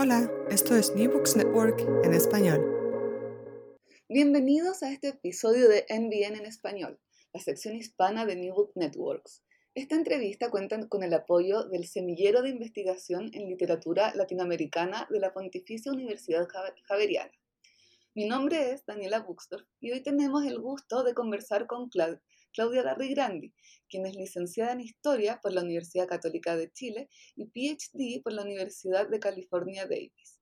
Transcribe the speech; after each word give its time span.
Hola, 0.00 0.30
esto 0.48 0.76
es 0.76 0.94
New 0.94 1.10
Books 1.10 1.34
Network 1.34 1.80
en 2.04 2.14
español. 2.14 2.64
Bienvenidos 4.08 4.84
a 4.84 4.92
este 4.92 5.08
episodio 5.08 5.68
de 5.68 5.86
NBN 5.90 6.36
en 6.38 6.46
español, 6.46 7.00
la 7.32 7.40
sección 7.40 7.74
hispana 7.74 8.24
de 8.24 8.36
New 8.36 8.54
Book 8.54 8.70
Networks. 8.76 9.42
Esta 9.74 9.96
entrevista 9.96 10.52
cuenta 10.52 10.88
con 10.88 11.02
el 11.02 11.12
apoyo 11.14 11.64
del 11.64 11.84
Semillero 11.84 12.42
de 12.42 12.50
Investigación 12.50 13.32
en 13.34 13.48
Literatura 13.48 14.14
Latinoamericana 14.14 15.08
de 15.10 15.18
la 15.18 15.32
Pontificia 15.32 15.90
Universidad 15.90 16.46
Javeriana. 16.84 17.32
Mi 18.14 18.28
nombre 18.28 18.70
es 18.70 18.86
Daniela 18.86 19.18
Buxdorf 19.18 19.66
y 19.80 19.90
hoy 19.90 20.00
tenemos 20.04 20.44
el 20.44 20.60
gusto 20.60 21.02
de 21.02 21.14
conversar 21.14 21.66
con 21.66 21.90
Claudia 22.52 22.82
Garri 22.82 23.14
Grandi, 23.14 23.54
quien 23.88 24.06
es 24.06 24.16
licenciada 24.16 24.72
en 24.72 24.80
Historia 24.80 25.40
por 25.42 25.52
la 25.52 25.62
Universidad 25.62 26.06
Católica 26.06 26.56
de 26.56 26.72
Chile 26.72 27.08
y 27.36 27.46
PhD 27.46 28.22
por 28.22 28.32
la 28.32 28.42
Universidad 28.42 29.08
de 29.08 29.20
California 29.20 29.86
Davis. 29.86 30.38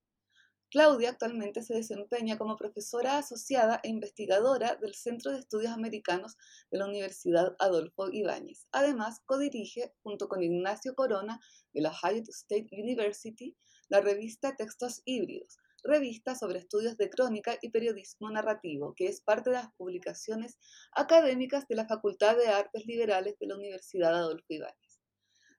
Claudia 0.69 1.11
actualmente 1.11 1.63
se 1.63 1.75
desempeña 1.75 2.37
como 2.37 2.57
profesora 2.57 3.19
asociada 3.19 3.81
e 3.85 3.89
investigadora 3.89 4.75
del 4.77 4.95
Centro 4.95 5.31
de 5.31 5.39
Estudios 5.39 5.73
Americanos 5.73 6.37
de 6.71 6.79
la 6.79 6.87
Universidad 6.87 7.55
Adolfo 7.61 8.11
Ibáñez. 8.11 8.67
Además, 8.73 9.21
codirige, 9.25 9.95
junto 10.03 10.29
con 10.29 10.43
Ignacio 10.43 10.95
Corona 10.97 11.41
de 11.73 11.83
la 11.83 11.91
Ohio 11.91 12.25
State 12.29 12.69
University, 12.73 13.57
la 13.89 14.01
revista 14.01 14.57
Textos 14.57 15.03
Híbridos, 15.05 15.57
revista 15.87 16.35
sobre 16.35 16.59
estudios 16.59 16.97
de 16.97 17.09
crónica 17.09 17.57
y 17.63 17.71
periodismo 17.71 18.29
narrativo, 18.31 18.95
que 18.95 19.07
es 19.07 19.21
parte 19.21 19.51
de 19.51 19.57
las 19.57 19.73
publicaciones 19.77 20.59
académicas 20.93 21.69
de 21.69 21.77
la 21.77 21.87
Facultad 21.87 22.37
de 22.37 22.49
Artes 22.49 22.85
Liberales 22.87 23.39
de 23.39 23.47
la 23.47 23.55
Universidad 23.57 24.15
Adolfo 24.15 24.47
Ibáñez. 24.49 25.01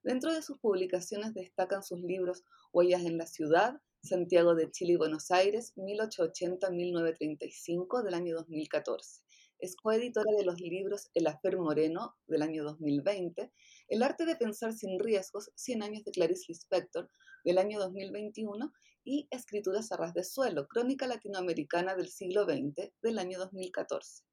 Dentro 0.03 0.33
de 0.33 0.41
sus 0.41 0.57
publicaciones 0.59 1.33
destacan 1.33 1.83
sus 1.83 2.01
libros 2.01 2.43
Huellas 2.71 3.03
en 3.03 3.17
la 3.17 3.25
Ciudad, 3.25 3.81
Santiago 4.03 4.55
de 4.55 4.71
Chile 4.71 4.93
y 4.93 4.97
Buenos 4.97 5.31
Aires, 5.31 5.73
1880-1935 5.75 8.03
del 8.03 8.13
año 8.13 8.35
2014. 8.35 9.21
Es 9.59 9.75
coeditora 9.75 10.31
de 10.37 10.45
los 10.45 10.61
libros 10.61 11.09
El 11.15 11.25
Afer 11.27 11.57
Moreno 11.57 12.15
del 12.27 12.43
año 12.43 12.63
2020, 12.63 13.51
El 13.87 14.03
arte 14.03 14.25
de 14.25 14.35
pensar 14.35 14.73
sin 14.73 14.99
riesgos, 14.99 15.51
100 15.55 15.83
años 15.83 16.03
de 16.03 16.11
Clarice 16.11 16.45
Lispector 16.49 17.09
del 17.43 17.57
año 17.57 17.79
2021 17.79 18.71
y 19.07 19.25
Escrituras 19.31 19.89
a 19.93 19.97
ras 19.97 20.13
de 20.13 20.25
suelo, 20.25 20.67
crónica 20.67 21.07
latinoamericana 21.07 21.95
del 21.95 22.09
siglo 22.09 22.43
XX 22.43 22.91
del 23.01 23.19
año 23.19 23.39
2014. 23.39 24.23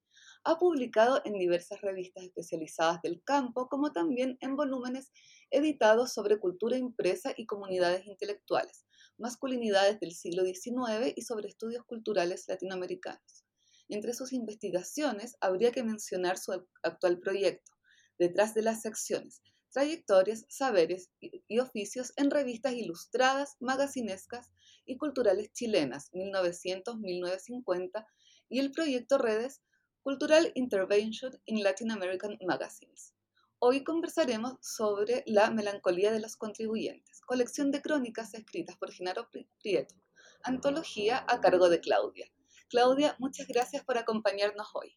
Ha 0.43 0.59
publicado 0.59 1.23
en 1.25 1.35
diversas 1.35 1.81
revistas 1.81 2.25
especializadas 2.25 3.01
del 3.01 3.23
campo, 3.23 3.69
como 3.69 3.93
también 3.93 4.37
en 4.41 4.57
volúmenes 4.57 5.13
editados 5.51 6.13
sobre 6.13 6.41
cultura 6.41 6.77
impresa 6.77 7.33
y 7.37 7.47
comunidades 7.47 8.05
intelectuales, 8.07 8.85
masculinidades 9.17 10.01
del 10.01 10.11
siglo 10.11 10.43
XIX 10.45 11.13
y 11.15 11.23
sobre 11.23 11.49
estudios 11.49 11.85
culturales 11.85 12.47
latinoamericanos. 12.49 13.45
Entre 13.89 14.13
sus 14.13 14.33
investigaciones 14.33 15.37
habría 15.41 15.71
que 15.71 15.85
mencionar 15.85 16.37
su 16.37 16.53
actual 16.83 17.21
proyecto, 17.21 17.73
Detrás 18.17 18.55
de 18.55 18.63
las 18.63 18.81
secciones, 18.81 19.43
trayectorias, 19.75 20.47
saberes 20.49 21.11
y 21.21 21.59
oficios 21.59 22.13
en 22.17 22.31
revistas 22.31 22.75
ilustradas, 22.75 23.57
magacinescas 23.59 24.49
y 24.87 24.97
culturales 24.97 25.53
chilenas 25.53 26.13
1900-1950 26.13 28.07
y 28.49 28.61
el 28.61 28.71
proyecto 28.71 29.19
Redes 29.19 29.63
Cultural 30.03 30.53
Intervention 30.55 31.33
in 31.47 31.65
Latin 31.65 31.91
American 31.91 32.39
Magazines. 32.47 33.15
Hoy 33.59 33.83
conversaremos 33.83 34.59
sobre 34.61 35.25
La 35.27 35.51
melancolía 35.51 36.13
de 36.13 36.21
los 36.21 36.37
contribuyentes, 36.37 37.21
colección 37.23 37.73
de 37.73 37.83
crónicas 37.83 38.33
escritas 38.35 38.77
por 38.77 38.93
Genaro 38.93 39.29
Prieto, 39.61 39.97
antología 40.45 41.27
a 41.27 41.41
cargo 41.41 41.69
de 41.69 41.81
Claudia. 41.81 42.31
Claudia, 42.69 43.17
muchas 43.19 43.49
gracias 43.49 43.85
por 43.85 43.99
acompañarnos 43.99 44.69
hoy. 44.75 44.97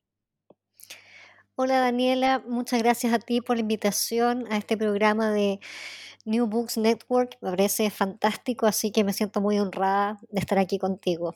Hola 1.59 1.79
Daniela, 1.79 2.44
muchas 2.45 2.84
gracias 2.84 3.12
a 3.13 3.18
ti 3.18 3.41
por 3.41 3.56
la 3.56 3.62
invitación 3.62 4.45
a 4.51 4.57
este 4.57 4.78
programa 4.78 5.31
de 5.31 5.59
New 6.23 6.45
Books 6.45 6.78
Network. 6.78 7.35
Me 7.41 7.50
parece 7.50 7.90
fantástico, 7.90 8.68
así 8.68 8.91
que 8.91 9.03
me 9.03 9.12
siento 9.12 9.41
muy 9.41 9.57
honrada 9.57 10.19
de 10.29 10.40
estar 10.40 10.59
aquí 10.59 10.78
contigo. 10.78 11.34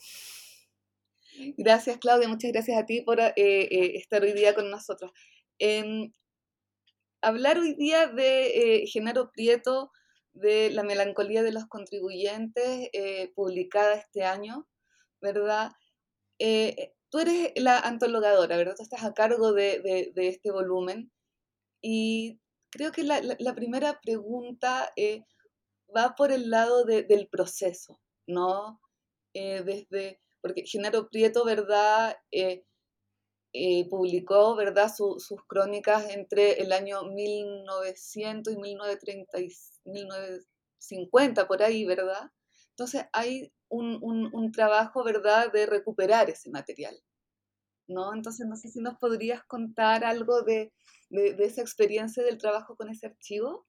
Gracias, 1.58 1.98
Claudia. 1.98 2.28
Muchas 2.28 2.52
gracias 2.52 2.78
a 2.78 2.86
ti 2.86 3.02
por 3.02 3.20
eh, 3.20 3.34
eh, 3.36 3.96
estar 3.96 4.22
hoy 4.22 4.34
día 4.34 4.54
con 4.54 4.70
nosotros. 4.70 5.12
Em, 5.58 6.14
hablar 7.24 7.58
hoy 7.58 7.74
día 7.74 8.06
de 8.06 8.84
eh, 8.84 8.86
Genaro 8.86 9.32
Prieto, 9.32 9.92
de 10.34 10.70
La 10.70 10.84
melancolía 10.84 11.42
de 11.42 11.52
los 11.52 11.66
contribuyentes, 11.66 12.90
publicada 13.34 13.96
este 13.96 14.24
año, 14.24 14.68
¿verdad? 15.20 15.72
Tú 17.12 17.20
eres 17.20 17.52
la 17.56 17.80
antologadora, 17.80 18.58
¿verdad? 18.58 18.76
Tú 18.76 18.84
estás 18.84 19.04
a 19.04 19.14
cargo 19.14 19.54
de, 19.54 20.12
de 20.16 20.28
este 20.28 20.52
volumen 20.52 21.12
y 21.82 22.40
creo 22.72 22.92
que 22.92 23.04
la, 23.04 23.22
la, 23.40 23.54
primera 23.54 24.00
pregunta 24.02 24.92
eh, 24.96 25.24
va 25.96 26.16
por 26.16 26.32
el 26.32 26.50
lado 26.50 26.86
del 26.86 27.28
proceso, 27.28 28.00
¿no? 28.28 28.82
Eh, 29.34 29.62
desde, 29.64 30.22
porque 30.42 30.64
Genaro 30.66 31.10
Prieto, 31.10 31.44
¿verdad? 31.46 32.18
Eh, 32.32 32.64
publicó, 33.90 34.56
¿verdad? 34.56 34.90
sus 34.96 35.44
crónicas 35.48 36.10
entre 36.10 36.62
el 36.62 36.72
año 36.72 37.04
1900 37.04 38.54
y 38.54 38.58
1930 38.58 39.38
1950, 39.84 41.48
por 41.48 41.62
ahí, 41.62 41.86
¿verdad? 41.86 42.32
Entonces 42.72 43.06
hay 43.14 43.54
un, 43.70 44.00
un, 44.02 44.30
un 44.34 44.52
trabajo, 44.52 45.04
¿verdad?, 45.04 45.52
de 45.52 45.66
recuperar 45.66 46.30
ese 46.30 46.50
material, 46.50 46.96
¿no? 47.88 48.14
Entonces 48.14 48.48
no 48.48 48.56
sé 48.56 48.70
si 48.70 48.80
nos 48.80 48.98
podrías 48.98 49.44
contar 49.44 50.04
algo 50.04 50.42
de, 50.44 50.74
de, 51.12 51.46
esa 51.46 51.62
experiencia 51.62 52.24
del 52.24 52.38
trabajo 52.38 52.76
con 52.76 52.90
ese 52.90 53.08
archivo? 53.08 53.68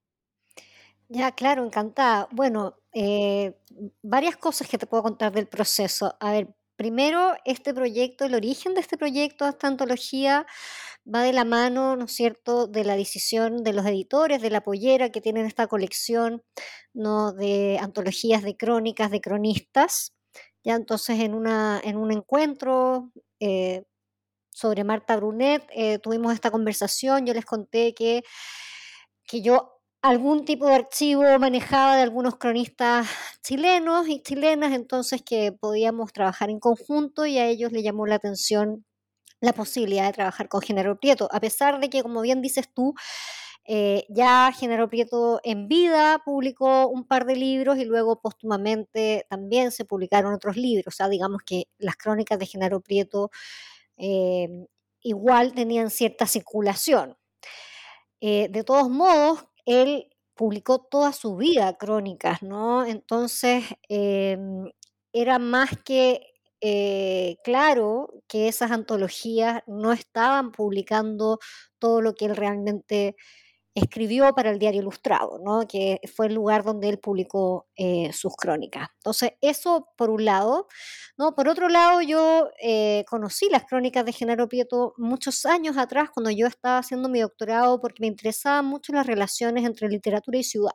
Ya, 1.09 1.31
claro, 1.33 1.63
encantada. 1.63 2.27
Bueno, 2.31 2.75
eh, 2.93 3.55
varias 4.01 4.37
cosas 4.37 4.67
que 4.67 4.77
te 4.77 4.87
puedo 4.87 5.03
contar 5.03 5.31
del 5.31 5.47
proceso. 5.47 6.15
A 6.19 6.31
ver, 6.31 6.55
primero, 6.75 7.35
este 7.45 7.73
proyecto, 7.73 8.25
el 8.25 8.35
origen 8.35 8.73
de 8.73 8.81
este 8.81 8.97
proyecto, 8.97 9.45
esta 9.47 9.67
antología, 9.67 10.47
va 11.05 11.23
de 11.23 11.33
la 11.33 11.45
mano, 11.45 11.95
¿no 11.95 12.05
es 12.05 12.13
cierto?, 12.13 12.67
de 12.67 12.83
la 12.83 12.95
decisión 12.95 13.63
de 13.63 13.73
los 13.73 13.85
editores 13.85 14.41
de 14.41 14.49
La 14.49 14.61
Pollera, 14.63 15.09
que 15.09 15.21
tienen 15.21 15.45
esta 15.45 15.67
colección, 15.67 16.43
¿no?, 16.93 17.33
de 17.33 17.77
antologías 17.81 18.43
de 18.43 18.55
crónicas, 18.57 19.11
de 19.11 19.21
cronistas. 19.21 20.13
Ya 20.63 20.75
entonces, 20.75 21.19
en, 21.19 21.33
una, 21.33 21.81
en 21.83 21.97
un 21.97 22.11
encuentro 22.11 23.11
eh, 23.39 23.83
sobre 24.51 24.83
Marta 24.83 25.17
Brunet, 25.17 25.65
eh, 25.75 25.99
tuvimos 25.99 26.33
esta 26.33 26.51
conversación, 26.51 27.25
yo 27.25 27.33
les 27.33 27.45
conté 27.45 27.93
que, 27.93 28.23
que 29.27 29.41
yo 29.41 29.73
algún 30.01 30.45
tipo 30.45 30.67
de 30.67 30.75
archivo 30.75 31.23
manejaba 31.39 31.95
de 31.95 32.03
algunos 32.03 32.35
cronistas 32.37 33.07
chilenos 33.41 34.07
y 34.09 34.21
chilenas, 34.21 34.73
entonces 34.73 35.21
que 35.23 35.53
podíamos 35.53 36.13
trabajar 36.13 36.49
en 36.49 36.59
conjunto 36.59 37.25
y 37.25 37.37
a 37.39 37.47
ellos 37.47 37.71
le 37.71 37.83
llamó 37.83 38.05
la 38.05 38.15
atención 38.15 38.85
la 39.43 39.53
posibilidad 39.53 40.05
de 40.07 40.13
trabajar 40.13 40.47
con 40.47 40.61
Genaro 40.61 40.97
Prieto, 40.97 41.27
a 41.31 41.39
pesar 41.41 41.81
de 41.81 41.89
que, 41.89 42.01
como 42.01 42.21
bien 42.21 42.41
dices 42.41 42.69
tú, 42.73 42.93
eh, 43.65 44.05
ya 44.07 44.53
Genaro 44.57 44.89
Prieto 44.89 45.41
en 45.43 45.67
vida 45.67 46.21
publicó 46.23 46.87
un 46.87 47.05
par 47.05 47.25
de 47.25 47.35
libros 47.35 47.77
y 47.77 47.83
luego 47.83 48.21
póstumamente 48.21 49.25
también 49.29 49.71
se 49.71 49.83
publicaron 49.83 50.33
otros 50.33 50.55
libros. 50.55 50.93
O 50.93 50.95
sea, 50.95 51.09
digamos 51.09 51.41
que 51.45 51.65
las 51.77 51.97
crónicas 51.97 52.39
de 52.39 52.45
Genaro 52.45 52.79
Prieto 52.79 53.31
eh, 53.97 54.47
igual 55.01 55.53
tenían 55.53 55.89
cierta 55.89 56.25
circulación. 56.25 57.17
Eh, 58.21 58.47
de 58.49 58.63
todos 58.63 58.89
modos, 58.89 59.45
él 59.65 60.07
publicó 60.35 60.79
toda 60.79 61.11
su 61.11 61.35
vida 61.35 61.77
crónicas, 61.77 62.41
¿no? 62.43 62.85
Entonces, 62.85 63.65
era 63.89 65.37
más 65.39 65.69
que 65.83 66.32
eh, 66.65 67.35
claro 67.43 68.09
que 68.29 68.47
esas 68.47 68.71
antologías 68.71 69.61
no 69.67 69.91
estaban 69.91 70.53
publicando 70.53 71.39
todo 71.77 72.01
lo 72.01 72.15
que 72.15 72.25
él 72.25 72.37
realmente 72.37 73.17
escribió 73.75 74.33
para 74.33 74.51
el 74.51 74.59
diario 74.59 74.81
Ilustrado, 74.81 75.39
¿no? 75.43 75.67
que 75.67 75.99
fue 76.15 76.27
el 76.27 76.35
lugar 76.35 76.63
donde 76.63 76.87
él 76.89 76.99
publicó 76.99 77.67
eh, 77.75 78.13
sus 78.13 78.33
crónicas. 78.37 78.87
Entonces, 78.99 79.31
eso 79.41 79.89
por 79.97 80.09
un 80.09 80.23
lado. 80.25 80.67
¿no? 81.17 81.35
Por 81.35 81.49
otro 81.49 81.67
lado, 81.69 82.01
yo 82.01 82.49
eh, 82.61 83.03
conocí 83.09 83.49
las 83.49 83.65
crónicas 83.65 84.05
de 84.05 84.13
Genaro 84.13 84.47
Prieto 84.47 84.93
muchos 84.97 85.45
años 85.45 85.77
atrás, 85.77 86.11
cuando 86.13 86.31
yo 86.31 86.47
estaba 86.47 86.77
haciendo 86.77 87.09
mi 87.09 87.19
doctorado, 87.21 87.81
porque 87.81 87.97
me 88.01 88.07
interesaban 88.07 88.65
mucho 88.65 88.93
las 88.93 89.07
relaciones 89.07 89.65
entre 89.65 89.89
literatura 89.89 90.37
y 90.37 90.43
ciudad. 90.43 90.73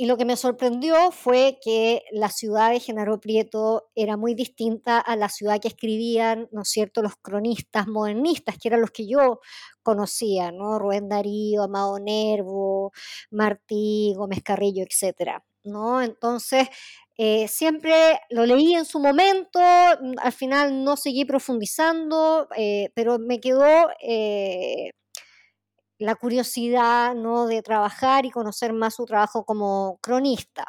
Y 0.00 0.06
lo 0.06 0.16
que 0.16 0.24
me 0.24 0.38
sorprendió 0.38 1.10
fue 1.10 1.58
que 1.62 2.04
la 2.10 2.30
ciudad 2.30 2.70
de 2.70 2.80
Genaro 2.80 3.20
Prieto 3.20 3.90
era 3.94 4.16
muy 4.16 4.34
distinta 4.34 4.98
a 4.98 5.14
la 5.14 5.28
ciudad 5.28 5.60
que 5.60 5.68
escribían, 5.68 6.48
¿no 6.52 6.62
es 6.62 6.70
cierto?, 6.70 7.02
los 7.02 7.16
cronistas 7.16 7.86
modernistas, 7.86 8.56
que 8.56 8.68
eran 8.68 8.80
los 8.80 8.92
que 8.92 9.06
yo 9.06 9.40
conocía, 9.82 10.52
¿no? 10.52 10.78
Rubén 10.78 11.10
Darío, 11.10 11.64
Amado 11.64 11.98
Nervo, 11.98 12.92
Martí, 13.30 14.14
Gómez 14.16 14.42
Carrillo, 14.42 14.82
etcétera, 14.88 15.44
¿no? 15.64 16.00
Entonces, 16.00 16.68
eh, 17.18 17.46
siempre 17.46 18.20
lo 18.30 18.46
leí 18.46 18.72
en 18.72 18.86
su 18.86 19.00
momento, 19.00 19.60
al 19.60 20.32
final 20.32 20.82
no 20.82 20.96
seguí 20.96 21.26
profundizando, 21.26 22.48
eh, 22.56 22.90
pero 22.94 23.18
me 23.18 23.38
quedó 23.38 23.90
eh, 24.00 24.92
la 26.00 26.14
curiosidad 26.16 27.14
¿no? 27.14 27.46
de 27.46 27.62
trabajar 27.62 28.26
y 28.26 28.30
conocer 28.30 28.72
más 28.72 28.94
su 28.96 29.04
trabajo 29.04 29.44
como 29.44 29.98
cronista. 30.02 30.64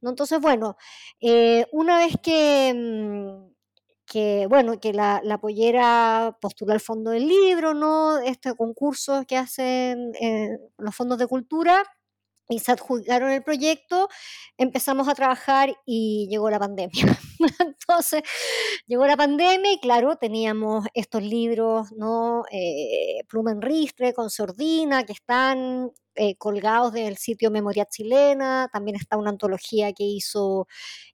¿no? 0.00 0.10
Entonces, 0.10 0.40
bueno, 0.40 0.76
eh, 1.20 1.66
una 1.72 1.98
vez 1.98 2.14
que, 2.22 2.72
mm, 2.74 3.52
que, 4.06 4.46
bueno, 4.48 4.78
que 4.80 4.92
la, 4.92 5.20
la, 5.24 5.38
pollera 5.38 6.36
postuló 6.40 6.72
al 6.72 6.80
fondo 6.80 7.10
del 7.10 7.26
libro, 7.26 7.74
¿no? 7.74 8.18
Este 8.18 8.54
concurso 8.54 9.24
que 9.26 9.36
hacen 9.36 10.12
eh, 10.20 10.58
los 10.78 10.94
fondos 10.94 11.18
de 11.18 11.26
cultura, 11.26 11.82
y 12.48 12.58
se 12.58 12.72
adjudicaron 12.72 13.30
el 13.30 13.42
proyecto, 13.42 14.08
empezamos 14.58 15.08
a 15.08 15.14
trabajar 15.14 15.74
y 15.86 16.26
llegó 16.30 16.50
la 16.50 16.58
pandemia. 16.58 17.18
Entonces, 17.60 18.22
llegó 18.86 19.06
la 19.06 19.16
pandemia 19.16 19.72
y 19.72 19.80
claro, 19.80 20.16
teníamos 20.16 20.86
estos 20.94 21.22
libros, 21.22 21.92
¿no? 21.92 22.44
Eh, 22.50 23.24
Pluma 23.28 23.54
Ristre, 23.60 24.12
con 24.12 24.30
Sordina, 24.30 25.04
que 25.04 25.12
están 25.12 25.90
eh, 26.16 26.36
colgados 26.36 26.92
del 26.92 27.16
sitio 27.16 27.50
Memoria 27.50 27.86
Chilena, 27.86 28.68
también 28.72 28.96
está 28.96 29.16
una 29.16 29.30
antología 29.30 29.92
que 29.92 30.04
hizo 30.04 30.68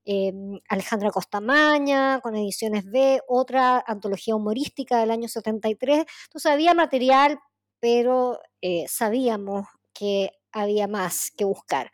eh, 0.05 0.33
Alejandra 0.69 1.11
Costamaña 1.11 2.21
con 2.21 2.37
Ediciones 2.37 2.85
B, 2.85 3.21
otra 3.27 3.83
antología 3.87 4.37
humorística 4.37 4.99
del 4.99 5.11
año 5.11 5.29
73. 5.29 6.05
Entonces 6.27 6.53
había 6.53 6.75
material, 6.75 7.41
pero 7.81 8.41
eh, 8.61 8.85
sabíamos 8.89 9.67
que 9.95 10.33
había 10.53 10.87
más 10.89 11.31
que 11.37 11.45
buscar. 11.45 11.91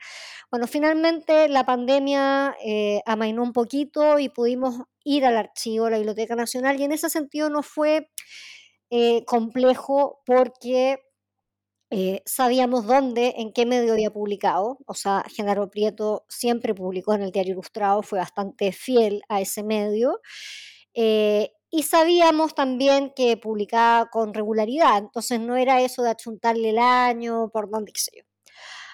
Bueno, 0.50 0.66
finalmente 0.66 1.48
la 1.48 1.64
pandemia 1.66 2.56
eh, 2.64 3.02
amainó 3.06 3.42
un 3.42 3.52
poquito 3.52 4.18
y 4.18 4.28
pudimos 4.28 4.76
ir 5.04 5.24
al 5.26 5.36
archivo, 5.36 5.86
a 5.86 5.90
la 5.90 5.98
Biblioteca 5.98 6.36
Nacional, 6.36 6.80
y 6.80 6.84
en 6.84 6.92
ese 6.92 7.10
sentido 7.10 7.50
no 7.50 7.62
fue 7.62 8.10
eh, 8.90 9.24
complejo 9.26 10.22
porque 10.26 11.00
eh, 11.90 12.22
sabíamos 12.26 12.86
dónde, 12.86 13.34
en 13.38 13.52
qué 13.52 13.66
medio 13.66 13.92
había 13.92 14.10
publicado. 14.12 14.78
O 14.86 14.94
sea, 14.94 15.24
Genaro 15.28 15.70
Prieto 15.70 16.24
siempre 16.28 16.74
publicó 16.74 17.14
en 17.14 17.22
el 17.22 17.32
Diario 17.32 17.54
Ilustrado, 17.54 18.02
fue 18.02 18.18
bastante 18.18 18.72
fiel 18.72 19.22
a 19.28 19.40
ese 19.40 19.62
medio. 19.62 20.20
y 21.70 21.82
sabíamos 21.82 22.54
también 22.54 23.12
que 23.14 23.36
publicaba 23.36 24.08
con 24.10 24.34
regularidad, 24.34 24.98
entonces 24.98 25.40
no 25.40 25.56
era 25.56 25.82
eso 25.82 26.02
de 26.02 26.10
achuntarle 26.10 26.70
el 26.70 26.78
año, 26.78 27.50
por 27.52 27.70
dónde, 27.70 27.92
qué 27.92 28.00
sé 28.00 28.10
yo. 28.18 28.25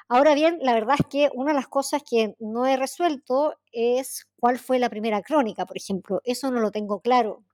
Ahora 0.09 0.35
bien, 0.35 0.59
la 0.63 0.75
verdad 0.75 0.97
es 0.99 1.07
que 1.07 1.31
una 1.35 1.53
de 1.53 1.57
las 1.57 1.69
cosas 1.69 2.03
que 2.09 2.35
no 2.39 2.67
he 2.67 2.77
resuelto 2.77 3.55
es 3.73 4.27
cuál 4.39 4.59
fue 4.59 4.79
la 4.79 4.91
primera 4.91 5.23
crónica, 5.23 5.67
por 5.67 5.77
ejemplo. 5.77 6.21
Eso 6.25 6.51
no 6.51 6.61
lo 6.61 6.71
tengo 6.71 7.01
claro. 7.01 7.45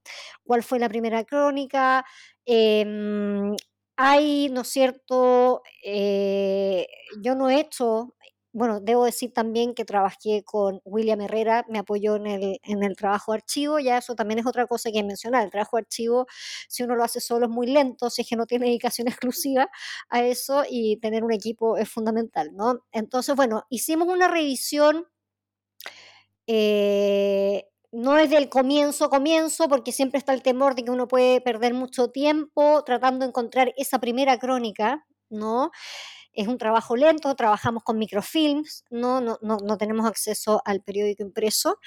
¿Cuál 0.44 0.62
fue 0.62 0.78
la 0.78 0.88
primera 0.88 1.24
crónica? 1.24 2.04
Em, 2.46 3.54
hay, 3.96 4.48
¿no 4.50 4.62
es 4.62 4.68
cierto? 4.68 5.62
Eh, 5.84 6.86
yo 7.22 7.34
no 7.34 7.48
he 7.50 7.60
hecho 7.60 8.14
bueno, 8.52 8.80
debo 8.80 9.04
decir 9.04 9.32
también 9.32 9.74
que 9.74 9.84
trabajé 9.84 10.42
con 10.44 10.80
William 10.84 11.20
Herrera, 11.20 11.64
me 11.68 11.78
apoyó 11.78 12.16
en 12.16 12.26
el, 12.26 12.58
en 12.62 12.82
el 12.82 12.96
trabajo 12.96 13.32
de 13.32 13.38
archivo, 13.38 13.78
ya 13.78 13.98
eso 13.98 14.14
también 14.14 14.40
es 14.40 14.46
otra 14.46 14.66
cosa 14.66 14.90
que 14.90 15.02
mencionar. 15.04 15.44
El 15.44 15.50
trabajo 15.50 15.76
de 15.76 15.82
archivo, 15.82 16.26
si 16.68 16.82
uno 16.82 16.96
lo 16.96 17.04
hace 17.04 17.20
solo, 17.20 17.46
es 17.46 17.52
muy 17.52 17.66
lento, 17.66 18.10
si 18.10 18.22
es 18.22 18.28
que 18.28 18.36
no 18.36 18.46
tiene 18.46 18.66
dedicación 18.66 19.06
exclusiva 19.08 19.68
a 20.08 20.22
eso 20.22 20.64
y 20.68 20.98
tener 20.98 21.24
un 21.24 21.32
equipo 21.32 21.76
es 21.76 21.88
fundamental, 21.90 22.50
¿no? 22.54 22.80
Entonces, 22.92 23.36
bueno, 23.36 23.64
hicimos 23.70 24.08
una 24.08 24.28
revisión. 24.28 25.06
Eh, 26.46 27.64
no 27.92 28.18
es 28.18 28.30
del 28.30 28.48
comienzo 28.48 29.10
comienzo, 29.10 29.68
porque 29.68 29.92
siempre 29.92 30.18
está 30.18 30.32
el 30.34 30.42
temor 30.42 30.74
de 30.74 30.84
que 30.84 30.90
uno 30.90 31.08
puede 31.08 31.40
perder 31.40 31.74
mucho 31.74 32.08
tiempo 32.08 32.82
tratando 32.84 33.24
de 33.24 33.30
encontrar 33.30 33.72
esa 33.76 33.98
primera 33.98 34.38
crónica, 34.38 35.06
¿no? 35.30 35.70
Es 36.38 36.46
un 36.46 36.56
trabajo 36.56 36.94
lento, 36.94 37.34
trabajamos 37.34 37.82
con 37.82 37.98
microfilms, 37.98 38.84
no, 38.90 39.20
no, 39.20 39.38
no, 39.42 39.76
tenemos 39.76 40.06
acceso 40.06 40.62
al 40.64 40.82
periódico 40.82 41.22
impreso. 41.22 41.78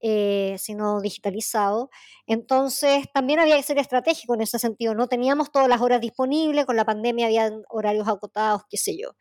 Eh, 0.00 0.54
sino 0.60 1.00
digitalizado. 1.00 1.90
Entonces, 2.24 3.06
también 3.12 3.40
había 3.40 3.56
que 3.56 3.64
ser 3.64 3.78
estratégico 3.78 4.34
en 4.34 4.42
ese 4.42 4.60
sentido. 4.60 4.94
No 4.94 5.08
teníamos 5.08 5.50
todas 5.50 5.66
las 5.66 5.80
horas 5.80 6.00
disponibles, 6.00 6.66
con 6.66 6.76
la 6.76 6.84
pandemia 6.84 7.26
había 7.26 7.50
horarios 7.68 8.06
acotados, 8.06 8.62
qué 8.70 8.76
sé 8.76 8.96
yo. 8.96 9.16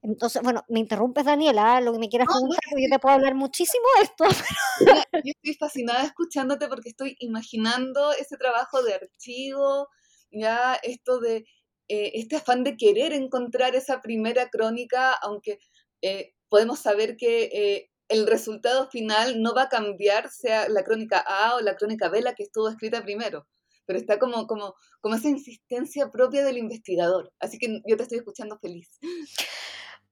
Entonces, 0.00 0.40
bueno, 0.40 0.64
me 0.68 0.80
interrumpes, 0.80 1.26
Daniela, 1.26 1.82
lo 1.82 1.92
que 1.92 1.98
me 1.98 2.08
quieras 2.08 2.28
preguntar, 2.28 2.60
porque 2.70 2.84
yo 2.84 2.90
te 2.90 2.98
puedo 2.98 3.14
hablar 3.14 3.34
muchísimo 3.34 3.84
de 3.98 4.04
esto. 4.04 4.24
Yo 5.24 5.32
estoy 5.34 5.54
fascinada 5.54 6.04
escuchándote 6.04 6.68
porque 6.68 6.90
estoy 6.90 7.16
imaginando 7.18 8.12
ese 8.12 8.38
trabajo 8.38 8.82
de 8.82 8.94
archivo, 8.94 9.88
ya 10.30 10.78
esto 10.82 11.18
de 11.20 11.44
eh, 11.88 12.12
este 12.14 12.36
afán 12.36 12.64
de 12.64 12.76
querer 12.76 13.12
encontrar 13.12 13.74
esa 13.74 14.02
primera 14.02 14.48
crónica, 14.48 15.12
aunque 15.22 15.58
eh, 16.02 16.34
podemos 16.48 16.80
saber 16.80 17.16
que 17.16 17.44
eh, 17.44 17.90
el 18.08 18.26
resultado 18.26 18.88
final 18.90 19.42
no 19.42 19.54
va 19.54 19.62
a 19.62 19.68
cambiar, 19.68 20.30
sea 20.30 20.68
la 20.68 20.84
crónica 20.84 21.24
A 21.26 21.56
o 21.56 21.60
la 21.60 21.76
crónica 21.76 22.08
B 22.08 22.22
la 22.22 22.34
que 22.34 22.44
estuvo 22.44 22.68
escrita 22.68 23.02
primero, 23.02 23.46
pero 23.84 23.98
está 23.98 24.18
como, 24.18 24.46
como, 24.46 24.74
como 25.00 25.14
esa 25.14 25.28
insistencia 25.28 26.10
propia 26.10 26.44
del 26.44 26.58
investigador. 26.58 27.32
Así 27.40 27.58
que 27.58 27.80
yo 27.86 27.96
te 27.96 28.02
estoy 28.02 28.18
escuchando 28.18 28.58
feliz. 28.58 28.98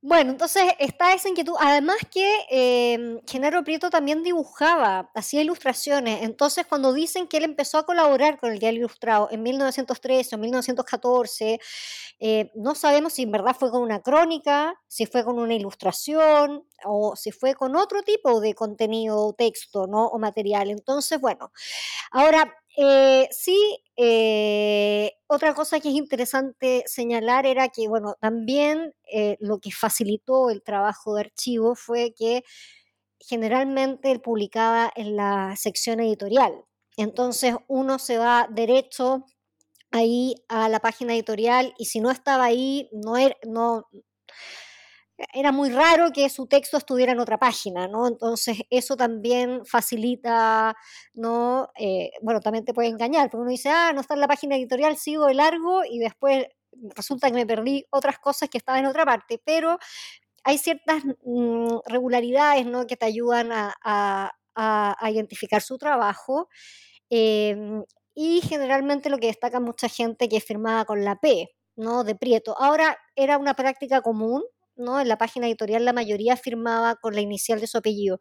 Bueno, 0.06 0.32
entonces 0.32 0.64
está 0.80 1.14
esa 1.14 1.30
inquietud. 1.30 1.54
Además 1.58 1.96
que 2.10 2.40
eh, 2.50 3.22
Genaro 3.26 3.64
Prieto 3.64 3.88
también 3.88 4.22
dibujaba, 4.22 5.10
hacía 5.14 5.40
ilustraciones. 5.40 6.22
Entonces, 6.24 6.66
cuando 6.66 6.92
dicen 6.92 7.26
que 7.26 7.38
él 7.38 7.44
empezó 7.44 7.78
a 7.78 7.86
colaborar 7.86 8.38
con 8.38 8.52
el 8.52 8.58
Diario 8.58 8.80
Ilustrado 8.80 9.28
en 9.30 9.42
1913 9.42 10.36
o 10.36 10.38
1914, 10.38 11.58
eh, 12.20 12.50
no 12.54 12.74
sabemos 12.74 13.14
si 13.14 13.22
en 13.22 13.30
verdad 13.30 13.56
fue 13.58 13.70
con 13.70 13.80
una 13.80 14.02
crónica, 14.02 14.78
si 14.88 15.06
fue 15.06 15.24
con 15.24 15.38
una 15.38 15.54
ilustración. 15.54 16.64
O 16.84 17.16
si 17.16 17.32
fue 17.32 17.54
con 17.54 17.76
otro 17.76 18.02
tipo 18.02 18.40
de 18.40 18.54
contenido, 18.54 19.32
texto, 19.34 19.86
¿no? 19.86 20.06
O 20.08 20.18
material. 20.18 20.70
Entonces, 20.70 21.20
bueno, 21.20 21.52
ahora 22.10 22.54
eh, 22.76 23.28
sí, 23.30 23.78
eh, 23.96 25.12
otra 25.28 25.54
cosa 25.54 25.78
que 25.80 25.88
es 25.90 25.94
interesante 25.94 26.82
señalar 26.86 27.46
era 27.46 27.68
que, 27.68 27.86
bueno, 27.88 28.16
también 28.20 28.94
eh, 29.12 29.36
lo 29.40 29.60
que 29.60 29.70
facilitó 29.70 30.50
el 30.50 30.62
trabajo 30.62 31.14
de 31.14 31.22
archivo 31.22 31.76
fue 31.76 32.14
que 32.16 32.42
generalmente 33.20 34.18
publicaba 34.18 34.92
en 34.96 35.16
la 35.16 35.54
sección 35.56 36.00
editorial. 36.00 36.64
Entonces 36.96 37.54
uno 37.68 37.98
se 37.98 38.18
va 38.18 38.48
derecho 38.50 39.24
ahí 39.92 40.34
a 40.48 40.68
la 40.68 40.80
página 40.80 41.14
editorial 41.14 41.74
y 41.78 41.86
si 41.86 42.00
no 42.00 42.10
estaba 42.10 42.44
ahí, 42.44 42.88
no 42.92 43.16
era, 43.16 43.36
no, 43.46 43.86
era 45.32 45.52
muy 45.52 45.70
raro 45.70 46.10
que 46.12 46.28
su 46.28 46.46
texto 46.46 46.76
estuviera 46.76 47.12
en 47.12 47.20
otra 47.20 47.38
página, 47.38 47.86
¿no? 47.88 48.08
Entonces 48.08 48.58
eso 48.70 48.96
también 48.96 49.64
facilita, 49.64 50.76
¿no? 51.14 51.70
Eh, 51.78 52.10
bueno, 52.22 52.40
también 52.40 52.64
te 52.64 52.74
puede 52.74 52.88
engañar, 52.88 53.30
porque 53.30 53.42
uno 53.42 53.50
dice, 53.50 53.70
ah, 53.70 53.92
no 53.94 54.00
está 54.00 54.14
en 54.14 54.20
la 54.20 54.28
página 54.28 54.56
editorial, 54.56 54.96
sigo 54.96 55.26
de 55.26 55.34
largo 55.34 55.82
y 55.84 55.98
después 55.98 56.46
resulta 56.96 57.28
que 57.28 57.34
me 57.34 57.46
perdí 57.46 57.86
otras 57.90 58.18
cosas 58.18 58.48
que 58.48 58.58
estaban 58.58 58.80
en 58.80 58.86
otra 58.90 59.04
parte, 59.04 59.40
pero 59.44 59.78
hay 60.44 60.58
ciertas 60.58 61.04
mm, 61.24 61.78
regularidades, 61.86 62.66
¿no? 62.66 62.86
Que 62.86 62.96
te 62.96 63.06
ayudan 63.06 63.50
a, 63.52 64.32
identificar 65.02 65.62
su 65.62 65.78
trabajo. 65.78 66.48
Em, 67.10 67.84
y 68.14 68.40
generalmente 68.42 69.10
lo 69.10 69.18
que 69.18 69.26
destaca 69.28 69.60
mucha 69.60 69.88
gente 69.88 70.28
que 70.28 70.40
firmaba 70.40 70.84
con 70.84 71.04
la 71.04 71.16
P, 71.16 71.48
¿no? 71.76 72.04
De 72.04 72.14
Prieto. 72.14 72.56
Ahora 72.58 72.96
era 73.16 73.38
una 73.38 73.54
práctica 73.54 74.02
común 74.02 74.42
¿no? 74.76 75.00
En 75.00 75.08
la 75.08 75.18
página 75.18 75.46
editorial 75.46 75.84
la 75.84 75.92
mayoría 75.92 76.36
firmaba 76.36 76.96
con 76.96 77.14
la 77.14 77.20
inicial 77.20 77.60
de 77.60 77.66
su 77.66 77.78
apellido. 77.78 78.18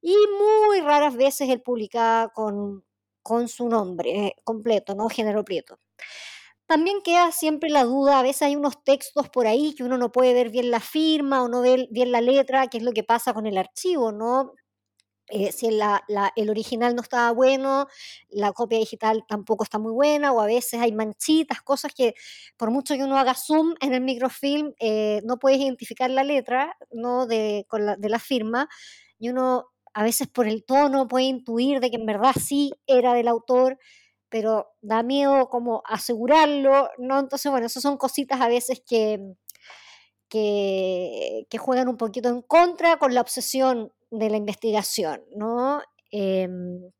Y 0.00 0.14
muy 0.38 0.80
raras 0.80 1.16
veces 1.16 1.48
él 1.50 1.62
publicaba 1.62 2.28
con, 2.32 2.84
con 3.22 3.48
su 3.48 3.68
nombre 3.68 4.26
eh, 4.26 4.34
completo, 4.44 4.94
¿no? 4.94 5.08
Género 5.08 5.44
Prieto. 5.44 5.78
También 6.66 7.00
queda 7.02 7.30
siempre 7.32 7.70
la 7.70 7.84
duda, 7.84 8.18
a 8.18 8.22
veces 8.22 8.42
hay 8.42 8.56
unos 8.56 8.82
textos 8.84 9.28
por 9.30 9.46
ahí 9.46 9.74
que 9.74 9.84
uno 9.84 9.98
no 9.98 10.10
puede 10.12 10.34
ver 10.34 10.50
bien 10.50 10.70
la 10.70 10.80
firma 10.80 11.42
o 11.42 11.48
no 11.48 11.60
ve 11.62 11.88
bien 11.92 12.10
la 12.12 12.20
letra, 12.20 12.66
que 12.68 12.78
es 12.78 12.82
lo 12.84 12.92
que 12.92 13.04
pasa 13.04 13.32
con 13.34 13.46
el 13.46 13.56
archivo, 13.58 14.10
¿no? 14.12 14.52
Eh, 15.28 15.50
si 15.50 15.66
el 15.66 16.50
original 16.50 16.94
no 16.94 17.02
estaba 17.02 17.32
bueno, 17.32 17.88
la 18.30 18.52
copia 18.52 18.78
digital 18.78 19.24
tampoco 19.26 19.64
está 19.64 19.78
muy 19.78 19.92
buena, 19.92 20.32
o 20.32 20.40
a 20.40 20.46
veces 20.46 20.80
hay 20.80 20.92
manchitas, 20.92 21.62
cosas 21.62 21.92
que 21.92 22.14
por 22.56 22.70
mucho 22.70 22.94
que 22.94 23.02
uno 23.02 23.18
haga 23.18 23.34
zoom 23.34 23.74
en 23.80 23.92
el 23.92 24.02
microfilm, 24.02 24.74
eh, 24.78 25.22
no 25.24 25.38
puedes 25.38 25.58
identificar 25.58 26.10
la 26.10 26.22
letra 26.22 26.76
¿no? 26.92 27.26
de, 27.26 27.66
la, 27.98 28.18
firma, 28.20 28.68
y 29.18 29.30
uno 29.30 29.66
a 29.94 30.04
veces 30.04 30.28
por 30.28 30.46
el 30.46 30.64
tono 30.64 31.08
puede 31.08 31.24
intuir 31.24 31.80
de 31.80 31.90
que 31.90 31.96
en 31.96 32.06
verdad 32.06 32.34
sí 32.40 32.72
era 32.86 33.12
del 33.12 33.26
autor, 33.26 33.78
pero 34.28 34.74
da 34.80 35.02
miedo 35.02 35.48
como 35.48 35.82
asegurarlo, 35.86 36.90
¿no? 36.98 37.18
Entonces, 37.18 37.50
bueno, 37.50 37.66
esas 37.66 37.82
son 37.82 37.96
cositas 37.96 38.40
a 38.40 38.48
veces 38.48 38.82
que, 38.86 39.20
que, 40.28 41.46
que 41.48 41.58
juegan 41.58 41.88
un 41.88 41.96
poquito 41.96 42.28
en 42.28 42.42
contra 42.42 42.98
con 42.98 43.14
la 43.14 43.20
obsesión 43.20 43.92
de 44.10 44.30
la 44.30 44.36
investigación, 44.36 45.22
¿no? 45.36 45.82
Em, 46.10 46.90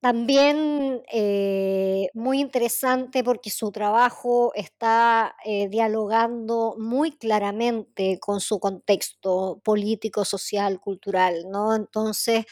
también 0.00 1.02
eh, 1.12 2.08
muy 2.14 2.40
interesante 2.40 3.24
porque 3.24 3.50
su 3.50 3.72
trabajo 3.72 4.52
está 4.54 5.34
eh, 5.44 5.68
dialogando 5.68 6.76
muy 6.78 7.10
claramente 7.16 8.20
con 8.20 8.40
su 8.40 8.60
contexto 8.60 9.60
político, 9.64 10.24
social, 10.24 10.78
cultural, 10.80 11.46
¿no? 11.50 11.74
Entonces, 11.74 12.44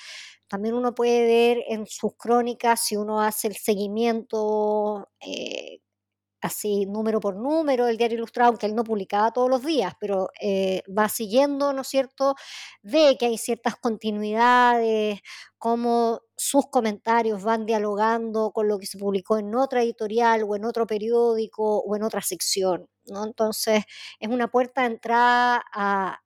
también 0.49 0.75
uno 0.75 0.95
puede 0.95 1.25
ver 1.27 1.65
en 1.69 1.87
sus 1.87 2.13
crónicas, 2.17 2.81
si 2.85 2.97
uno 2.97 3.21
hace 3.23 3.49
el 3.49 3.57
seguimiento 3.57 5.09
eh, 5.21 5.36
así 6.47 6.87
número 6.87 7.21
por 7.21 7.37
número 7.37 7.87
el 7.87 7.97
diario 7.99 8.17
ilustrado, 8.19 8.51
aunque 8.51 8.67
él 8.67 8.75
no 8.75 8.85
publicaba 8.85 9.33
todos 9.33 9.51
los 9.51 9.63
días, 9.63 9.95
pero 10.01 10.31
eh, 10.41 10.83
va 10.97 11.09
siguiendo, 11.09 11.73
¿no 11.73 11.83
es 11.83 11.89
cierto?, 11.89 12.35
ve 12.83 13.17
que 13.19 13.27
hay 13.27 13.39
ciertas 13.39 13.77
continuidades, 13.77 15.21
cómo 15.59 16.21
sus 16.37 16.67
comentarios 16.71 17.43
van 17.43 17.67
dialogando 17.67 18.51
con 18.53 18.69
lo 18.69 18.79
que 18.79 18.87
se 18.87 18.99
publicó 18.99 19.39
en 19.39 19.55
otra 19.55 19.83
editorial 19.83 20.45
o 20.49 20.57
en 20.57 20.65
otro 20.65 20.87
periódico 20.87 21.79
o 21.81 21.97
en 21.97 22.03
otra 22.03 22.23
sección, 22.23 22.89
¿no? 23.07 23.25
Entonces, 23.25 23.85
es 24.21 24.29
una 24.29 24.49
puerta 24.49 24.83
de 24.83 24.89
entrada 24.89 25.65
a, 25.73 26.21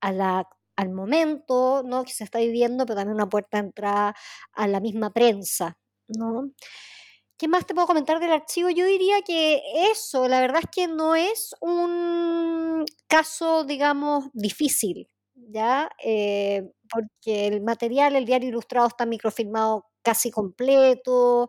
al 0.00 0.90
momento 0.90 1.82
¿no? 1.84 2.04
que 2.04 2.12
se 2.12 2.24
está 2.24 2.38
viviendo, 2.40 2.86
pero 2.86 2.96
también 2.96 3.14
una 3.14 3.28
puerta 3.28 3.58
de 3.58 3.66
entrada 3.68 4.14
a 4.52 4.66
la 4.68 4.80
misma 4.80 5.12
prensa. 5.12 5.78
¿no? 6.08 6.50
¿Qué 7.42 7.48
más 7.48 7.66
te 7.66 7.74
puedo 7.74 7.88
comentar 7.88 8.20
del 8.20 8.30
archivo? 8.30 8.70
Yo 8.70 8.86
diría 8.86 9.20
que 9.22 9.60
eso, 9.90 10.28
la 10.28 10.40
verdad 10.40 10.60
es 10.62 10.70
que 10.70 10.86
no 10.86 11.16
es 11.16 11.56
un 11.60 12.84
caso, 13.08 13.64
digamos, 13.64 14.26
difícil, 14.32 15.08
¿ya? 15.34 15.90
Eh, 16.04 16.70
porque 16.88 17.48
el 17.48 17.60
material, 17.60 18.14
el 18.14 18.26
diario 18.26 18.48
ilustrado 18.48 18.86
está 18.86 19.06
microfilmado 19.06 19.86
casi 20.02 20.30
completo, 20.30 21.48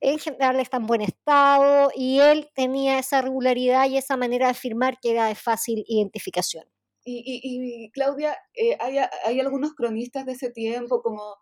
en 0.00 0.18
general 0.18 0.58
está 0.58 0.78
en 0.78 0.88
buen 0.88 1.02
estado 1.02 1.92
y 1.94 2.18
él 2.18 2.50
tenía 2.52 2.98
esa 2.98 3.22
regularidad 3.22 3.88
y 3.88 3.96
esa 3.96 4.16
manera 4.16 4.48
de 4.48 4.54
firmar 4.54 4.98
que 5.00 5.12
era 5.12 5.26
de 5.26 5.36
fácil 5.36 5.84
identificación. 5.86 6.64
Y, 7.04 7.92
Claudia, 7.92 8.36
eh, 8.54 8.76
hay 8.80 9.38
algunos 9.38 9.74
cronistas 9.74 10.26
de 10.26 10.32
ese 10.32 10.50
tiempo 10.50 11.00
como 11.00 11.36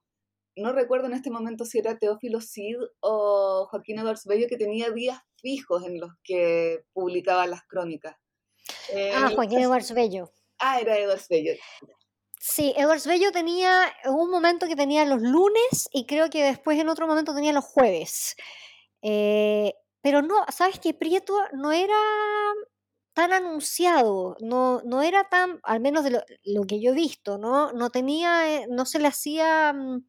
no 0.57 0.73
recuerdo 0.73 1.07
en 1.07 1.13
este 1.13 1.31
momento 1.31 1.65
si 1.65 1.79
era 1.79 1.99
Teófilo 1.99 2.41
Cid 2.41 2.77
o 3.01 3.67
Joaquín 3.71 3.99
Edwards 3.99 4.25
Bello, 4.25 4.47
que 4.49 4.57
tenía 4.57 4.91
días 4.91 5.21
fijos 5.37 5.85
en 5.87 6.01
los 6.01 6.11
que 6.25 6.85
publicaba 6.93 7.47
las 7.47 7.63
crónicas. 7.65 8.17
ah, 9.15 9.31
Joaquín 9.35 9.61
Edwards 9.61 9.93
Bello. 9.93 10.33
Ah, 10.59 10.81
era 10.81 10.99
Edwards 10.99 11.29
Bello. 11.29 11.53
Sí, 12.41 12.73
Edwards 12.77 13.07
Bello 13.07 13.33
tenía 13.33 13.93
un 14.07 14.31
momento 14.31 14.67
que 14.67 14.77
tenía 14.77 15.05
los 15.05 15.21
lunes 15.21 15.89
y 15.93 16.07
creo 16.07 16.31
que 16.31 16.43
después 16.43 16.79
en 16.79 16.89
otro 16.89 17.07
momento 17.07 17.35
tenía 17.35 17.53
los 17.53 17.65
jueves. 17.65 18.37
Eh, 19.03 19.75
pero 20.01 20.23
no, 20.23 20.45
sabes 20.49 20.79
que 20.79 20.95
Prieto 20.95 21.37
no 21.53 21.73
era 21.73 21.99
tan 23.17 23.33
anunciado, 23.33 24.37
no, 24.41 24.83
no 24.85 25.01
era 25.01 25.25
tan, 25.31 25.59
al 25.63 25.81
menos 25.81 26.05
de 26.05 26.23
lo, 26.45 26.67
que 26.67 26.83
yo 26.83 26.93
he 26.93 26.95
visto, 26.95 27.39
¿no? 27.39 27.73
No 27.73 27.89
tenía, 27.89 28.55
eh, 28.55 28.67
no 28.69 28.85
se 28.85 28.99
le 28.99 29.09
hacía, 29.09 29.73
mm, 29.73 30.05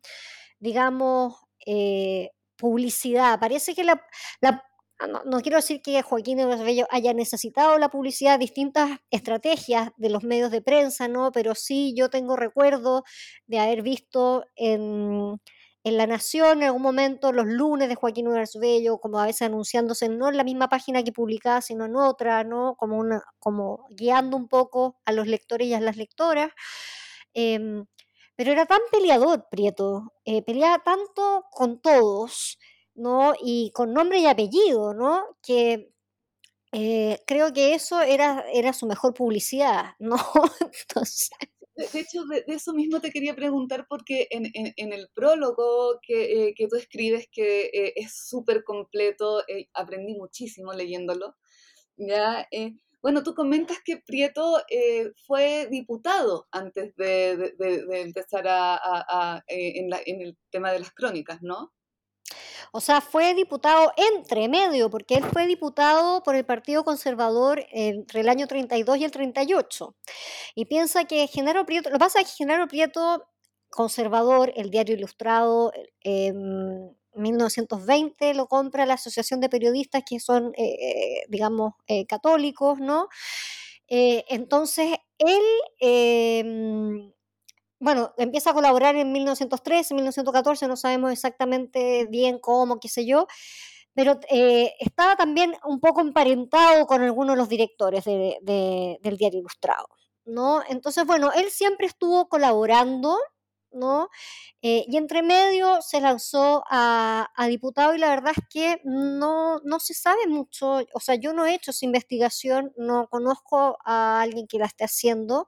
digamos, 0.60 1.36
eh, 1.66 2.32
publicidad. 2.58 3.40
Parece 3.40 3.74
que 3.76 3.86
la, 3.86 4.06
ah, 4.42 5.08
no, 5.26 5.42
quiero 5.42 5.56
decir 5.58 5.82
que 5.82 6.02
Joaquín 6.02 6.38
Bello 6.38 6.86
haya 6.92 7.14
necesitado 7.14 7.78
la 7.78 7.88
publicidad, 7.90 8.40
distintas 8.40 9.00
estrategias 9.10 9.92
de 9.96 10.10
los 10.10 10.24
medios 10.24 10.52
de 10.52 10.62
prensa, 10.62 11.08
¿no? 11.08 11.32
Pero 11.32 11.56
sí 11.56 11.94
yo 11.96 12.10
tengo 12.10 12.36
recuerdo 12.36 13.04
de 13.46 13.60
haber 13.60 13.84
visto 13.84 14.44
en 14.58 15.40
en 15.84 15.98
La 15.98 16.08
Nación, 16.08 16.60
en 16.60 16.66
algún 16.66 16.82
momento, 16.82 17.32
los 17.32 17.46
lunes 17.46 17.90
de 17.90 17.96
Joaquín 17.96 18.28
Bello, 18.60 18.98
como 19.00 19.20
a 19.20 19.26
veces 19.26 19.44
anunciándose 19.44 20.10
no 20.10 20.30
en 20.30 20.38
la 20.38 20.44
misma 20.44 20.70
página 20.70 21.04
que 21.04 21.12
publicaba, 21.14 21.62
sino 21.62 21.86
en 21.86 21.96
otra, 21.96 22.44
¿no? 22.44 22.76
Como, 22.76 22.98
una, 22.98 23.24
como 23.40 23.88
guiando 23.90 24.38
un 24.38 24.48
poco 24.50 24.98
a 25.06 25.12
los 25.14 25.28
lectores 25.28 25.68
y 25.68 25.74
a 25.74 25.80
las 25.80 25.98
lectoras. 25.98 26.52
Em, 27.34 27.86
pero 28.36 28.52
era 28.52 28.66
tan 28.66 28.82
peleador, 28.92 29.48
Prieto, 29.50 30.14
eh, 30.26 30.42
peleaba 30.44 30.80
tanto 30.84 31.46
con 31.52 31.80
todos, 31.82 32.60
¿no? 32.96 33.34
Y 33.42 33.72
con 33.74 33.94
nombre 33.94 34.20
y 34.20 34.28
apellido, 34.28 34.94
¿no? 34.94 35.26
Que 35.42 35.92
eh, 36.74 37.24
creo 37.28 37.54
que 37.54 37.74
eso 37.76 38.02
era, 38.02 38.46
era 38.54 38.74
su 38.74 38.88
mejor 38.88 39.14
publicidad, 39.14 39.96
¿no? 40.00 40.18
Entonces... 40.90 41.30
De, 41.78 42.00
hecho, 42.00 42.26
de, 42.26 42.44
eso 42.48 42.74
mismo 42.74 43.00
te 43.00 43.12
quería 43.12 43.36
preguntar 43.36 43.86
porque 43.88 44.28
en, 44.32 44.94
el 44.94 45.10
prólogo 45.14 46.00
que, 46.02 46.50
eh, 46.50 46.68
tú 46.70 46.76
escribes, 46.76 47.28
que 47.32 47.66
eh, 47.66 47.94
es 47.96 48.16
súper 48.28 48.64
completo, 48.64 49.48
eh, 49.48 49.70
aprendí 49.74 50.16
muchísimo 50.16 50.74
leyéndolo, 50.74 51.36
¿ya? 51.96 52.48
bueno, 53.02 53.22
tú 53.24 53.36
comentas 53.36 53.78
que 53.86 53.98
Prieto 53.98 54.58
fue 55.28 55.68
diputado 55.70 56.48
antes 56.52 56.96
de, 56.96 57.54
empezar 57.92 58.46
a, 58.48 59.44
en 59.48 60.22
el 60.22 60.38
tema 60.50 60.72
de 60.72 60.80
las 60.80 60.92
crónicas, 60.92 61.44
¿no? 61.44 61.74
O 62.72 62.82
sea, 62.82 63.02
fue 63.02 63.34
diputado 63.34 63.92
entre 63.98 64.48
medio, 64.50 64.90
porque 64.90 65.16
él 65.16 65.24
fue 65.24 65.48
diputado 65.48 66.24
por 66.24 66.36
el 66.36 66.46
Partido 66.46 66.84
Conservador 66.84 67.66
entre 67.72 68.22
el 68.22 68.30
año 68.30 68.48
32 68.48 68.98
y 68.98 69.04
el 69.06 69.12
38. 69.12 69.96
Y 70.56 70.66
piensa 70.66 71.06
que 71.06 71.28
Genaro 71.28 71.66
Prieto, 71.66 71.90
lo 71.90 71.96
que 71.96 72.00
pasa 72.00 72.22
es 72.22 72.28
que 72.32 72.38
Genaro 72.38 72.68
Prieto, 72.68 73.28
conservador, 73.70 74.54
el 74.56 74.72
diario 74.72 74.96
ilustrado, 74.96 75.72
en 76.02 76.96
1920 77.16 78.34
lo 78.34 78.48
compra 78.48 78.86
la 78.86 78.94
Asociación 78.96 79.42
de 79.42 79.50
Periodistas 79.50 80.04
que 80.08 80.20
son, 80.20 80.54
eh, 80.58 80.76
eh, 80.82 81.24
digamos, 81.30 81.74
eh, 81.88 82.06
católicos, 82.06 82.80
¿no? 82.80 83.08
Eh, 83.90 84.26
entonces, 84.30 84.98
él, 85.20 85.44
bueno, 87.80 88.14
empieza 88.18 88.52
a 88.52 88.54
colaborar 88.54 88.96
en 88.96 89.12
1913, 89.12 89.94
1914, 89.94 90.68
no 90.68 90.76
sabemos 90.76 91.12
exactamente 91.12 92.08
bien 92.10 92.40
cómo, 92.40 92.80
qué 92.80 92.90
sé 92.90 93.06
yo, 93.06 93.28
pero 93.94 94.20
eh, 94.30 94.74
estaba 94.80 95.16
también 95.16 95.56
un 95.66 95.80
poco 95.80 96.02
emparentado 96.02 96.86
con 96.86 97.02
algunos 97.02 97.36
de 97.36 97.38
los 97.38 97.50
directores 97.50 98.06
del 98.06 99.18
diario 99.18 99.40
Ilustrado, 99.40 99.88
¿no? 100.26 100.62
Entonces, 100.70 101.06
bueno, 101.06 101.32
él 101.34 101.50
siempre 101.50 101.88
estuvo 101.88 102.30
colaborando, 102.30 103.18
¿no? 103.72 104.10
Eh, 104.62 104.86
y 104.88 104.98
entre 104.98 105.24
medio 105.24 105.82
se 105.82 106.02
lanzó 106.02 106.64
a, 106.70 107.28
diputado 107.48 107.96
y 107.96 108.00
la 108.00 108.10
verdad 108.10 108.34
es 108.36 108.44
que 108.50 108.82
no, 108.84 109.60
no 109.64 109.80
se 109.80 109.94
sabe 109.94 110.28
mucho, 110.28 110.80
o 110.94 111.00
sea, 111.00 111.16
yo 111.16 111.34
no 111.34 111.46
he 111.46 111.56
hecho 111.56 111.72
esa 111.72 111.86
investigación, 111.86 112.74
no 112.78 113.08
conozco 113.08 113.78
a 113.86 114.22
alguien 114.22 114.48
que 114.48 114.60
la 114.60 114.66
esté 114.66 114.84
haciendo. 114.84 115.48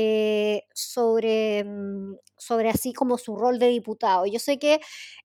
Eh, 0.00 0.62
sobre, 0.74 1.64
mm, 1.64 2.14
sobre 2.36 2.70
así 2.70 2.92
como 2.92 3.18
su 3.18 3.34
rol 3.36 3.58
de 3.58 3.66
diputado. 3.68 4.26
Yo 4.26 4.38
sé 4.38 4.58
que 4.58 4.80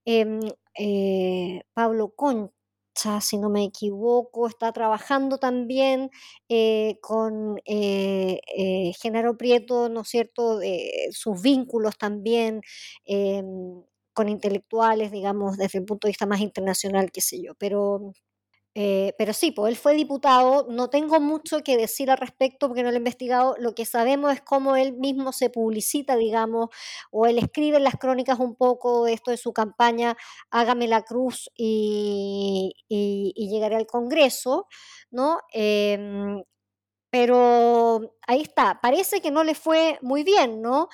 em, 0.05 0.39
eh, 0.79 1.61
Pablo 1.73 2.09
Concha, 2.15 3.21
si 3.21 3.37
no 3.37 3.49
me 3.51 3.63
equivoco, 3.65 4.47
está 4.47 4.71
trabajando 4.73 5.37
también 5.37 6.09
eh, 6.49 6.97
con 7.01 7.57
Genaro 9.01 9.37
Prieto, 9.37 9.89
¿no 9.89 10.01
es 10.01 10.07
cierto?, 10.09 10.59
sus 11.11 11.41
vínculos 11.41 11.97
también 11.97 12.61
em, 13.05 13.83
con 14.13 14.27
intelectuales, 14.29 15.11
digamos, 15.11 15.57
desde 15.57 15.79
el 15.79 15.85
punto 15.85 16.07
de 16.07 16.11
vista 16.11 16.25
más 16.25 16.41
internacional, 16.41 17.11
qué 17.11 17.21
sé 17.21 17.41
yo, 17.43 17.53
pero 17.59 18.13
eh, 18.75 19.13
pero 19.19 19.33
sí, 19.33 19.51
pues 19.51 19.71
él 19.71 19.77
fue 19.77 19.93
diputado, 19.93 20.65
no 20.69 20.89
tengo 20.89 21.19
mucho 21.19 21.61
que 21.63 21.77
decir 21.77 22.09
al 22.09 22.17
respecto 22.17 22.67
porque 22.67 22.81
no 22.81 22.89
lo 22.89 22.95
he 22.95 22.97
investigado, 22.97 23.55
lo 23.59 23.75
que 23.75 23.85
sabemos 23.85 24.33
es 24.33 24.41
cómo 24.41 24.75
él 24.75 24.93
mismo 24.93 25.31
se 25.31 25.51
publicita, 25.51 26.15
digamos, 26.15 26.69
o 27.11 27.27
él 27.27 27.37
escribe 27.37 27.77
en 27.77 27.83
las 27.83 27.97
crónicas 27.97 28.39
un 28.39 28.55
poco 28.55 29.05
esto 29.07 29.29
de 29.29 29.37
su 29.37 29.53
campaña, 29.53 30.17
hágame 30.49 30.87
la 30.87 31.03
cruz 31.03 31.51
y, 31.55 32.73
llegaré 33.35 33.75
al 33.75 33.85
Congreso, 33.85 34.67
¿no? 35.11 35.39
Em, 35.51 36.43
pero 37.11 38.15
ahí 38.27 38.41
está, 38.41 38.79
parece 38.81 39.21
que 39.21 39.31
no 39.31 39.43
le 39.43 39.55
fue 39.55 39.99
muy 40.01 40.23
bien, 40.23 40.61
¿no? 40.61 40.89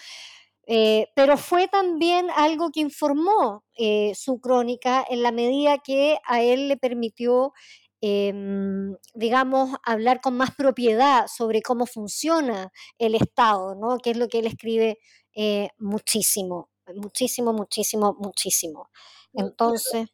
Eh, 0.71 1.07
pero 1.15 1.35
fue 1.35 1.67
también 1.67 2.27
algo 2.35 2.69
que 2.69 2.79
informó 2.79 3.65
eh, 3.75 4.13
su 4.13 4.39
crónica 4.39 5.03
en 5.09 5.23
la 5.23 5.31
medida 5.31 5.79
que 5.79 6.19
a 6.27 6.43
él 6.43 6.67
le 6.67 6.77
permitió, 6.77 7.53
em, 8.01 8.95
digamos, 9.15 9.75
hablar 9.83 10.21
con 10.21 10.37
más 10.37 10.53
propiedad 10.55 11.25
sobre 11.25 11.63
cómo 11.63 11.87
funciona 11.87 12.71
el 12.99 13.15
Estado, 13.15 13.73
¿no? 13.73 13.97
que 13.97 14.11
es 14.11 14.17
lo 14.17 14.27
que 14.27 14.39
él 14.39 14.45
escribe 14.45 14.99
eh, 15.33 15.69
muchísimo, 15.79 16.69
muchísimo, 16.93 17.51
muchísimo, 17.51 18.15
muchísimo. 18.19 18.91
Entonces... 19.33 20.07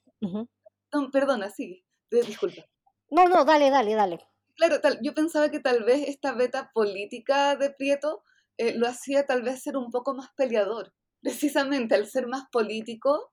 perdona, 1.12 1.50
sí, 1.50 1.84
disculpa. 2.10 2.66
No, 3.10 3.26
no, 3.26 3.44
dale, 3.44 3.70
dale, 3.70 3.94
dale. 3.94 4.20
Claro, 4.56 4.80
tal, 4.80 5.00
yo 5.02 5.14
pensaba 5.14 5.52
que 5.52 5.60
tal 5.60 5.84
vez 5.84 6.08
esta 6.08 6.32
beta 6.32 6.72
política 6.74 7.58
de 7.58 7.72
Prieto 7.72 8.24
eh, 8.58 8.76
lo 8.78 8.88
hacía 8.88 9.26
tal 9.26 9.42
vez 9.42 9.62
ser 9.62 9.78
un 9.78 9.92
poco 9.92 10.14
más 10.14 10.30
peleador, 10.36 10.94
precisamente 11.22 11.96
al 11.96 12.08
ser 12.08 12.28
más 12.28 12.44
político, 12.52 13.32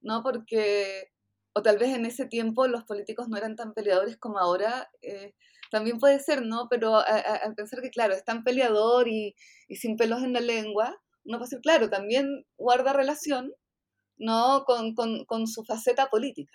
¿no? 0.00 0.22
Porque, 0.22 1.10
o 1.54 1.62
tal 1.62 1.78
vez 1.78 1.94
en 1.94 2.06
ese 2.06 2.26
tiempo 2.26 2.66
los 2.68 2.84
políticos 2.84 3.28
no 3.28 3.36
eran 3.36 3.56
tan 3.56 3.72
peleadores 3.74 4.16
como 4.18 4.38
ahora, 4.38 4.90
eh, 5.02 5.34
también 5.70 5.98
puede 5.98 6.18
ser, 6.20 6.42
¿no? 6.42 6.66
Pero 6.70 6.96
al 6.96 7.54
pensar 7.54 7.82
que, 7.82 7.90
claro, 7.90 8.14
es 8.14 8.24
tan 8.24 8.42
peleador 8.42 9.06
y, 9.08 9.34
sin 9.68 9.96
pelos 9.96 10.22
en 10.22 10.32
la 10.32 10.40
lengua, 10.40 10.98
uno 11.24 11.38
puede 11.38 11.50
decir, 11.50 11.60
claro, 11.60 11.90
también 11.90 12.46
guarda 12.56 12.94
relación, 12.94 13.52
¿no? 14.16 14.64
Con, 14.64 15.46
su 15.46 15.64
faceta 15.64 16.08
política. 16.08 16.54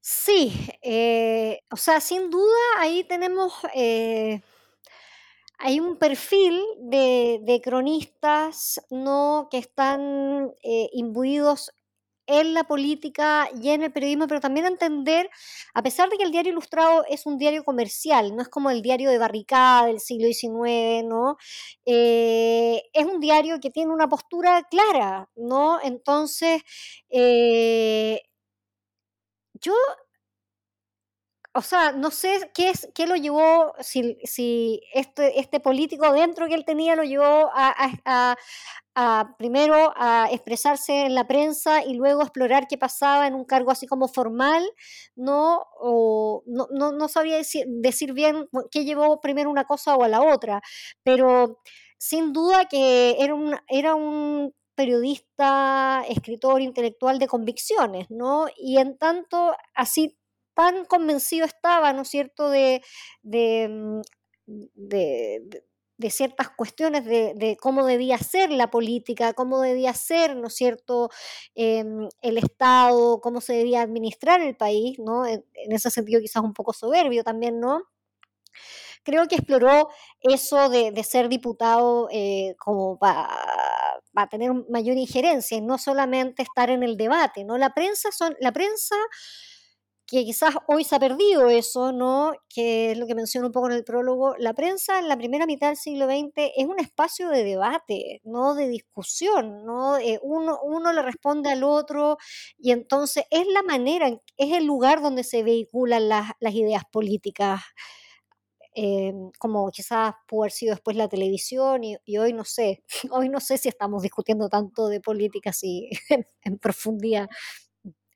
Sí, 0.00 0.54
eh, 0.82 1.60
o 1.70 1.76
sea, 1.76 2.00
sin 2.00 2.30
duda 2.30 2.56
ahí 2.78 3.04
tenemos 3.04 3.52
hay 5.58 5.80
un 5.80 5.96
perfil 5.96 6.62
de, 6.78 7.60
cronistas 7.62 8.80
¿no? 8.90 9.48
que 9.50 9.58
están 9.58 10.52
eh, 10.62 10.88
imbuidos 10.92 11.72
en 12.26 12.54
la 12.54 12.64
política 12.64 13.48
y 13.62 13.70
en 13.70 13.82
el 13.82 13.92
periodismo, 13.92 14.26
pero 14.26 14.40
también 14.40 14.66
entender, 14.66 15.30
a 15.74 15.82
pesar 15.82 16.08
de 16.10 16.16
que 16.16 16.24
el 16.24 16.32
diario 16.32 16.52
ilustrado 16.52 17.04
es 17.08 17.24
un 17.26 17.38
diario 17.38 17.64
comercial, 17.64 18.34
no 18.34 18.42
es 18.42 18.48
como 18.48 18.70
el 18.70 18.82
diario 18.82 19.10
de 19.10 19.18
barricada 19.18 19.86
del 19.86 20.00
siglo 20.00 20.26
XIX, 20.26 21.04
¿no? 21.04 21.36
Eh, 21.84 22.82
es 22.92 23.06
un 23.06 23.20
diario 23.20 23.60
que 23.60 23.70
tiene 23.70 23.92
una 23.92 24.08
postura 24.08 24.64
clara, 24.64 25.30
¿no? 25.36 25.78
Entonces, 25.82 26.62
eh, 27.10 28.22
yo 29.54 29.74
o 31.56 31.62
sea, 31.62 31.92
no 31.92 32.10
sé 32.10 32.50
qué 32.54 32.70
es 32.70 32.88
qué 32.94 33.06
lo 33.06 33.16
llevó, 33.16 33.72
si, 33.80 34.18
si 34.24 34.80
este, 34.92 35.40
este 35.40 35.58
político 35.58 36.12
dentro 36.12 36.48
que 36.48 36.54
él 36.54 36.66
tenía 36.66 36.94
lo 36.96 37.02
llevó 37.02 37.50
a, 37.54 38.36
primero 39.38 39.92
a 39.96 40.28
expresarse 40.30 41.06
en 41.06 41.14
la 41.14 41.26
prensa 41.26 41.84
y 41.84 41.94
luego 41.94 42.22
explorar 42.22 42.66
qué 42.68 42.78
pasaba 42.78 43.26
en 43.26 43.34
un 43.34 43.44
cargo 43.44 43.70
así 43.70 43.86
como 43.86 44.08
formal, 44.08 44.64
no, 45.16 45.62
o, 45.80 46.42
no, 46.46 46.68
no, 46.70 47.08
sabía 47.08 47.36
decir, 47.36 47.64
decir 47.68 48.12
bien 48.12 48.48
qué 48.70 48.84
llevó 48.84 49.20
primero 49.20 49.50
una 49.50 49.64
cosa 49.64 49.96
o 49.96 50.02
a 50.02 50.08
la 50.08 50.22
otra, 50.22 50.62
pero 51.02 51.60
sin 51.98 52.32
duda 52.32 52.66
que 52.66 53.16
era 53.18 53.34
un, 53.34 53.56
era 53.68 53.94
un 53.94 54.54
periodista, 54.74 56.04
escritor, 56.08 56.60
intelectual 56.60 57.18
de 57.18 57.28
convicciones, 57.28 58.06
¿no? 58.10 58.46
Y 58.56 58.78
en 58.78 58.98
tanto, 58.98 59.54
así 59.74 60.18
tan 60.56 60.86
convencido 60.86 61.44
estaba, 61.46 61.92
¿no 61.92 62.02
es 62.02 62.08
cierto?, 62.08 62.48
de, 62.48 62.82
de, 63.22 63.68
mm, 63.68 64.00
ciertas 66.10 66.50
cuestiones 66.50 67.04
de, 67.04 67.56
cómo 67.60 67.84
debía 67.84 68.18
ser 68.18 68.50
la 68.50 68.70
política, 68.70 69.34
cómo 69.34 69.60
debía 69.60 69.92
ser, 69.94 70.34
¿no 70.36 70.48
es 70.48 70.54
cierto?, 70.54 71.10
em, 71.54 72.08
el 72.22 72.38
Estado, 72.38 73.20
cómo 73.20 73.40
se 73.40 73.52
debía 73.54 73.82
administrar 73.82 74.40
el 74.40 74.56
país, 74.56 74.98
¿no? 74.98 75.26
En, 75.26 75.44
ese 75.54 75.90
sentido 75.90 76.20
quizás 76.20 76.42
un 76.42 76.54
poco 76.54 76.72
soberbio 76.72 77.22
también, 77.24 77.60
¿no? 77.60 77.82
Creo 79.04 79.28
que 79.28 79.36
exploró 79.36 79.88
eso 80.20 80.68
de, 80.68 81.04
ser 81.04 81.28
diputado 81.28 82.08
eh, 82.10 82.54
como 82.58 82.98
para 82.98 83.28
tener 84.30 84.52
mayor 84.70 84.96
injerencia 84.96 85.58
y 85.58 85.60
no 85.60 85.78
solamente 85.78 86.42
estar 86.42 86.70
en 86.70 86.82
el 86.82 86.96
debate, 86.96 87.44
¿no? 87.44 87.58
La 87.58 87.74
prensa 87.74 88.10
son, 88.12 88.34
la 88.40 88.52
prensa 88.52 88.96
que 90.06 90.24
quizás 90.24 90.54
hoy 90.68 90.84
se 90.84 90.94
ha 90.94 91.00
perdido 91.00 91.48
eso, 91.48 91.90
¿no? 91.92 92.32
Que 92.48 92.92
es 92.92 92.98
lo 92.98 93.06
que 93.06 93.14
menciono 93.16 93.48
un 93.48 93.52
poco 93.52 93.66
en 93.66 93.72
el 93.74 93.84
prólogo. 93.84 94.36
La 94.38 94.54
prensa 94.54 95.00
en 95.00 95.08
la 95.08 95.16
primera 95.16 95.46
mitad 95.46 95.68
del 95.68 95.76
siglo 95.76 96.06
XX 96.06 96.52
es 96.56 96.66
un 96.66 96.78
espacio 96.78 97.28
de 97.28 97.42
debate, 97.42 98.20
no 98.24 98.54
de 98.54 98.68
discusión, 98.68 99.64
¿no? 99.64 99.98
Eh, 99.98 100.20
uno, 100.22 100.60
uno 100.62 100.92
le 100.92 101.02
responde 101.02 101.50
al 101.50 101.64
otro 101.64 102.18
y 102.56 102.70
entonces 102.70 103.24
es 103.30 103.46
la 103.48 103.62
manera, 103.62 104.08
es 104.36 104.52
el 104.56 104.64
lugar 104.64 105.02
donde 105.02 105.24
se 105.24 105.42
vehiculan 105.42 106.08
las, 106.08 106.32
ideas 106.40 106.84
políticas. 106.90 107.60
Eh, 108.78 109.12
como 109.38 109.70
quizás 109.70 110.14
pudo 110.28 110.42
haber 110.42 110.52
sido 110.52 110.74
después 110.74 110.98
la 110.98 111.08
televisión 111.08 111.82
y, 111.82 112.18
hoy 112.18 112.34
no 112.34 112.44
sé, 112.44 112.84
hoy 113.10 113.30
no 113.30 113.40
sé 113.40 113.56
si 113.58 113.70
estamos 113.70 114.02
discutiendo 114.02 114.50
tanto 114.50 114.88
de 114.88 115.00
política 115.00 115.50
así 115.50 115.88
en 116.42 116.58
profundidad 116.58 117.26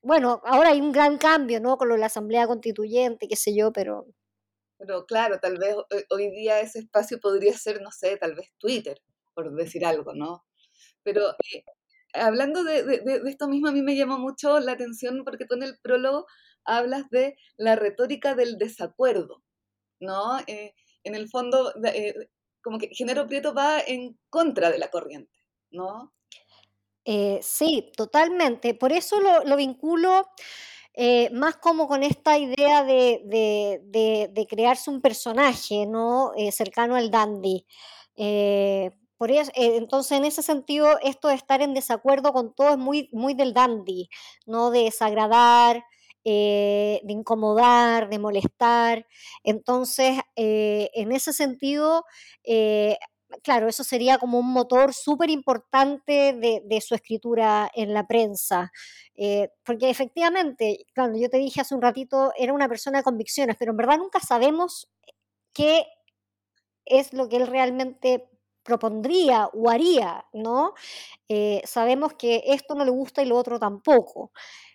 bueno, 0.01 0.41
ahora 0.45 0.69
hay 0.69 0.81
un 0.81 0.91
gran 0.91 1.17
cambio, 1.17 1.59
¿no? 1.59 1.77
Con 1.77 1.89
lo 1.89 1.95
de 1.95 1.99
la 1.99 2.07
Asamblea 2.07 2.47
Constituyente, 2.47 3.27
qué 3.27 3.35
sé 3.35 3.55
yo, 3.55 3.71
pero... 3.71 4.05
Pero 4.77 5.05
claro, 5.05 5.39
tal 5.39 5.57
vez 5.59 5.75
hoy 6.09 6.31
día 6.31 6.59
ese 6.59 6.79
espacio 6.79 7.19
podría 7.19 7.55
ser, 7.55 7.81
no 7.81 7.91
sé, 7.91 8.17
tal 8.17 8.33
vez 8.33 8.51
Twitter, 8.57 8.99
por 9.35 9.53
decir 9.53 9.85
algo, 9.85 10.13
¿no? 10.15 10.43
Pero 11.03 11.29
eh, 11.53 11.63
hablando 12.13 12.63
de, 12.63 13.03
esto 13.27 13.47
mismo, 13.47 13.67
a 13.67 13.71
mí 13.71 13.83
me 13.83 13.95
llamó 13.95 14.17
mucho 14.17 14.59
la 14.59 14.71
atención 14.71 15.23
porque 15.23 15.45
tú 15.45 15.55
en 15.55 15.63
el 15.63 15.77
prólogo 15.81 16.25
hablas 16.65 17.09
de 17.09 17.35
la 17.57 17.75
retórica 17.75 18.33
del 18.33 18.57
desacuerdo, 18.57 19.43
¿no? 19.99 20.39
Eh, 20.47 20.73
en 21.03 21.15
el 21.15 21.29
fondo, 21.29 21.73
eh, 21.85 22.15
como 22.63 22.79
que 22.79 22.89
Genero 22.91 23.27
Prieto 23.27 23.53
va 23.53 23.79
en 23.79 24.19
contra 24.29 24.71
de 24.71 24.79
la 24.79 24.89
corriente, 24.89 25.37
¿no? 25.71 26.11
Eh, 27.05 27.39
sí, 27.41 27.91
totalmente. 27.97 28.73
Por 28.75 28.91
eso 28.91 29.19
lo, 29.19 29.55
vinculo 29.55 30.27
eh, 30.93 31.29
más 31.31 31.55
como 31.57 31.87
con 31.87 32.03
esta 32.03 32.37
idea 32.37 32.83
de, 32.83 34.47
crearse 34.49 34.89
un 34.89 35.01
personaje, 35.01 35.85
¿no? 35.87 36.31
Eh, 36.37 36.51
cercano 36.51 36.95
al 36.95 37.11
dandy. 37.11 37.65
por 39.17 39.31
eso, 39.31 39.51
entonces, 39.55 40.17
en 40.17 40.25
ese 40.25 40.41
sentido, 40.43 40.97
esto 41.03 41.27
de 41.29 41.35
estar 41.35 41.61
en 41.61 41.73
desacuerdo 41.73 42.33
con 42.33 42.53
todo 42.55 42.71
es 42.71 42.77
muy, 42.77 43.09
muy 43.13 43.33
del 43.35 43.53
dandy, 43.53 44.09
¿no? 44.45 44.71
De 44.71 44.83
desagradar, 44.85 45.83
de 46.23 47.01
incomodar, 47.07 48.09
de 48.09 48.19
molestar. 48.19 49.07
Entonces, 49.43 50.19
en 50.35 51.11
ese 51.11 51.33
sentido, 51.33 52.05
claro, 53.43 53.67
eso 53.67 53.83
sería 53.83 54.17
como 54.17 54.39
un 54.39 54.51
motor 54.51 54.93
súper 54.93 55.29
importante 55.29 56.33
de, 56.33 56.81
su 56.81 56.95
escritura 56.95 57.69
en 57.75 57.93
la 57.93 58.07
prensa. 58.07 58.71
Eh, 59.15 59.49
porque 59.63 59.89
efectivamente, 59.89 60.85
claro, 60.93 61.13
yo 61.17 61.29
te 61.29 61.37
dije 61.37 61.61
hace 61.61 61.75
un 61.75 61.81
ratito, 61.81 62.31
era 62.37 62.53
una 62.53 62.67
persona 62.67 62.99
de 62.99 63.03
convicciones, 63.03 63.55
pero 63.59 63.71
en 63.71 63.77
verdad 63.77 63.97
nunca 63.97 64.19
sabemos 64.19 64.89
qué 65.53 65.85
es 66.85 67.13
lo 67.13 67.29
que 67.29 67.37
él 67.37 67.47
realmente 67.47 68.27
propondría 68.63 69.47
o 69.53 69.69
haría, 69.69 70.25
¿no? 70.33 70.73
Eh, 71.27 71.61
sabemos 71.65 72.13
que 72.13 72.43
esto 72.47 72.75
no 72.75 72.85
le 72.85 72.91
gusta 72.91 73.23
y 73.23 73.25
lo 73.25 73.37
otro 73.37 73.59
tampoco. 73.59 74.31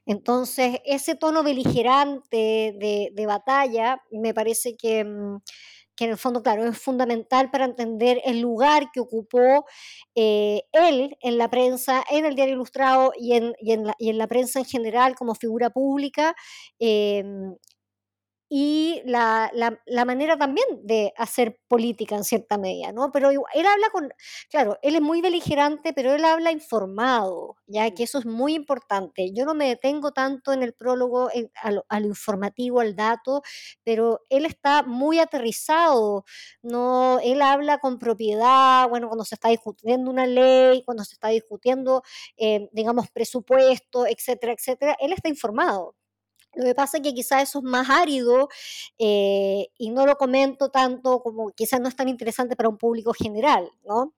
Entonces, 0.06 0.80
ese 0.84 1.16
tono 1.16 1.42
beligerante 1.42 2.74
de, 2.78 3.10
de 3.12 3.26
batalla 3.26 4.02
me 4.10 4.34
parece 4.34 4.76
que, 4.76 5.04
mm, 5.04 5.38
que, 5.96 6.04
en 6.04 6.10
el 6.10 6.18
fondo, 6.18 6.42
claro, 6.42 6.64
es 6.66 6.78
fundamental 6.78 7.50
para 7.50 7.64
entender 7.64 8.20
el 8.24 8.40
lugar 8.40 8.90
que 8.92 9.00
ocupó 9.00 9.64
eh, 10.14 10.62
él 10.72 11.16
en 11.20 11.38
la 11.38 11.50
prensa, 11.50 12.04
en 12.10 12.26
el 12.26 12.34
diario 12.34 12.54
ilustrado 12.54 13.12
y 13.18 13.32
en, 13.34 14.18
la, 14.18 14.26
prensa 14.26 14.60
en 14.60 14.66
general 14.66 15.14
como 15.14 15.34
figura 15.34 15.70
pública. 15.70 16.34
Eh, 16.78 17.24
y 18.48 19.02
la, 19.04 19.50
la, 19.54 19.80
la, 19.86 20.04
manera 20.04 20.38
también 20.38 20.66
de 20.84 21.12
hacer 21.16 21.58
política 21.66 22.14
en 22.14 22.22
cierta 22.22 22.58
medida, 22.58 22.92
¿no? 22.92 23.10
Pero 23.10 23.30
él 23.30 23.66
habla 23.66 23.90
con, 23.90 24.12
claro, 24.48 24.78
él 24.82 24.94
es 24.94 25.02
muy 25.02 25.20
beligerante, 25.20 25.92
pero 25.92 26.14
él 26.14 26.24
habla 26.24 26.52
informado, 26.52 27.56
ya 27.66 27.90
que 27.90 28.04
eso 28.04 28.18
es 28.20 28.26
muy 28.26 28.54
importante. 28.54 29.32
Yo 29.32 29.44
no 29.46 29.54
me 29.54 29.66
detengo 29.68 30.12
tanto 30.12 30.52
en 30.52 30.62
el 30.62 30.74
prólogo, 30.74 31.28
en, 31.32 31.50
a, 31.60 31.72
lo, 31.72 31.84
a, 31.88 31.98
lo, 31.98 32.06
informativo, 32.06 32.78
al 32.80 32.94
dato, 32.94 33.42
pero 33.82 34.20
él 34.30 34.46
está 34.46 34.84
muy 34.84 35.18
aterrizado, 35.18 36.24
¿no? 36.62 37.18
Él 37.24 37.42
habla 37.42 37.78
con 37.78 37.98
propiedad, 37.98 38.88
bueno, 38.88 39.08
cuando 39.08 39.24
se 39.24 39.34
está 39.34 39.48
discutiendo 39.48 40.08
una 40.08 40.26
ley, 40.26 40.84
cuando 40.84 41.04
se 41.04 41.14
está 41.14 41.28
discutiendo, 41.28 42.02
eh, 42.36 42.68
digamos, 42.72 43.10
presupuesto, 43.10 44.06
etcétera, 44.06 44.52
etcétera, 44.52 44.96
él 45.00 45.12
está 45.12 45.28
informado. 45.28 45.95
Lo 46.56 46.64
que 46.64 46.74
pasa 46.74 46.96
es 46.96 47.02
que 47.02 47.12
quizás 47.12 47.42
eso 47.42 47.58
es 47.58 47.64
más 47.64 47.90
árido 47.90 48.48
eh, 48.98 49.68
y 49.76 49.90
no 49.90 50.06
lo 50.06 50.16
comento 50.16 50.70
tanto 50.70 51.20
como 51.20 51.50
quizás 51.50 51.80
no 51.80 51.88
es 51.88 51.96
tan 51.96 52.08
interesante 52.08 52.56
para 52.56 52.70
un 52.70 52.78
público 52.78 53.12
general, 53.12 53.70
¿no? 53.84 54.14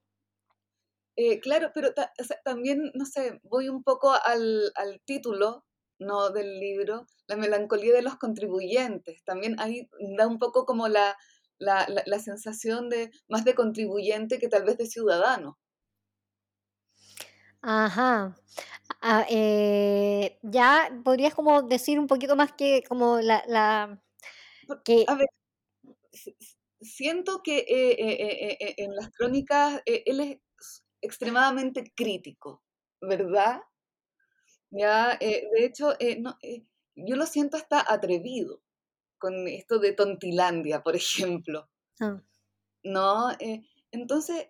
Eh, 1.16 1.40
claro, 1.40 1.72
pero 1.74 1.92
también, 2.44 2.92
no 2.94 3.04
sé, 3.04 3.40
voy 3.42 3.68
un 3.68 3.82
poco 3.82 4.12
al, 4.12 4.70
al, 4.76 5.00
título 5.04 5.64
¿no? 5.98 6.30
del 6.30 6.60
libro, 6.60 7.06
La 7.26 7.34
melancolía 7.34 7.92
de 7.92 8.02
los 8.02 8.14
contribuyentes. 8.16 9.24
También 9.24 9.58
ahí 9.58 9.88
da 10.16 10.28
un 10.28 10.38
poco 10.38 10.64
como 10.64 10.86
la, 10.86 11.16
la, 11.58 11.88
la, 11.88 12.04
la 12.06 12.18
sensación 12.20 12.88
de 12.88 13.10
más 13.28 13.44
de 13.44 13.56
contribuyente 13.56 14.38
que 14.38 14.48
tal 14.48 14.62
vez 14.62 14.78
de 14.78 14.86
ciudadano. 14.86 15.58
Ajá. 17.62 18.36
Ah, 19.00 19.26
eh, 19.30 20.38
ya 20.42 20.90
podrías 21.04 21.34
como 21.34 21.62
decir 21.62 21.98
un 21.98 22.06
poquito 22.06 22.36
más 22.36 22.52
que 22.52 22.82
como 22.88 23.20
la, 23.20 23.42
la 23.46 24.02
que 24.84 25.04
a 25.06 25.14
ver, 25.14 25.28
siento 26.80 27.42
que 27.42 27.58
eh, 27.58 27.96
eh, 27.98 28.74
en 28.78 28.94
las 28.94 29.10
crónicas 29.10 29.82
él 29.84 30.20
es 30.20 30.84
extremadamente 31.00 31.92
crítico, 31.94 32.62
¿verdad? 33.00 33.60
Ya, 34.70 35.16
de 35.16 35.64
hecho, 35.64 35.94
no, 36.18 36.36
yo 36.94 37.16
lo 37.16 37.26
siento 37.26 37.56
hasta 37.56 37.84
atrevido 37.86 38.62
con 39.18 39.48
esto 39.48 39.78
de 39.78 39.92
Tontilandia, 39.92 40.82
por 40.82 40.96
ejemplo. 40.96 41.68
Ah. 42.00 42.20
¿No? 42.84 43.30
entonces, 43.90 44.48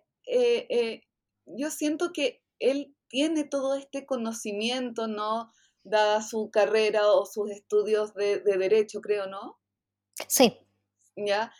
yo 1.45 1.71
siento 1.71 2.11
que 2.11 2.43
él 2.59 2.95
tiene 3.09 3.43
todo 3.43 3.75
este 3.75 4.05
conocimiento, 4.05 5.07
¿no? 5.07 5.51
Dada 5.83 6.21
su 6.21 6.49
carrera 6.51 7.11
o 7.11 7.25
sus 7.25 7.51
estudios 7.51 8.13
de, 8.13 8.39
de 8.39 8.57
derecho, 8.57 9.01
creo, 9.01 9.27
¿no? 9.27 9.59
Sí. 10.27 10.57
¿Ya? 11.15 11.51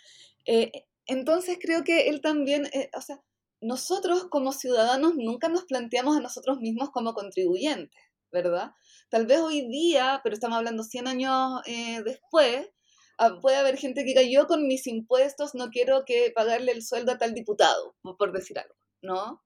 Eh, 0.46 0.72
entonces 1.06 1.58
creo 1.60 1.84
que 1.84 2.08
él 2.10 2.22
también, 2.22 2.68
eh, 2.68 2.90
o 2.96 3.02
sea, 3.02 3.22
nosotros 3.62 4.26
como 4.30 4.54
ciudadanos 4.54 5.16
nunca 5.16 5.50
nos 5.50 5.66
planteamos 5.66 6.18
a 6.18 6.22
nosotros 6.22 6.60
mismos 6.60 6.92
como 6.92 7.14
contribuyentes, 7.14 8.00
¿verdad? 8.32 8.72
Tal 9.10 9.26
vez 9.26 9.40
hoy 9.40 9.68
día, 9.70 10.22
pero 10.24 10.34
estamos 10.36 10.58
hablando 10.58 10.84
100 10.84 11.08
años 11.08 11.62
eh, 11.66 12.02
después, 12.04 12.70
ah, 13.18 13.40
puede 13.42 13.58
haber 13.58 13.78
gente 13.78 14.02
que 14.02 14.10
diga, 14.10 14.22
yo 14.22 14.48
con 14.48 14.68
mis 14.68 14.88
impuestos 14.88 15.56
no 15.56 15.70
quiero 15.72 16.06
que 16.06 16.32
pagarle 16.34 16.72
el 16.72 16.84
sueldo 16.84 17.12
a 17.14 17.18
tal 17.18 17.34
diputado, 17.34 17.96
por 18.18 18.32
decir 18.32 18.60
algo, 18.60 18.76
¿no? 19.02 19.42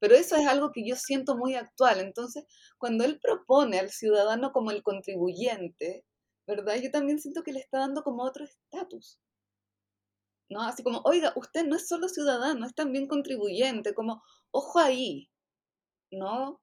Pero 0.00 0.14
eso 0.14 0.36
es 0.36 0.46
algo 0.46 0.72
que 0.72 0.86
yo 0.86 0.96
siento 0.96 1.36
muy 1.36 1.54
actual. 1.54 2.00
Entonces, 2.00 2.44
cuando 2.78 3.04
él 3.04 3.18
propone 3.20 3.78
al 3.78 3.90
ciudadano 3.90 4.52
como 4.52 4.70
el 4.70 4.82
contribuyente, 4.82 6.04
¿verdad? 6.46 6.76
Yo 6.82 6.90
también 6.90 7.18
siento 7.20 7.42
que 7.42 7.52
le 7.52 7.60
está 7.60 7.78
dando 7.80 8.02
como 8.02 8.22
otro 8.24 8.44
estatus. 8.44 9.18
¿No? 10.50 10.62
Así 10.62 10.82
como, 10.82 11.00
oiga, 11.04 11.32
usted 11.36 11.66
no 11.66 11.76
es 11.76 11.88
solo 11.88 12.08
ciudadano, 12.08 12.66
es 12.66 12.74
también 12.74 13.06
contribuyente, 13.06 13.94
como, 13.94 14.22
ojo 14.50 14.78
ahí, 14.78 15.28
¿no? 16.10 16.60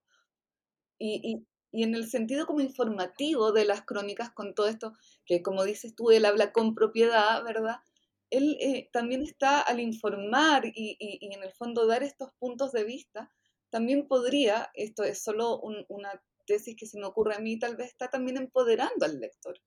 Y, 1.00 1.21
y, 1.24 1.48
y 1.71 1.84
en 1.84 1.95
el 1.95 2.08
sentido 2.10 2.45
como 2.48 2.62
informativo 2.62 3.52
de 3.52 3.65
las 3.65 3.84
crónicas 3.86 4.32
con 4.32 4.56
todo 4.56 4.67
esto, 4.67 4.93
que 5.26 5.41
como 5.43 5.63
dices 5.63 5.95
tú, 5.95 6.12
él 6.12 6.26
habla 6.26 6.52
con 6.54 6.74
propiedad, 6.76 7.43
¿verdad? 7.43 7.78
Él 8.29 8.57
eh, 8.59 8.89
también 8.91 9.21
está 9.21 9.61
al 9.61 9.79
informar 9.79 10.63
y, 10.65 10.97
en 10.99 11.43
el 11.43 11.51
fondo 11.53 11.88
dar 11.88 12.03
estos 12.03 12.29
puntos 12.39 12.71
de 12.71 12.83
vista, 12.83 13.31
también 13.69 14.07
podría, 14.07 14.69
esto 14.73 15.03
es 15.03 15.23
solo 15.23 15.59
un, 15.59 15.85
una 15.89 16.21
tesis 16.45 16.75
que 16.77 16.85
se 16.85 16.99
me 16.99 17.05
ocurre 17.05 17.35
a 17.35 17.39
mí, 17.39 17.57
tal 17.59 17.75
vez 17.75 17.88
está 17.88 18.09
también 18.09 18.38
empoderando 18.38 19.05
al 19.05 19.19
lector. 19.19 19.59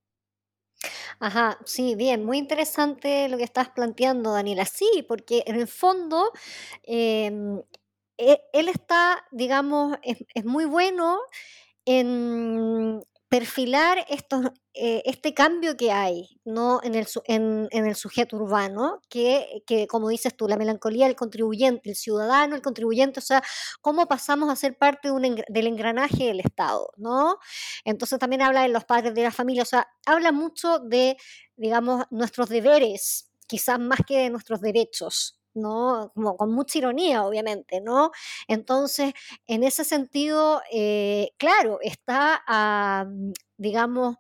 Ajá, 1.21 1.59
sí, 1.65 1.97
bien, 1.97 2.25
muy 2.25 2.39
interesante 2.39 3.29
lo 3.29 3.37
que 3.37 3.45
estás 3.45 3.71
planteando, 3.71 4.33
Daniela. 4.33 4.65
Sí, 4.65 5.05
porque 5.09 5.43
en 5.47 5.57
el 5.57 5.67
fondo 5.67 6.31
eh, 6.85 7.31
él 8.17 8.69
está, 8.69 9.27
digamos, 9.33 9.99
es, 10.03 10.19
es 10.35 10.45
muy 10.45 10.65
bueno 10.65 11.19
en 11.85 13.03
perfilar 13.29 14.07
estos, 14.09 14.47
eh, 14.73 15.03
este 15.05 15.35
cambio 15.35 15.77
que 15.77 15.93
hay 15.93 16.41
¿no? 16.45 16.81
en, 16.83 16.95
el, 16.95 17.07
en, 17.27 17.69
en 17.71 17.87
el 17.87 17.95
sujeto 17.95 18.37
urbano, 18.37 19.03
que, 19.11 19.63
que, 19.67 19.87
como 19.87 20.09
dices 20.09 20.35
tú, 20.37 20.49
la 20.49 20.57
melancolía 20.57 21.07
del 21.07 21.17
contribuyente, 21.17 21.91
el 21.91 21.97
ciudadano, 21.97 22.55
el 22.55 22.63
contribuyente, 22.63 23.21
o 23.21 23.23
sea, 23.23 23.43
cómo 23.83 24.07
pasamos 24.07 24.49
a 24.51 24.57
ser 24.57 24.79
parte 24.79 25.09
de 25.09 25.13
un, 25.13 25.43
del 25.49 25.67
engranaje 25.67 26.25
del 26.25 26.41
Estado, 26.41 26.91
¿no? 26.97 27.39
Entonces 27.85 28.19
también 28.19 28.43
habla 28.43 28.63
de 28.63 28.69
los 28.69 28.85
padres 28.85 29.15
de 29.15 29.23
la 29.25 29.33
familia, 29.33 29.63
o 29.63 29.67
sea, 29.67 29.87
habla 30.07 30.33
mucho 30.33 30.79
de, 30.79 31.17
digamos, 31.57 32.07
nuestros 32.11 32.49
deberes, 32.49 33.31
quizás 33.47 33.79
más 33.79 34.01
que 34.07 34.19
de 34.19 34.31
nuestros 34.31 34.61
derechos, 34.61 35.38
Como 35.63 36.37
con 36.37 36.53
mucha 36.53 36.79
ironía, 36.79 37.25
obviamente, 37.25 37.81
¿no? 37.81 38.11
Entonces, 38.49 39.13
en 39.47 39.63
ese 39.65 39.85
sentido, 39.85 40.63
eh, 40.73 41.31
claro, 41.39 41.79
está, 41.83 42.43
uh, 43.07 43.33
digamos, 43.57 44.17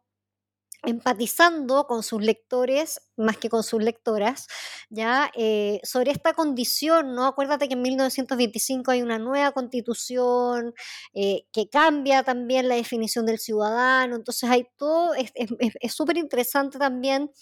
empatizando 0.85 1.87
con 1.87 2.03
sus 2.05 2.23
lectores 2.23 3.01
más 3.17 3.37
que 3.37 3.49
con 3.49 3.65
sus 3.65 3.83
lectoras, 3.83 4.47
ya 4.91 5.31
eh, 5.35 5.81
sobre 5.83 6.13
esta 6.13 6.35
condición, 6.35 7.15
¿no? 7.15 7.27
Acuérdate 7.27 7.67
que 7.67 7.75
en 7.75 7.83
1925 7.83 8.93
hay 8.93 9.03
una 9.03 9.19
nueva 9.19 9.51
constitución 9.53 10.73
eh, 11.15 11.47
que 11.53 11.69
cambia 11.69 12.23
también 12.23 12.69
la 12.69 12.77
definición 12.77 13.27
del 13.27 13.41
ciudadano, 13.41 14.15
entonces 14.15 14.49
hay 14.49 14.67
todo, 14.77 15.15
es 15.15 15.93
súper 15.93 16.17
interesante 16.17 16.79
también 16.79 17.33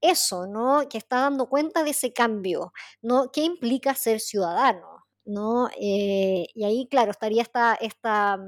eso, 0.00 0.46
¿no? 0.46 0.88
Que 0.88 0.98
está 0.98 1.20
dando 1.20 1.48
cuenta 1.48 1.82
de 1.84 1.90
ese 1.90 2.12
cambio, 2.12 2.72
¿no? 3.02 3.30
¿Qué 3.32 3.42
implica 3.42 3.94
ser 3.94 4.20
ciudadano? 4.20 5.00
¿no? 5.24 5.68
Eh, 5.80 6.46
y 6.54 6.64
ahí, 6.64 6.88
claro, 6.90 7.10
estaría 7.12 7.42
esta, 7.42 7.74
esta, 7.74 8.38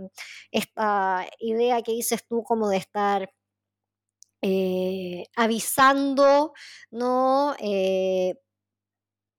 esta 0.50 1.26
idea 1.38 1.82
que 1.82 1.92
dices 1.92 2.26
tú 2.26 2.42
como 2.44 2.68
de 2.68 2.78
estar 2.78 3.30
eh, 4.42 5.24
avisando, 5.36 6.52
¿no? 6.90 7.54
Eh, 7.60 8.34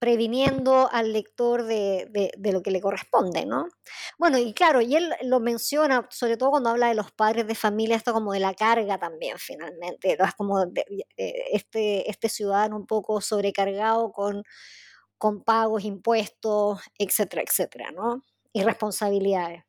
previniendo 0.04 0.89
al 0.92 1.13
lector 1.13 1.63
de, 1.63 2.08
de, 2.10 2.34
de, 2.38 2.52
lo 2.52 2.62
que 2.62 2.72
le 2.72 2.82
corresponde, 2.82 3.46
¿no? 3.46 3.70
Bueno, 4.18 4.38
y 4.38 4.54
claro, 4.54 4.82
y 4.82 4.98
él 4.98 5.10
lo 5.22 5.39
menciona, 5.39 6.10
sobre 6.12 6.36
todo 6.36 6.50
cuando 6.50 6.72
habla 6.72 6.89
de 6.89 6.96
los 6.96 7.13
padres 7.13 7.48
de 7.48 7.56
familia, 7.56 7.96
esto 7.96 8.12
como 8.12 8.34
de 8.34 8.42
la 8.42 8.54
carga 8.54 9.00
también, 9.00 9.38
finalmente, 9.39 10.18
es 10.20 10.34
como 10.36 10.66
de, 10.66 10.84
este, 11.16 12.10
este 12.10 12.28
ciudadano 12.28 12.76
un 12.76 12.86
poco 12.86 13.22
sobrecargado 13.22 14.12
con, 14.12 14.44
con 15.18 15.42
pagos, 15.42 15.86
impuestos, 15.86 16.82
etcétera, 17.00 17.42
etcétera, 17.42 17.92
¿no? 17.92 18.24
Y 18.52 18.62
responsabilidades. 18.62 19.63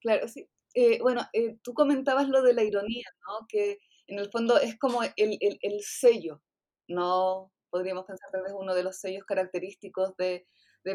Claro, 0.00 0.26
sí. 0.26 0.48
Eh, 0.74 0.98
bueno, 1.00 1.28
eh, 1.32 1.58
tú 1.62 1.74
comentabas 1.74 2.28
lo 2.28 2.42
de 2.42 2.54
la 2.54 2.64
ironía, 2.64 3.06
¿no? 3.28 3.46
Que 3.48 3.78
en 4.08 4.18
el 4.18 4.32
fondo 4.32 4.58
es 4.58 4.76
como 4.80 5.04
el, 5.04 5.12
el, 5.16 5.58
el 5.62 5.80
sello, 5.80 6.42
no 6.88 7.53
podríamos 7.74 8.06
pensar 8.06 8.30
que 8.30 8.38
es 8.46 8.54
uno 8.56 8.72
de 8.72 8.84
los 8.84 9.00
sellos 9.00 9.24
característicos 9.24 10.16
de, 10.16 10.46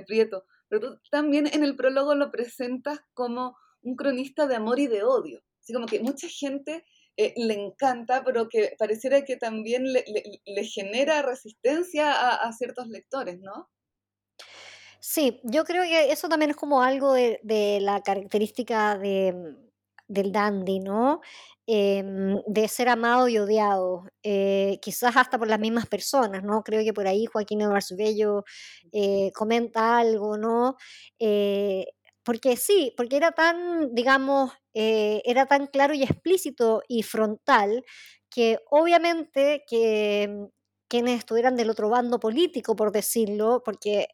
Prieto, 0.08 0.46
pero 0.70 0.80
tú 0.82 1.00
también 1.12 1.48
en 1.52 1.63
el 1.63 1.76
prólogo 1.76 2.15
lo 2.15 2.32
presentas 2.32 3.00
como 3.13 3.58
un 3.82 3.96
cronista 3.96 4.46
de 4.46 4.56
amor 4.56 4.80
y 4.80 4.88
de 4.88 5.04
odio, 5.04 5.42
así 5.60 5.74
como 5.74 5.88
que 5.88 6.00
mucha 6.00 6.28
gente 6.30 6.86
eh, 7.18 7.34
le 7.36 7.56
encanta, 7.56 8.24
pero 8.24 8.48
que 8.48 8.76
pareciera 8.78 9.26
que 9.26 9.36
también 9.36 9.92
le, 9.92 10.63
genera 10.63 11.24
resistencia 11.24 12.12
a, 12.36 12.54
ciertos 12.54 12.88
lectores, 12.88 13.39
¿no? 13.42 13.68
Sí, 15.02 15.42
yo 15.44 15.65
creo 15.65 15.84
que 15.84 16.12
eso 16.12 16.30
también 16.30 16.52
es 16.52 16.56
como 16.56 16.84
algo 16.84 17.13
de 17.13 17.80
la 17.82 18.02
característica 18.04 18.96
de, 18.96 19.68
del 20.10 20.32
dandy, 20.34 20.80
¿no? 20.80 21.22
Em, 21.67 22.41
de 22.48 22.67
ser 22.67 22.89
amado 22.89 23.28
y 23.30 23.38
odiado, 23.38 24.06
eh, 24.24 24.80
quizás 24.82 25.15
hasta 25.15 25.38
por 25.38 25.48
las 25.48 25.60
mismas 25.60 25.86
personas, 25.88 26.43
¿no? 26.43 26.63
Creo 26.63 26.84
que 26.84 26.93
por 26.93 27.08
ahí 27.08 27.28
Joaquín 27.28 27.62
Eduardo 27.62 27.95
Bello 27.95 28.43
eh, 28.91 29.32
comenta 29.36 30.00
algo, 30.00 30.36
¿no? 30.38 30.76
Eh, 31.19 31.86
porque 32.24 32.58
sí, 32.58 32.93
porque 32.98 33.17
era 33.17 33.32
tan, 33.32 33.93
digamos, 33.93 34.52
era 34.74 35.45
tan 35.45 35.67
claro 35.67 35.93
y 35.93 36.04
explícito 36.04 36.82
y 36.88 37.04
frontal 37.04 37.84
que 38.30 38.60
obviamente 38.72 39.63
que 39.67 40.28
mm, 40.30 40.45
quienes 40.88 41.19
estuvieran 41.19 41.56
del 41.56 41.69
otro 41.69 41.89
bando 41.89 42.19
político, 42.19 42.76
por 42.76 42.91
decirlo, 42.91 43.62
porque 43.65 44.08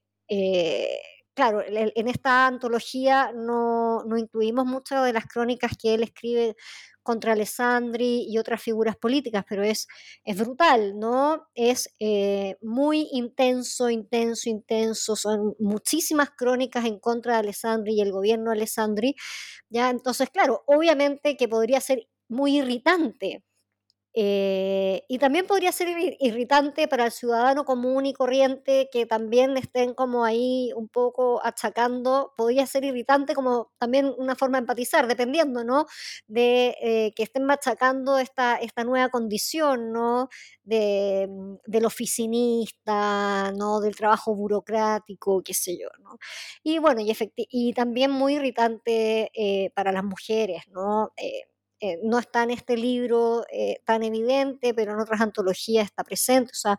claro, 1.35 1.61
en 1.67 2.07
esta 2.07 2.47
antología 2.47 3.31
no, 3.35 4.03
no, 4.05 4.17
incluimos 4.17 4.65
muchas 4.65 5.05
de 5.05 5.13
las 5.13 5.27
crónicas 5.27 5.73
que 5.79 5.93
él 5.93 6.03
escribe 6.03 6.55
contra 7.03 7.33
Alessandri 7.33 8.25
y 8.27 8.39
otras 8.39 8.61
figuras 8.63 8.95
políticas, 8.97 9.45
pero 9.47 9.63
es, 9.63 9.87
es 10.23 10.37
brutal, 10.37 10.97
¿no? 10.97 11.47
Es 11.53 11.93
eh, 11.99 12.57
muy 12.63 13.09
intenso, 13.11 13.91
intenso, 13.91 14.49
intenso. 14.49 15.15
Son 15.15 15.55
muchísimas 15.59 16.31
crónicas 16.31 16.85
en 16.85 16.99
contra 16.99 17.33
de 17.33 17.39
Alessandri 17.39 17.93
y 17.93 18.01
el 18.01 18.11
gobierno 18.11 18.49
de 18.49 18.57
Alessandri. 18.57 19.15
¿ya? 19.69 19.91
Entonces, 19.91 20.31
claro, 20.31 20.63
obviamente 20.65 21.37
que 21.37 21.47
podría 21.47 21.79
ser 21.79 22.07
muy 22.27 22.57
irritante 22.57 23.43
eh, 24.17 25.03
y 25.09 25.17
también 25.19 25.45
podría 25.45 25.71
ser 25.73 25.89
irritante 26.19 26.87
para 26.87 27.05
el 27.05 27.11
ciudadano 27.11 27.65
común 27.65 28.05
y 28.05 28.13
corriente 28.13 28.87
que 28.91 29.05
también 29.05 29.57
estén 29.57 29.93
como 29.93 30.23
ahí 30.23 30.71
un 30.75 30.87
poco 30.87 31.41
achacando, 31.45 32.33
podría 32.37 32.65
ser 32.65 32.85
irritante 32.85 33.35
como 33.35 33.73
también 33.77 34.13
una 34.17 34.35
forma 34.35 34.57
de 34.57 34.61
empatizar, 34.61 35.07
dependiendo, 35.07 35.65
¿no? 35.65 35.85
De 36.27 36.77
eh, 36.81 37.13
que 37.15 37.23
estén 37.23 37.43
machacando 37.45 38.17
esta, 38.17 38.55
esta 38.55 38.85
nueva 38.85 39.09
condición, 39.09 39.91
¿no? 39.91 40.29
De, 40.63 41.27
mm, 41.29 41.55
del 41.65 41.85
oficinista, 41.85 43.51
¿no? 43.57 43.81
Del 43.81 43.95
trabajo 43.97 44.33
burocrático, 44.33 45.41
qué 45.43 45.53
sé 45.53 45.77
yo, 45.77 45.89
¿no? 46.01 46.17
Y 46.63 46.79
bueno, 46.79 47.01
y, 47.01 47.13
y 47.35 47.73
también 47.73 48.11
muy 48.11 48.35
irritante 48.35 49.29
eh, 49.33 49.71
para 49.75 49.91
las 49.91 50.03
mujeres, 50.03 50.63
¿no? 50.69 51.11
Eh, 51.79 51.99
no 52.03 52.19
está 52.19 52.43
en 52.43 52.51
este 52.51 52.77
libro 52.77 53.45
eh, 53.51 53.81
tan 53.85 54.03
evidente, 54.03 54.73
pero 54.73 54.93
en 54.93 54.99
otras 54.99 55.21
antologías 55.21 55.85
está 55.85 56.03
presente. 56.03 56.51
O 56.53 56.55
sea, 56.55 56.77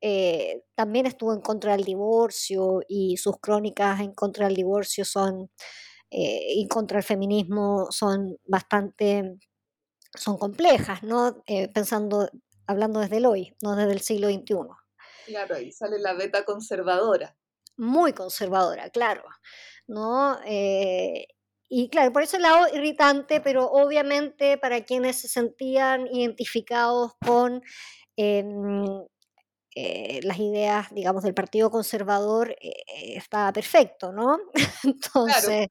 eh, 0.00 0.62
también 0.74 1.06
estuvo 1.06 1.32
en 1.32 1.40
contra 1.40 1.72
del 1.72 1.84
divorcio 1.84 2.82
y 2.88 3.16
sus 3.16 3.38
crónicas 3.38 4.00
en 4.00 4.12
contra 4.12 4.46
del 4.46 4.56
divorcio 4.56 5.04
son 5.04 5.50
y 6.16 6.68
contra 6.68 6.98
el 6.98 7.02
feminismo 7.02 7.88
son 7.90 8.38
bastante 8.44 9.36
son 10.14 10.38
complejas, 10.38 11.02
¿no? 11.02 11.42
pensando, 11.74 12.30
hablando 12.68 13.00
desde 13.00 13.16
el 13.16 13.26
hoy, 13.26 13.56
no 13.62 13.74
desde 13.74 13.90
el 13.90 14.00
siglo 14.00 14.28
XXI. 14.28 14.54
Claro, 15.26 15.56
ahí 15.56 15.72
sale 15.72 15.98
la 15.98 16.14
beta 16.14 16.44
conservadora. 16.44 17.36
Muy 17.76 18.12
conservadora, 18.12 18.90
claro. 18.90 19.24
¿no? 19.88 20.38
Y 21.76 21.88
claro, 21.88 22.12
por 22.12 22.22
ese 22.22 22.38
lado 22.38 22.68
irritante, 22.72 23.40
pero 23.40 23.66
obviamente 23.66 24.56
para 24.58 24.84
quienes 24.84 25.16
se 25.16 25.26
sentían 25.26 26.06
identificados 26.06 27.14
con 27.16 27.62
em, 28.16 28.84
eh, 29.74 30.20
las 30.22 30.38
ideas, 30.38 30.94
digamos, 30.94 31.24
del 31.24 31.34
Partido 31.34 31.72
Conservador, 31.72 32.52
eh, 32.60 32.84
estaba 33.16 33.52
perfecto, 33.52 34.12
¿no? 34.12 34.38
Entonces... 34.84 35.66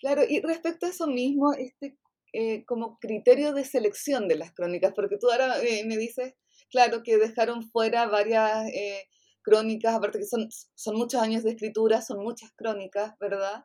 Claro. 0.00 0.24
y 0.28 0.40
respecto 0.40 0.86
a 0.86 0.88
eso 0.88 1.06
mismo, 1.06 1.52
este 1.52 1.96
eh, 2.32 2.64
como 2.64 2.98
criterio 2.98 3.52
de 3.52 3.64
selección 3.64 4.26
de 4.26 4.34
las 4.34 4.52
crónicas, 4.52 4.92
porque 4.96 5.16
tú 5.16 5.30
ahora 5.30 5.58
me 5.86 5.96
dices, 5.96 6.34
claro, 6.72 7.04
que 7.04 7.18
dejaron 7.18 7.70
fuera 7.70 8.08
varias 8.08 8.66
crónicas, 9.42 9.94
aparte 9.94 10.18
que 10.18 10.26
son, 10.26 10.48
son 10.74 10.96
muchos 10.96 11.22
años 11.22 11.44
de 11.44 11.50
escritura, 11.50 12.02
son 12.02 12.24
muchas 12.24 12.50
crónicas, 12.56 13.16
¿verdad? 13.20 13.64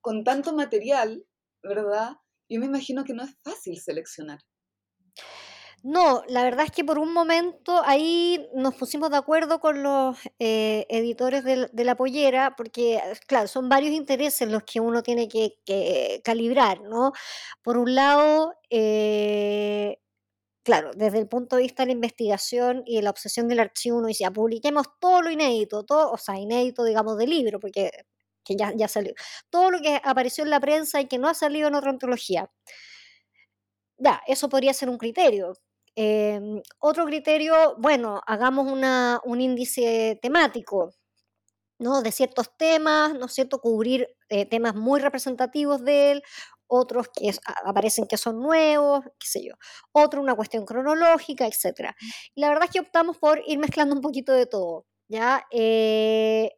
Con 0.00 0.24
tanto 0.24 0.54
material, 0.54 1.24
¿verdad? 1.62 2.16
Yo 2.48 2.60
me 2.60 2.66
imagino 2.66 3.04
que 3.04 3.14
no 3.14 3.24
es 3.24 3.36
fácil 3.42 3.80
seleccionar. 3.80 4.40
No, 5.84 6.22
la 6.28 6.42
verdad 6.44 6.64
es 6.64 6.70
que 6.72 6.82
por 6.82 6.98
un 6.98 7.12
momento 7.12 7.82
ahí 7.84 8.48
nos 8.54 8.74
pusimos 8.74 9.10
de 9.10 9.18
acuerdo 9.18 9.60
con 9.60 9.82
los 9.82 10.16
eh, 10.38 10.86
editores 10.88 11.44
de, 11.44 11.84
la 11.84 11.94
pollera, 11.94 12.54
porque, 12.56 13.02
claro, 13.26 13.48
son 13.48 13.68
varios 13.68 13.92
intereses 13.92 14.48
los 14.50 14.62
que 14.62 14.80
uno 14.80 15.02
tiene 15.02 15.28
que, 15.28 16.22
calibrar, 16.24 16.80
¿no? 16.80 17.12
Por 17.62 17.76
un 17.76 17.94
lado, 17.94 18.54
eh, 18.70 19.98
claro, 20.62 20.92
desde 20.96 21.18
el 21.18 21.28
punto 21.28 21.56
de 21.56 21.62
vista 21.62 21.82
de 21.82 21.88
la 21.88 21.92
investigación 21.92 22.82
y 22.86 22.96
de 22.96 23.02
la 23.02 23.10
obsesión 23.10 23.46
del 23.48 23.60
archivo, 23.60 23.98
uno 23.98 24.06
dice, 24.08 24.30
publiquemos 24.30 24.86
todo 24.98 25.20
lo 25.20 25.30
inédito, 25.30 25.84
todo, 25.84 26.12
o 26.12 26.16
sea, 26.16 26.38
inédito, 26.38 26.84
digamos, 26.84 27.18
del 27.18 27.28
libro, 27.30 27.60
porque 27.60 27.90
que 28.44 28.56
ya, 28.56 28.72
ya 28.76 28.88
salió. 28.88 29.14
Todo 29.50 29.70
lo 29.70 29.80
que 29.80 30.00
apareció 30.04 30.44
en 30.44 30.50
la 30.50 30.60
prensa 30.60 31.00
y 31.00 31.06
que 31.08 31.18
no 31.18 31.28
ha 31.28 31.34
salido 31.34 31.68
en 31.68 31.74
otra 31.74 31.90
antología. 31.90 32.50
Ya, 33.98 34.20
eso 34.26 34.48
podría 34.48 34.74
ser 34.74 34.88
un 34.90 34.98
criterio. 34.98 35.54
Em, 35.96 36.60
otro 36.80 37.04
criterio, 37.06 37.76
bueno, 37.78 38.20
hagamos 38.26 38.70
una, 38.70 39.20
un 39.24 39.40
índice 39.40 40.18
temático, 40.20 40.92
¿no? 41.78 42.02
De 42.02 42.12
ciertos 42.12 42.56
temas, 42.56 43.14
¿no 43.14 43.26
es 43.26 43.34
cierto? 43.34 43.60
Cubrir 43.60 44.08
eh, 44.30 44.46
temas 44.46 44.74
muy 44.76 45.00
representativos 45.00 45.84
de 45.84 46.12
él, 46.12 46.22
otros 46.68 47.08
que 47.14 47.32
aparecen 47.64 48.06
que 48.06 48.16
son 48.18 48.40
nuevos, 48.40 49.04
qué 49.18 49.26
sé 49.28 49.44
yo, 49.44 49.54
otro 49.92 50.20
una 50.22 50.34
cuestión 50.36 50.64
cronológica, 50.66 51.46
etc. 51.46 51.92
Y 52.34 52.40
la 52.40 52.48
verdad 52.50 52.64
es 52.66 52.70
que 52.72 52.80
optamos 52.80 53.18
por 53.18 53.42
ir 53.46 53.58
mezclando 53.58 53.94
un 53.94 54.02
poquito 54.02 54.32
de 54.32 54.46
todo, 54.46 54.86
¿ya? 55.08 55.46
Eh, 55.52 56.52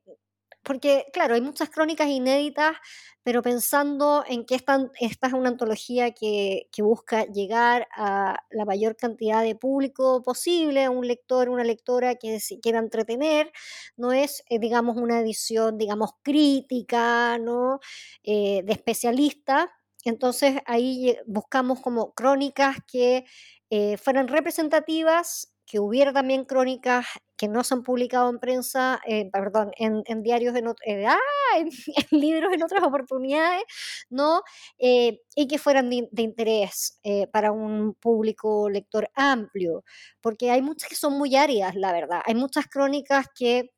porque, 0.67 1.07
claro, 1.13 1.37
hay 1.37 1.41
muchas 1.41 1.71
crónicas 1.71 2.09
inéditas, 2.09 2.77
pero 3.23 3.41
pensando 3.41 4.25
en 4.27 4.45
que 4.45 4.57
esta, 4.57 4.91
es 4.99 5.33
una 5.33 5.49
antología 5.49 6.11
que, 6.11 6.69
que, 6.73 6.83
busca 6.83 7.25
llegar 7.27 7.87
a 7.97 8.37
la 8.51 8.65
mayor 8.65 8.97
cantidad 8.97 9.43
de 9.45 9.55
público 9.55 10.23
posible, 10.23 10.85
a 10.85 10.91
un 10.91 11.07
lector, 11.07 11.49
una 11.51 11.63
lectora 11.63 12.17
que 12.17 12.41
se 12.41 12.59
quiera 12.59 12.81
entretener, 12.81 13.53
no 13.97 14.13
es, 14.13 14.43
eh, 14.51 14.59
digamos, 14.59 14.97
una 14.97 15.21
edición, 15.21 15.79
digamos, 15.79 16.11
crítica, 16.23 17.39
¿no? 17.39 17.79
Eh, 18.25 18.63
de 18.65 18.73
especialista. 18.73 19.71
Entonces 20.05 20.57
ahí 20.67 21.17
buscamos 21.27 21.81
como 21.81 22.13
crónicas 22.13 22.79
que 22.91 23.25
eh, 23.71 23.97
fueran 23.99 24.29
representativas 24.29 25.53
que 25.67 25.81
hubiera 25.81 26.13
también 26.13 26.45
crónicas 26.45 27.07
que 27.37 27.49
no 27.49 27.63
se 27.65 27.75
han 27.75 27.83
publicado 27.83 28.31
en 28.31 28.39
prensa, 28.39 29.01
eh, 29.07 29.29
perdón, 29.31 29.71
en, 29.77 30.23
diarios, 30.23 30.55
en, 30.57 30.69
eh, 30.87 31.07
¡ah! 31.07 31.19
en, 31.57 31.71
libros 32.11 32.53
en 32.53 32.63
otras 32.63 32.83
oportunidades, 32.83 33.65
¿no? 34.09 34.43
Eh, 34.79 35.21
y 35.35 35.47
que 35.47 35.59
fueran 35.59 35.91
de, 35.91 36.23
interés 36.23 37.01
para 37.33 37.53
un 37.53 37.95
público 37.95 38.69
lector 38.71 39.11
amplio, 39.15 39.85
porque 40.21 40.51
hay 40.51 40.63
muchas 40.63 40.89
que 40.89 40.97
son 40.97 41.19
muy 41.19 41.37
áridas, 41.37 41.75
la 41.75 41.93
verdad. 41.93 42.23
Hay 42.25 42.35
muchas 42.35 42.67
crónicas 42.67 43.27
que 43.35 43.71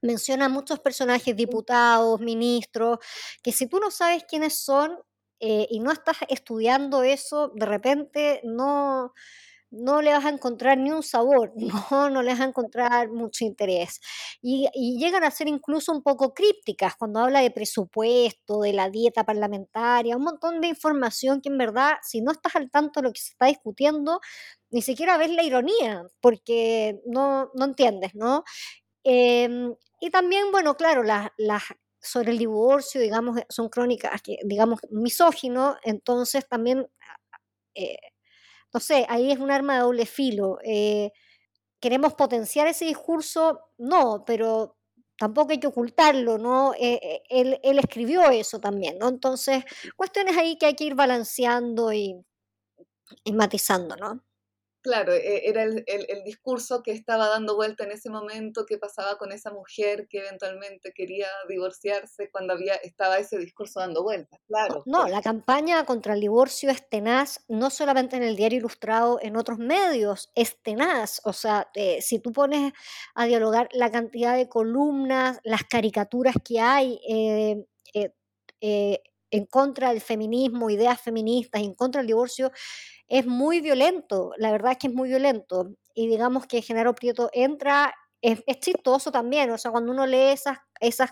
mencionan 0.00 0.52
muchos 0.52 0.80
personajes, 0.80 1.36
diputados, 1.36 2.20
ministros, 2.20 2.98
que 3.42 3.52
si 3.52 3.66
tú 3.66 3.78
no 3.78 3.90
sabes 3.90 4.24
quiénes 4.24 4.58
son 4.58 4.98
y 5.44 5.80
no 5.80 5.90
estás 5.90 6.18
estudiando 6.28 7.02
eso, 7.02 7.50
de 7.56 7.66
repente 7.66 8.40
no 8.44 9.12
no 9.72 10.02
le 10.02 10.12
vas 10.12 10.24
a 10.26 10.28
encontrar 10.28 10.78
ni 10.78 10.90
un 10.90 11.02
sabor, 11.02 11.52
no, 11.90 12.10
no 12.10 12.22
le 12.22 12.30
vas 12.32 12.40
a 12.40 12.44
encontrar 12.44 13.10
mucho 13.10 13.44
interés. 13.44 14.00
Y, 14.42 14.68
llegan 14.98 15.24
a 15.24 15.30
ser 15.30 15.48
incluso 15.48 15.92
un 15.92 16.02
poco 16.02 16.34
crípticas 16.34 16.94
cuando 16.96 17.20
habla 17.20 17.40
de 17.40 17.50
presupuesto, 17.50 18.60
de 18.60 18.72
la 18.74 18.90
dieta 18.90 19.24
parlamentaria, 19.24 20.16
un 20.16 20.24
montón 20.24 20.60
de 20.60 20.68
información 20.68 21.40
que 21.40 21.48
en 21.48 21.58
verdad, 21.58 21.94
si 22.02 22.20
no 22.20 22.32
estás 22.32 22.54
al 22.56 22.70
tanto 22.70 23.00
de 23.00 23.08
lo 23.08 23.12
que 23.12 23.20
se 23.20 23.30
está 23.30 23.46
discutiendo, 23.46 24.20
ni 24.70 24.82
siquiera 24.82 25.16
ves 25.16 25.30
la 25.30 25.42
ironía, 25.42 26.04
porque 26.20 27.00
no, 27.06 27.50
no 27.54 27.64
entiendes, 27.64 28.14
¿no? 28.14 28.44
Em, 29.04 29.74
y 30.00 30.10
también, 30.10 30.52
bueno, 30.52 30.76
claro, 30.76 31.02
las, 31.02 31.30
sobre 32.00 32.32
el 32.32 32.38
divorcio, 32.38 33.00
digamos, 33.00 33.40
son 33.48 33.68
crónicas, 33.68 34.20
digamos, 34.44 34.80
misógino, 34.90 35.76
entonces 35.84 36.46
también 36.48 36.86
eh, 37.74 37.96
no 38.72 38.80
sé, 38.80 39.06
ahí 39.08 39.30
es 39.32 39.38
un 39.38 39.50
arma 39.50 39.74
de 39.74 39.80
doble 39.80 40.06
filo. 40.06 40.58
Eh, 40.64 41.12
¿Queremos 41.80 42.14
potenciar 42.14 42.66
ese 42.68 42.84
discurso? 42.86 43.60
No, 43.78 44.24
pero 44.26 44.76
tampoco 45.18 45.52
hay 45.52 45.60
que 45.60 45.66
ocultarlo, 45.68 46.38
¿no? 46.38 46.74
Eh, 46.78 47.22
él, 47.28 47.60
él, 47.62 47.78
escribió 47.78 48.30
eso 48.30 48.60
también, 48.60 48.98
¿no? 48.98 49.08
Entonces, 49.08 49.64
cuestiones 49.96 50.36
ahí 50.36 50.56
que 50.58 50.66
hay 50.66 50.74
que 50.76 50.84
ir 50.84 50.94
balanceando 50.94 51.92
y, 51.92 52.24
y 53.24 53.32
matizando, 53.32 53.96
¿no? 53.96 54.22
Claro, 54.82 55.12
e, 55.12 55.48
era 55.48 55.62
el, 55.62 55.84
el, 55.86 56.24
discurso 56.24 56.82
que 56.82 56.90
estaba 56.90 57.28
dando 57.28 57.54
vuelta 57.54 57.84
en 57.84 57.92
ese 57.92 58.10
momento, 58.10 58.66
que 58.66 58.78
pasaba 58.78 59.16
con 59.16 59.30
esa 59.30 59.52
mujer 59.52 60.08
que 60.08 60.18
eventualmente 60.18 60.92
quería 60.92 61.28
divorciarse 61.48 62.30
cuando 62.30 62.54
había 62.54 62.74
estaba 62.74 63.18
ese 63.18 63.38
discurso 63.38 63.78
dando 63.78 64.02
vuelta. 64.02 64.40
Claro. 64.48 64.82
No, 64.86 65.06
la 65.06 65.22
campaña 65.22 65.84
contra 65.84 66.14
el 66.14 66.20
divorcio 66.20 66.70
es 66.70 66.88
tenaz, 66.88 67.44
no 67.48 67.70
solamente 67.70 68.16
en 68.16 68.24
el 68.24 68.34
diario 68.34 68.58
ilustrado, 68.58 69.18
en 69.22 69.36
otros 69.36 69.58
medios, 69.58 70.32
es 70.34 70.60
tenaz. 70.62 71.20
O 71.24 71.32
sea, 71.32 71.70
eh, 71.74 72.02
si 72.02 72.18
tú 72.18 72.32
pones 72.32 72.72
a 73.14 73.26
dialogar 73.26 73.68
la 73.72 73.90
cantidad 73.90 74.36
de 74.36 74.48
columnas, 74.48 75.38
las 75.44 75.62
caricaturas 75.62 76.34
que 76.44 76.60
hay, 76.60 77.00
eh, 77.08 77.66
eh, 78.60 79.02
en 79.32 79.46
contra 79.46 79.88
del 79.88 80.00
feminismo, 80.00 80.70
ideas 80.70 81.00
feministas, 81.00 81.62
en 81.62 81.74
contra 81.74 82.00
del 82.00 82.06
divorcio, 82.06 82.52
es 83.12 83.26
muy 83.26 83.60
violento, 83.60 84.32
la 84.38 84.50
verdad 84.50 84.72
es 84.72 84.78
que 84.78 84.86
es 84.86 84.94
muy 84.94 85.10
violento. 85.10 85.76
Y 85.94 86.08
digamos 86.08 86.46
que 86.46 86.62
Genaro 86.62 86.94
Prieto 86.94 87.28
entra, 87.34 87.94
es, 88.22 88.42
chistoso 88.60 89.12
también, 89.12 89.50
o 89.50 89.58
sea, 89.58 89.70
cuando 89.70 89.92
uno 89.92 90.06
lee 90.06 90.30
esas, 90.32 90.56
esas 90.80 91.10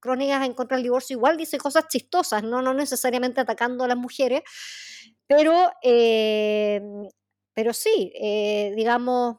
crónicas 0.00 0.46
en 0.46 0.54
contra 0.54 0.78
del 0.78 0.84
divorcio, 0.84 1.14
igual 1.14 1.36
dice 1.36 1.58
cosas 1.58 1.88
chistosas, 1.88 2.42
no, 2.42 2.62
no 2.62 2.72
necesariamente 2.72 3.42
atacando 3.42 3.84
a 3.84 3.88
las 3.88 3.98
mujeres, 3.98 4.40
pero, 5.26 5.70
eh, 5.82 6.80
pero 7.52 7.74
sí, 7.74 8.14
eh, 8.18 8.72
digamos, 8.74 9.36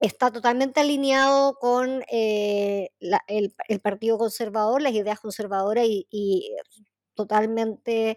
está 0.00 0.32
totalmente 0.32 0.80
alineado 0.80 1.56
con 1.60 2.02
eh, 2.10 2.88
el, 3.28 3.80
Partido 3.82 4.16
Conservador, 4.16 4.80
las 4.80 4.94
ideas 4.94 5.20
conservadoras 5.20 5.84
y, 5.84 6.06
y 6.10 6.56
totalmente 7.14 8.16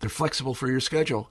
They're 0.00 0.10
flexible 0.10 0.54
for 0.54 0.68
your 0.68 0.80
schedule 0.80 1.30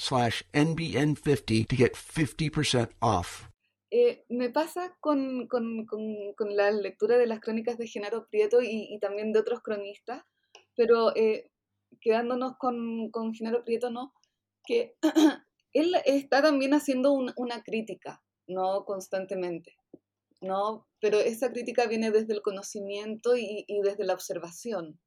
slash 0.01 0.43
NBN50 0.53 1.67
to 1.67 1.75
get 1.75 1.93
50% 1.93 2.89
off. 3.01 3.49
Eh, 3.91 4.25
me 4.29 4.49
pasa 4.49 4.95
con, 4.99 5.47
con, 5.47 5.85
con, 5.85 6.33
con, 6.33 6.55
la 6.55 6.71
lectura 6.71 7.17
de 7.17 7.27
las 7.27 7.39
crónicas 7.41 7.77
de 7.77 7.87
Genaro 7.87 8.27
Prieto 8.29 8.61
y, 8.61 8.87
y 8.89 8.99
también 8.99 9.33
de 9.33 9.39
otros 9.39 9.61
cronistas, 9.61 10.23
pero 10.75 11.15
eh, 11.15 11.51
quedándonos 11.99 12.57
con, 12.57 13.11
con 13.11 13.33
Genaro 13.33 13.63
Prieto, 13.63 13.91
¿no? 13.91 14.13
Que 14.65 14.95
él 15.73 15.93
está 16.05 16.41
también 16.41 16.73
haciendo 16.73 17.11
un, 17.11 17.33
una 17.35 17.61
crítica, 17.63 18.23
¿no? 18.47 18.85
Constantemente, 18.85 19.75
¿no? 20.39 20.87
Pero 20.99 21.19
esa 21.19 21.51
crítica 21.51 21.85
viene 21.85 22.11
desde 22.11 22.33
el 22.33 22.41
conocimiento 22.41 23.35
y, 23.35 23.65
y 23.67 23.81
desde 23.81 24.05
la 24.05 24.13
observación. 24.13 24.99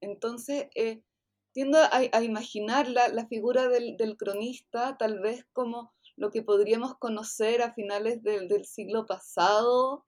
Entonces, 0.00 0.68
eh, 0.74 1.02
tiendo 1.52 1.78
a, 1.78 2.22
imaginar 2.22 2.88
la, 2.88 3.26
figura 3.26 3.68
del, 3.68 4.16
cronista 4.16 4.96
tal 4.98 5.20
vez 5.20 5.46
como 5.52 5.92
lo 6.16 6.30
que 6.30 6.42
podríamos 6.42 6.96
conocer 6.98 7.62
a 7.62 7.74
finales 7.74 8.22
del, 8.22 8.64
siglo 8.64 9.06
pasado, 9.06 10.04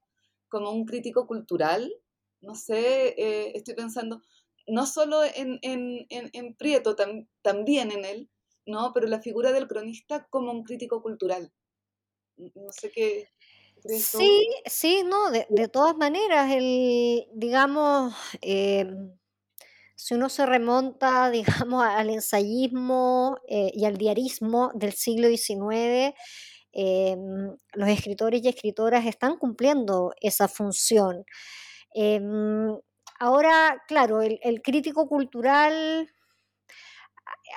como 0.49 0.71
un 0.71 0.85
crítico 0.85 1.27
cultural. 1.27 1.93
No 2.41 2.55
sé, 2.55 3.15
eh, 3.17 3.53
estoy 3.55 3.75
pensando 3.75 4.21
no 4.67 4.87
solo 4.87 5.21
en, 5.25 6.57
Prieto, 6.57 6.97
también 7.43 7.91
en 7.91 8.05
él, 8.05 8.31
¿no? 8.67 8.93
pero 8.93 9.07
la 9.07 9.21
figura 9.21 9.53
del 9.53 9.69
cronista 9.69 10.27
como 10.31 10.53
un 10.53 10.65
crítico 10.65 11.03
cultural. 11.03 11.53
No 12.37 12.73
sé 12.73 12.91
qué. 12.91 13.29
Sí, 13.85 14.49
sí, 14.67 15.03
no, 15.05 15.31
de, 15.31 15.69
todas 15.69 15.97
maneras, 15.97 16.53
el, 16.53 17.27
digamos, 17.33 18.15
em, 18.41 19.13
si 19.97 20.15
uno 20.15 20.29
se 20.29 20.47
remonta, 20.47 21.31
digamos, 21.31 21.85
al 21.85 22.11
ensayismo 22.11 23.39
eh, 23.49 23.71
y 23.75 23.85
al 23.85 23.97
diarismo 23.97 24.71
del 24.75 24.93
siglo 24.93 25.29
XIX, 25.29 26.15
em, 26.73 27.57
los 27.75 27.89
escritores 27.89 28.43
y 28.45 28.49
escritoras 28.49 29.07
están 29.07 29.37
cumpliendo 29.37 30.13
esa 30.21 30.49
función. 30.49 31.25
Em, 31.95 32.77
ahora, 33.21 33.83
claro, 33.89 34.23
el, 34.23 34.63
crítico 34.63 35.09
cultural, 35.09 36.09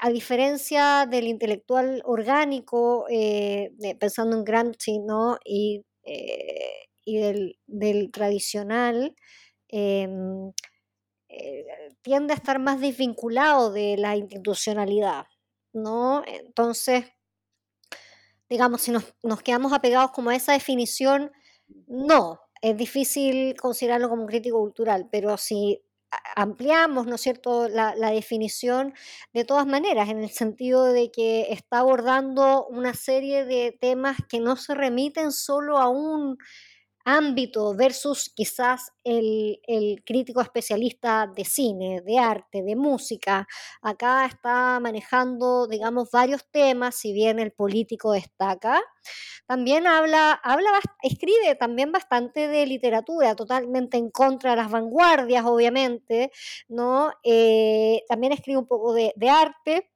a 0.01 0.09
diferencia 0.09 1.05
del 1.09 1.27
intelectual 1.27 2.01
orgánico, 2.05 3.05
eh, 3.09 3.71
pensando 3.99 4.37
en 4.37 4.43
Gramsci, 4.43 4.99
¿no? 4.99 5.37
Y, 5.45 5.85
eh, 6.03 6.85
y 7.05 7.17
del, 7.19 8.11
tradicional, 8.11 9.15
em, 9.69 10.51
eh, 11.37 11.65
tiende 12.01 12.33
a 12.33 12.37
estar 12.37 12.59
más 12.59 12.79
desvinculado 12.79 13.71
de 13.71 13.97
la 13.97 14.15
institucionalidad, 14.15 15.25
¿no? 15.73 16.23
Entonces, 16.25 17.05
digamos, 18.49 18.81
si 18.81 18.91
nos, 18.91 19.03
quedamos 19.43 19.73
apegados 19.73 20.11
como 20.11 20.29
a 20.29 20.35
esa 20.35 20.53
definición, 20.53 21.31
no, 21.87 22.39
es 22.61 22.77
difícil 22.77 23.55
considerarlo 23.59 24.09
como 24.09 24.23
un 24.23 24.27
crítico 24.27 24.59
cultural, 24.59 25.09
pero 25.11 25.37
si 25.37 25.81
ampliamos, 26.35 27.05
¿no 27.07 27.15
es 27.15 27.21
cierto?, 27.21 27.67
la, 27.67 27.93
definición 28.11 28.93
de 29.33 29.43
todas 29.43 29.65
maneras, 29.65 30.09
en 30.09 30.23
el 30.23 30.29
sentido 30.29 30.85
de 30.85 31.11
que 31.11 31.47
está 31.51 31.79
abordando 31.79 32.65
una 32.67 32.93
serie 32.93 33.43
de 33.45 33.77
temas 33.79 34.17
que 34.29 34.39
no 34.39 34.55
se 34.55 34.73
remiten 34.73 35.31
solo 35.31 35.77
a 35.79 35.89
un 35.89 36.37
ámbito 37.05 37.75
versus 37.75 38.31
quizás 38.35 38.91
el, 39.03 39.59
crítico 40.05 40.41
especialista 40.41 41.31
de 41.33 41.45
cine, 41.45 42.01
de 42.01 42.17
arte, 42.17 42.63
de 42.63 42.75
música. 42.75 43.47
Acá 43.81 44.25
está 44.25 44.79
manejando, 44.79 45.67
digamos, 45.67 46.09
varios 46.11 46.45
temas, 46.51 46.95
si 46.95 47.13
bien 47.13 47.39
el 47.39 47.51
político 47.51 48.11
destaca. 48.11 48.81
También 49.45 49.85
habla, 49.85 50.31
habla, 50.31 50.69
escribe 51.03 51.55
también 51.55 51.91
bastante 51.91 52.47
de 52.47 52.65
literatura, 52.65 53.35
totalmente 53.35 53.97
en 53.97 54.09
contra 54.09 54.51
de 54.51 54.57
las 54.57 54.71
vanguardias, 54.71 55.45
obviamente, 55.45 56.31
¿no? 56.67 57.11
Eh, 57.23 58.03
también 58.09 58.33
escribe 58.33 58.57
un 58.57 58.67
poco 58.67 58.93
de, 58.93 59.13
arte. 59.29 59.91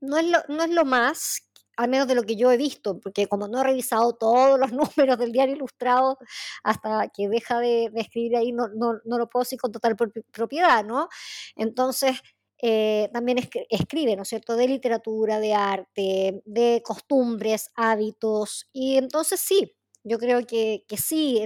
No 0.00 0.18
es, 0.18 0.26
lo, 0.26 0.38
no 0.48 0.64
es 0.64 0.70
lo 0.70 0.84
más, 0.84 1.48
al 1.76 1.88
menos 1.88 2.06
de 2.08 2.14
lo 2.14 2.22
que 2.22 2.36
yo 2.36 2.50
he 2.50 2.56
visto, 2.56 2.98
porque 3.00 3.26
como 3.26 3.48
no 3.48 3.60
he 3.60 3.64
revisado 3.64 4.14
todos 4.14 4.58
los 4.58 4.72
números 5.08 5.18
del 5.18 5.32
diario 5.32 5.56
ilustrado 5.56 6.18
hasta 6.62 7.08
que 7.08 7.28
deja 7.28 7.60
de, 7.60 7.90
escribir 7.94 8.36
ahí, 8.36 8.52
no, 8.52 8.68
no, 8.68 8.94
no, 9.04 9.18
lo 9.18 9.28
puedo 9.28 9.42
decir 9.42 9.60
con 9.60 9.72
total 9.72 9.96
propiedad, 10.32 10.84
¿no? 10.84 11.08
Entonces, 11.56 12.20
eh, 12.62 13.10
también 13.12 13.38
escribe, 13.68 14.16
¿no 14.16 14.22
es 14.22 14.28
cierto?, 14.28 14.56
de 14.56 14.68
literatura, 14.68 15.40
de 15.40 15.54
arte, 15.54 16.42
de 16.44 16.82
costumbres, 16.84 17.70
hábitos, 17.76 18.68
y 18.72 18.96
entonces 18.96 19.40
sí, 19.40 19.72
yo 20.04 20.18
creo 20.18 20.46
que, 20.46 20.84
que 20.86 20.96
sí, 20.96 21.44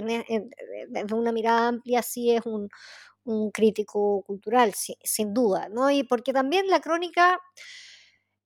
desde 0.89 1.15
una 1.15 1.31
mirada 1.31 1.69
amplia, 1.69 2.01
sí 2.03 2.31
es 2.31 2.45
un, 2.45 2.69
un 3.29 3.51
crítico 3.51 4.23
cultural, 4.25 4.73
sin 4.75 5.33
duda, 5.33 5.69
¿no? 5.69 5.89
Y 5.91 6.03
porque 6.03 6.33
también 6.33 6.67
la 6.67 6.81
crónica 6.81 7.39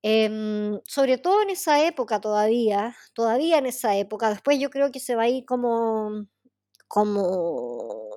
Em, 0.05 0.79
sobre 0.85 1.17
todo 1.17 1.41
en 1.43 1.49
esa 1.51 1.85
época 1.85 2.19
todavía, 2.19 2.95
todavía 3.13 3.57
en 3.57 3.67
esa 3.67 3.95
época, 3.95 4.29
después 4.29 4.59
yo 4.59 4.69
creo 4.69 4.91
que 4.91 4.99
se 4.99 5.15
va 5.15 5.23
a 5.23 5.29
ir 5.29 5.45
como, 5.45 6.27
como 6.89 8.09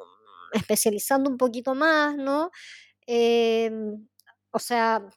especializando 0.52 1.30
un 1.30 1.38
poquito 1.38 1.74
más, 1.76 2.16
¿no? 2.16 2.50
Em, 3.06 4.08
o 4.52 4.58
sea, 4.58 5.08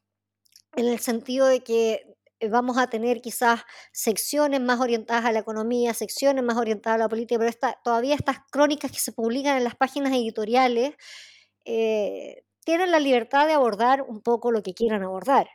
en 0.75 0.87
el 0.87 0.99
sentido 0.99 1.47
de 1.47 1.61
que 1.61 2.05
vamos 2.49 2.77
a 2.77 2.87
tener 2.87 3.21
quizás 3.21 3.61
secciones 3.91 4.61
más 4.61 4.79
orientadas 4.79 5.25
a 5.25 5.31
la 5.31 5.39
economía, 5.39 5.93
secciones 5.93 6.43
más 6.43 6.57
orientadas 6.57 6.95
a 6.95 7.03
la 7.03 7.09
política, 7.09 7.39
pero 7.39 7.75
todavía 7.83 8.15
estas 8.15 8.39
crónicas 8.51 8.91
que 8.91 8.99
se 8.99 9.11
publican 9.11 9.57
en 9.57 9.63
las 9.63 9.75
páginas 9.75 10.13
editoriales 10.13 10.93
eh, 11.65 12.43
tienen 12.63 12.91
la 12.91 12.99
libertad 12.99 13.47
de 13.47 13.53
abordar 13.53 14.03
un 14.03 14.21
poco 14.21 14.51
lo 14.51 14.63
que 14.63 14.73
quieran 14.73 15.03
abordar, 15.03 15.49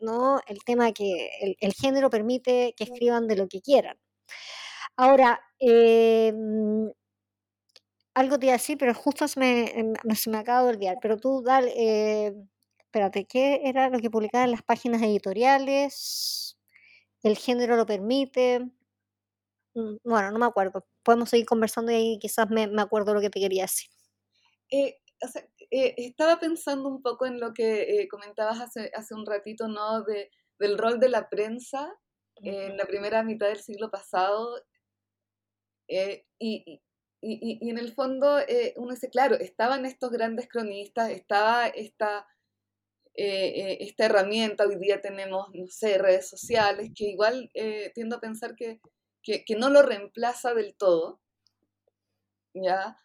¿no? 0.00 0.40
El 0.46 0.58
tema 0.64 0.92
que 0.92 1.30
el, 1.60 1.72
género 1.74 2.10
permite 2.10 2.74
que 2.76 2.84
escriban 2.84 3.26
de 3.28 3.36
lo 3.36 3.48
que 3.48 3.60
quieran. 3.60 3.98
Ahora, 4.96 5.40
em, 5.60 6.90
algo 8.14 8.38
te 8.38 8.46
iba 8.46 8.54
a 8.54 8.58
decir, 8.58 8.76
pero 8.78 8.94
justo 8.94 9.28
se 9.28 9.38
me, 9.40 9.94
se 10.14 10.30
me 10.30 10.38
acaba 10.38 10.64
de 10.64 10.70
olvidar, 10.76 10.98
pero 11.00 11.16
tú, 11.18 11.42
dale, 11.42 11.72
eh, 11.76 12.34
espérate, 12.78 13.26
¿qué 13.26 13.60
era 13.64 13.90
lo 13.90 14.00
que 14.00 14.10
publicaba 14.10 14.44
en 14.44 14.50
las 14.52 14.62
páginas 14.62 15.02
editoriales? 15.02 16.56
¿El 17.22 17.36
género 17.36 17.76
lo 17.76 17.86
permite? 17.86 18.60
Mm, 19.74 19.96
bueno, 20.04 20.30
no 20.32 20.38
me 20.38 20.46
acuerdo. 20.46 20.86
Podemos 21.02 21.30
seguir 21.30 21.46
conversando 21.46 21.92
y 21.92 21.94
ahí 21.96 22.18
quizás 22.18 22.50
me, 22.50 22.66
me 22.66 22.82
acuerdo 22.82 23.14
lo 23.14 23.20
que 23.20 23.30
te 23.30 23.40
quería 23.40 23.64
decir. 23.64 23.90
Eh, 24.70 24.96
eh, 25.70 25.94
estaba 25.98 26.38
pensando 26.40 26.88
un 26.88 27.02
poco 27.02 27.26
en 27.26 27.40
lo 27.40 27.52
que 27.52 28.00
eh, 28.02 28.08
comentabas 28.08 28.60
hace, 28.60 28.90
hace 28.94 29.14
un 29.14 29.26
ratito, 29.26 29.68
¿no? 29.68 30.02
De, 30.02 30.30
del 30.58 30.78
rol 30.78 31.00
de 31.00 31.08
la 31.08 31.28
prensa 31.28 31.94
en 32.36 32.76
la 32.76 32.86
primera 32.86 33.22
mitad 33.22 33.48
del 33.48 33.60
siglo 33.60 33.90
pasado. 33.90 34.62
y, 35.88 36.24
y, 36.38 36.80
y, 37.20 37.70
en 37.70 37.78
el 37.78 37.92
fondo 37.94 38.38
uno 38.76 38.90
dice, 38.92 39.10
claro, 39.10 39.34
estaban 39.36 39.86
estos 39.86 40.10
grandes 40.10 40.48
cronistas, 40.48 41.10
estaba 41.10 41.66
esta 41.66 42.26
eh, 43.20 43.72
eh, 43.72 43.78
esta 43.80 44.04
herramienta. 44.04 44.64
Hoy 44.64 44.76
día 44.76 45.00
tenemos, 45.00 45.48
no 45.52 45.66
sé, 45.66 45.98
redes 45.98 46.28
sociales, 46.28 46.92
que 46.94 47.06
igual 47.06 47.50
eh, 47.52 47.90
tiendo 47.92 48.14
a 48.14 48.20
pensar 48.20 48.54
que, 48.54 48.80
que, 49.24 49.56
no 49.56 49.70
lo 49.70 49.82
reemplaza 49.82 50.54
del 50.54 50.76
todo, 50.76 51.20
¿ya? 52.54 52.96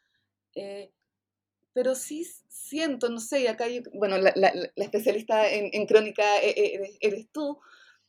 Pero 1.73 1.95
sí 1.95 2.25
siento, 2.47 3.09
no 3.09 3.19
sé, 3.19 3.47
acá 3.49 3.67
yo, 3.67 3.81
bueno, 3.93 4.17
la, 4.17 4.49
especialista 4.75 5.49
en, 5.49 5.85
crónica 5.87 6.37
eres, 6.39 6.97
eres, 7.01 7.27
tú, 7.31 7.59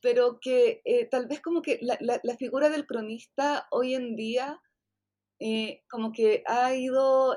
pero 0.01 0.39
que 0.41 0.83
tal 1.11 1.27
vez 1.27 1.41
como 1.41 1.63
que 1.63 1.81
la, 1.81 2.37
figura 2.37 2.69
del 2.69 2.87
cronista 2.87 3.67
hoy 3.71 3.95
en 3.95 4.17
día 4.17 4.61
como 5.91 6.13
que 6.13 6.43
ha 6.47 6.75
ido, 6.75 7.37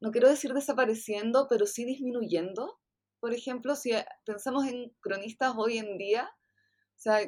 no 0.00 0.10
quiero 0.10 0.28
decir 0.28 0.52
desapareciendo, 0.54 1.46
pero 1.48 1.66
sí 1.66 1.84
disminuyendo 1.84 2.78
por 3.24 3.32
ejemplo, 3.32 3.74
si 3.74 3.90
pensamos 4.26 4.66
en 4.66 4.94
cronistas 5.00 5.54
hoy 5.56 5.78
en 5.78 5.96
día, 5.96 6.28
o 6.28 6.98
sea, 6.98 7.20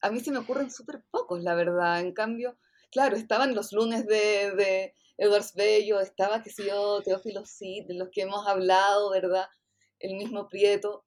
a 0.00 0.10
mí 0.12 0.20
se 0.20 0.30
me 0.30 0.38
ocurren 0.38 0.70
súper 0.70 1.02
pocos, 1.10 1.42
la 1.42 1.56
verdad. 1.56 1.98
En 1.98 2.12
cambio, 2.12 2.56
claro, 2.92 3.16
estaban 3.16 3.56
los 3.56 3.72
lunes 3.72 4.06
de 4.06 4.94
Edwards 5.16 5.54
Bello, 5.54 6.00
estaba, 6.00 6.42
qué 6.42 6.50
sé 6.50 6.66
yo, 6.66 7.02
Teófilo 7.02 7.44
Cid, 7.46 7.86
de 7.86 7.94
los 7.94 8.08
que 8.10 8.22
hemos 8.22 8.46
hablado, 8.46 9.10
¿verdad? 9.10 9.46
El 9.98 10.16
mismo 10.16 10.48
Prieto, 10.48 11.04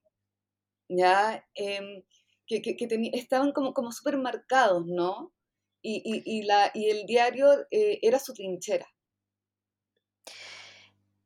¿ya? 0.88 1.44
Em, 1.54 2.02
que, 2.46 2.62
que, 2.62 2.76
estaban 3.12 3.52
como, 3.52 3.74
como 3.74 3.92
súper 3.92 4.16
marcados, 4.16 4.86
¿no? 4.86 5.32
Y, 5.82 6.02
y, 6.04 6.22
y, 6.24 6.42
la, 6.42 6.70
y 6.74 6.90
el 6.90 7.06
diario 7.06 7.52
eh, 7.70 7.98
era 8.02 8.18
su 8.18 8.32
trinchera. 8.32 8.86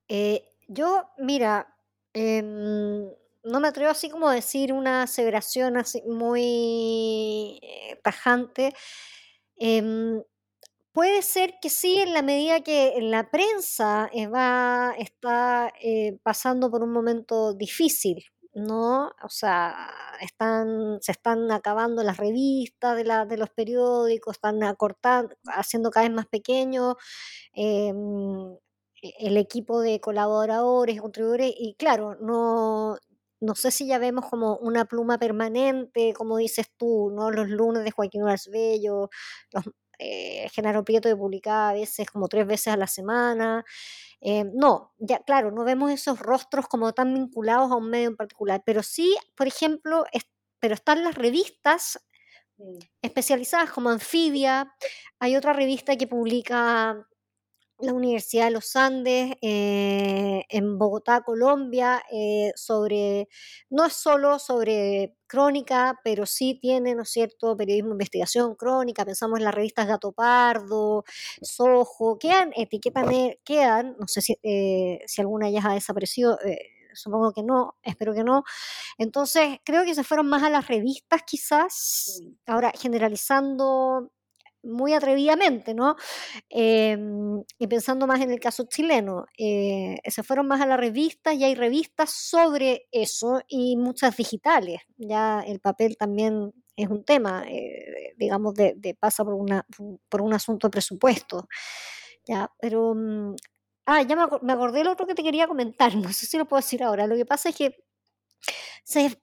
Eh, 0.09 0.45
yo, 0.69 1.09
mira, 1.19 1.73
Em, 2.15 3.11
no 3.45 3.61
me 3.61 3.69
atrevo 3.69 3.91
así 3.91 4.11
como 4.11 4.29
a 4.29 4.35
decir 4.35 4.73
una 4.73 5.05
aseveración 5.05 5.77
así 5.77 6.03
muy 6.07 7.59
eh, 7.63 8.01
tajante. 8.03 8.75
Em, 9.57 10.23
puede 10.93 11.23
ser 11.23 11.55
que 11.61 11.71
sí, 11.71 11.99
en 11.99 12.13
la 12.15 12.23
medida 12.23 12.61
que 12.63 12.95
la 13.01 13.31
prensa 13.31 14.11
eh, 14.13 14.27
va, 14.29 14.95
está 14.99 15.73
eh, 15.83 16.19
pasando 16.23 16.71
por 16.71 16.83
un 16.83 16.93
momento 16.93 17.55
difícil, 17.55 18.25
¿no? 18.55 19.09
O 19.23 19.29
sea, 19.29 19.91
están, 20.21 20.99
se 21.01 21.13
están 21.13 21.51
acabando 21.51 22.03
las 22.03 22.19
revistas 22.19 22.97
de, 22.97 23.05
la, 23.05 23.27
de 23.27 23.39
los 23.39 23.51
periódicos, 23.51 24.37
están 24.37 24.63
acortando, 24.65 25.35
haciendo 25.47 25.91
cada 25.91 26.07
vez 26.09 26.15
más 26.17 26.27
pequeños. 26.27 26.97
Em, 27.55 28.57
el 29.03 29.37
equipo 29.37 29.81
de 29.81 30.01
colaboradores, 30.01 31.01
contribuidores, 31.01 31.53
y 31.59 31.75
claro, 31.77 32.17
no, 32.21 32.97
no 33.41 33.55
sé 33.57 33.71
si 33.73 33.87
ya 33.89 33.99
vemos 33.99 34.27
como 34.31 34.57
una 34.59 34.85
pluma 34.85 35.19
permanente, 35.19 36.13
como 36.15 36.37
dices 36.37 36.69
tú, 36.77 37.11
¿no? 37.13 37.31
Los 37.33 37.49
lunes 37.49 37.85
de 37.85 37.91
Joaquín 37.91 38.23
Bello, 38.53 39.11
los, 39.53 39.65
eh, 40.03 40.49
Genaro 40.51 40.85
Prieto 40.85 41.09
de 41.09 41.17
publicaba 41.17 41.71
a 41.71 41.73
veces 41.75 42.11
como 42.11 42.29
tres 42.29 42.47
veces 42.47 42.69
a 42.69 42.77
la 42.77 42.87
semana. 42.87 43.65
Eh, 44.21 44.45
no, 44.55 44.93
ya 44.99 45.19
claro, 45.21 45.51
no 45.51 45.65
vemos 45.65 45.91
esos 45.91 46.19
rostros 46.21 46.69
como 46.69 46.93
tan 46.93 47.13
vinculados 47.15 47.71
a 47.73 47.77
un 47.77 47.91
medio 47.91 48.09
en 48.09 48.17
particular, 48.17 48.63
pero 48.65 48.83
sí, 48.83 49.17
por 49.37 49.47
ejemplo, 49.49 50.05
pero 50.61 50.75
están 50.75 51.03
las 51.03 51.17
revistas 51.17 51.99
mm. 52.59 52.79
especializadas 53.03 53.71
como 53.73 53.91
Anfibia, 53.91 54.73
hay 55.19 55.37
otra 55.37 55.53
revista 55.53 55.97
que 55.97 56.07
publica 56.07 57.05
la 57.83 57.93
Universidad 57.93 58.45
de 58.45 58.51
los 58.53 58.77
Andes 58.77 59.35
eh, 59.43 60.45
en 60.49 60.79
Bogotá, 60.79 61.23
Colombia, 61.23 62.03
eh, 62.13 62.53
sobre, 62.55 63.29
no 63.71 63.87
es 63.87 63.93
solo 63.95 64.39
sobre 64.39 65.17
crónica, 65.33 65.99
pero 66.05 66.27
sí 66.27 66.59
tiene, 66.61 66.95
¿no 66.95 67.03
es 67.05 67.11
cierto?, 67.11 67.57
periodismo 67.57 67.91
de 67.91 67.95
investigación, 67.95 68.55
crónica, 68.57 69.07
pensamos 69.07 69.39
en 69.41 69.47
las 69.47 69.55
revistas 69.55 69.89
Gato 69.89 70.13
Pardo, 70.13 71.05
Sojo, 71.43 72.19
quedan, 72.19 72.53
etiquetan, 72.57 73.07
quedan, 73.45 73.97
no 73.99 74.07
sé 74.09 74.21
si, 74.23 74.37
eh, 74.43 75.01
si 75.07 75.23
alguna 75.23 75.51
ya 75.51 75.63
ha 75.67 75.75
desaparecido, 75.75 76.39
supongo 76.95 77.33
que 77.33 77.43
no, 77.43 77.77
espero 77.83 78.15
que 78.15 78.25
no. 78.25 78.45
Entonces, 78.99 79.59
creo 79.65 79.85
que 79.85 79.95
se 79.95 80.05
fueron 80.05 80.29
más 80.29 80.43
a 80.45 80.51
las 80.51 80.69
revistas 80.69 81.23
quizás, 81.27 82.23
ahora 82.47 82.73
generalizando 82.81 84.11
muy 84.63 84.95
atrevidamente, 84.95 85.75
¿no? 85.75 85.97
Em, 86.49 87.43
y 87.59 87.67
pensando 87.67 88.07
más 88.07 88.21
en 88.21 88.31
el 88.31 88.41
caso 88.41 88.65
chileno, 88.69 89.27
eh, 89.39 89.97
se 90.07 90.23
fueron 90.23 90.47
más 90.49 90.61
a 90.61 90.67
la 90.67 90.77
revista 90.77 91.35
y 91.35 91.45
hay 91.45 91.55
revistas 91.55 92.11
sobre 92.11 92.89
eso 92.93 93.43
y 93.49 93.77
muchas 93.77 94.17
digitales. 94.17 94.81
Ya 94.97 95.41
el 95.47 95.61
papel 95.61 95.97
también 95.97 96.53
es 96.77 96.89
un 96.89 97.05
tema, 97.05 97.45
eh, 97.49 98.15
digamos, 98.17 98.55
de, 98.55 98.97
pasa 98.99 99.25
por, 99.25 99.37
por 100.09 100.23
un 100.23 100.35
asunto 100.35 100.69
de 100.69 100.73
presupuesto. 100.73 101.49
Ya, 102.27 102.51
pero... 102.61 102.95
Mm, 102.95 103.37
ah, 103.87 104.03
ya 104.03 104.17
me, 104.17 104.27
me 104.43 104.53
acordé 104.53 104.79
del 104.81 104.89
otro 104.89 105.07
que 105.07 105.15
te 105.15 105.23
quería 105.23 105.47
comentar, 105.49 105.95
no 105.97 106.13
sé 106.13 106.27
si 106.27 106.39
lo 106.39 106.47
puedo 106.47 106.61
decir 106.61 106.83
ahora. 106.83 107.07
Lo 107.07 107.17
que 107.17 107.27
pasa 107.27 107.51
es 107.51 107.57
que 107.57 107.77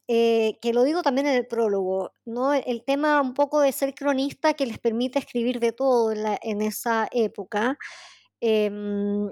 eh, 0.07 0.57
que 0.61 0.74
lo 0.74 0.84
digo 0.84 1.01
también 1.01 1.28
en 1.28 1.36
el 1.36 1.47
prólogo, 1.47 2.13
¿no? 2.26 2.53
El 2.53 2.84
tema 2.84 3.22
un 3.22 3.34
poco 3.34 3.59
de 3.59 3.72
ser 3.72 3.93
cronista 3.93 4.53
que 4.53 4.65
les 4.65 4.80
permite 4.80 5.20
escribir 5.20 5.59
de 5.59 5.72
todo 5.72 6.11
en, 6.11 6.61
esa 6.61 7.07
época. 7.11 7.78
Em, 8.41 9.30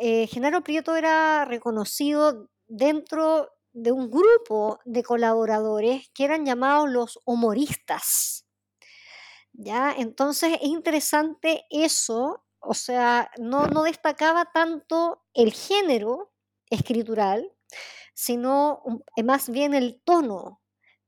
eh, 0.00 0.26
Genaro 0.26 0.62
Prieto 0.62 0.96
era 0.96 1.44
reconocido 1.44 2.50
dentro 2.66 3.50
de 3.72 3.92
un 3.92 4.10
grupo 4.10 4.78
de 4.84 5.02
colaboradores 5.02 6.10
que 6.14 6.24
eran 6.24 6.44
llamados 6.46 6.90
los 6.90 7.18
humoristas. 7.24 8.46
¿Ya? 9.52 9.94
Entonces 9.96 10.58
es 10.60 10.68
interesante 10.68 11.64
eso, 11.70 12.44
o 12.58 12.74
sea, 12.74 13.30
no, 13.38 13.66
no 13.68 13.84
destacaba 13.84 14.46
tanto 14.52 15.22
el 15.32 15.52
género 15.52 16.32
escritural, 16.70 17.52
sino 18.14 18.82
eh, 19.16 19.22
más 19.22 19.50
bien 19.50 19.74
el 19.74 20.00
tono 20.04 20.60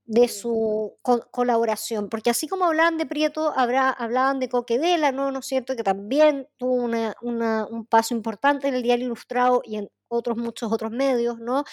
de 0.07 0.29
su 0.29 0.99
colaboración, 1.33 2.09
porque 2.09 2.31
así 2.31 2.47
como 2.47 2.65
hablaban 2.67 2.97
de 2.97 3.07
Prieto, 3.07 3.53
habrá, 3.57 3.91
hablaban 3.91 4.39
de 4.39 4.49
Coquedela, 4.49 5.11
¿no? 5.11 5.33
¿no 5.33 5.41
es 5.41 5.47
cierto? 5.47 5.75
Que 5.75 5.83
también 5.83 6.49
tuvo 6.59 6.75
un 6.85 7.87
paso 7.91 8.15
importante 8.15 8.69
en 8.69 8.75
el 8.75 8.83
Diario 8.85 9.07
Ilustrado 9.07 9.63
y 9.65 9.77
en 9.77 9.91
otros 10.09 10.37
muchos 10.37 10.73
otros 10.73 10.93
medios, 10.93 11.39
¿no? 11.41 11.65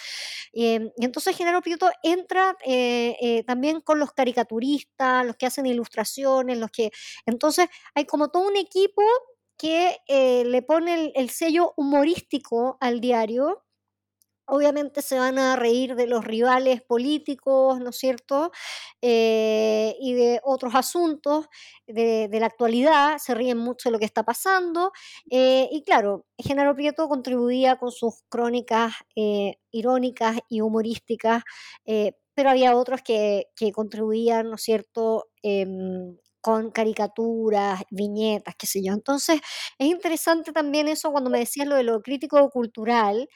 Em, 0.52 0.90
y 0.96 1.04
entonces 1.04 1.36
Genaro 1.36 1.62
Prieto 1.62 1.88
entra 2.02 2.56
eh, 2.66 3.16
eh, 3.20 3.44
también 3.44 3.80
con 3.80 4.00
los 4.00 4.12
caricaturistas, 4.12 5.24
los 5.26 5.36
que 5.36 5.46
hacen 5.46 5.66
ilustraciones, 5.66 6.58
los 6.58 6.70
que... 6.72 6.90
Entonces 7.26 7.68
hay 7.94 8.04
como 8.06 8.28
todo 8.30 8.48
un 8.48 8.56
equipo 8.56 9.02
que 9.56 9.98
le 10.44 10.62
pone 10.62 11.12
el 11.14 11.30
sello 11.30 11.72
humorístico 11.76 12.76
al 12.80 13.00
diario, 13.00 13.63
obviamente 14.46 15.02
se 15.02 15.18
van 15.18 15.38
a 15.38 15.56
reír 15.56 15.94
de 15.94 16.06
los 16.06 16.24
rivales 16.24 16.82
políticos, 16.82 17.80
¿no 17.80 17.90
es 17.90 17.96
cierto? 17.96 18.50
Eh, 19.00 19.96
y 20.00 20.14
de 20.14 20.40
otros 20.44 20.74
asuntos 20.74 21.46
de, 21.86 22.28
la 22.32 22.46
actualidad, 22.46 23.18
se 23.18 23.34
ríen 23.34 23.58
mucho 23.58 23.88
de 23.88 23.92
lo 23.92 23.98
que 23.98 24.04
está 24.04 24.22
pasando. 24.24 24.92
Eh, 25.30 25.68
y 25.72 25.82
claro, 25.82 26.26
Genaro 26.38 26.74
Prieto 26.74 27.08
contribuía 27.08 27.76
con 27.76 27.90
sus 27.90 28.22
crónicas 28.28 28.94
eh, 29.16 29.56
irónicas 29.70 30.38
y 30.48 30.60
humorísticas, 30.60 31.42
pero 32.34 32.50
había 32.50 32.76
otros 32.76 33.02
que, 33.02 33.46
que 33.56 33.72
contribuían, 33.72 34.48
¿no 34.48 34.56
es 34.56 34.62
cierto? 34.62 35.28
Con 36.44 36.70
caricaturas, 36.70 37.82
viñetas, 37.90 38.54
qué 38.58 38.66
sé 38.66 38.82
yo. 38.84 38.92
Entonces, 38.92 39.40
es 39.78 39.86
interesante 39.88 40.52
también 40.52 40.88
eso 40.88 41.10
cuando 41.10 41.30
me 41.30 41.38
decías 41.38 41.66
lo 41.66 41.76
de 41.76 41.84
lo 41.84 42.02
crítico 42.02 42.50
cultural, 42.50 43.28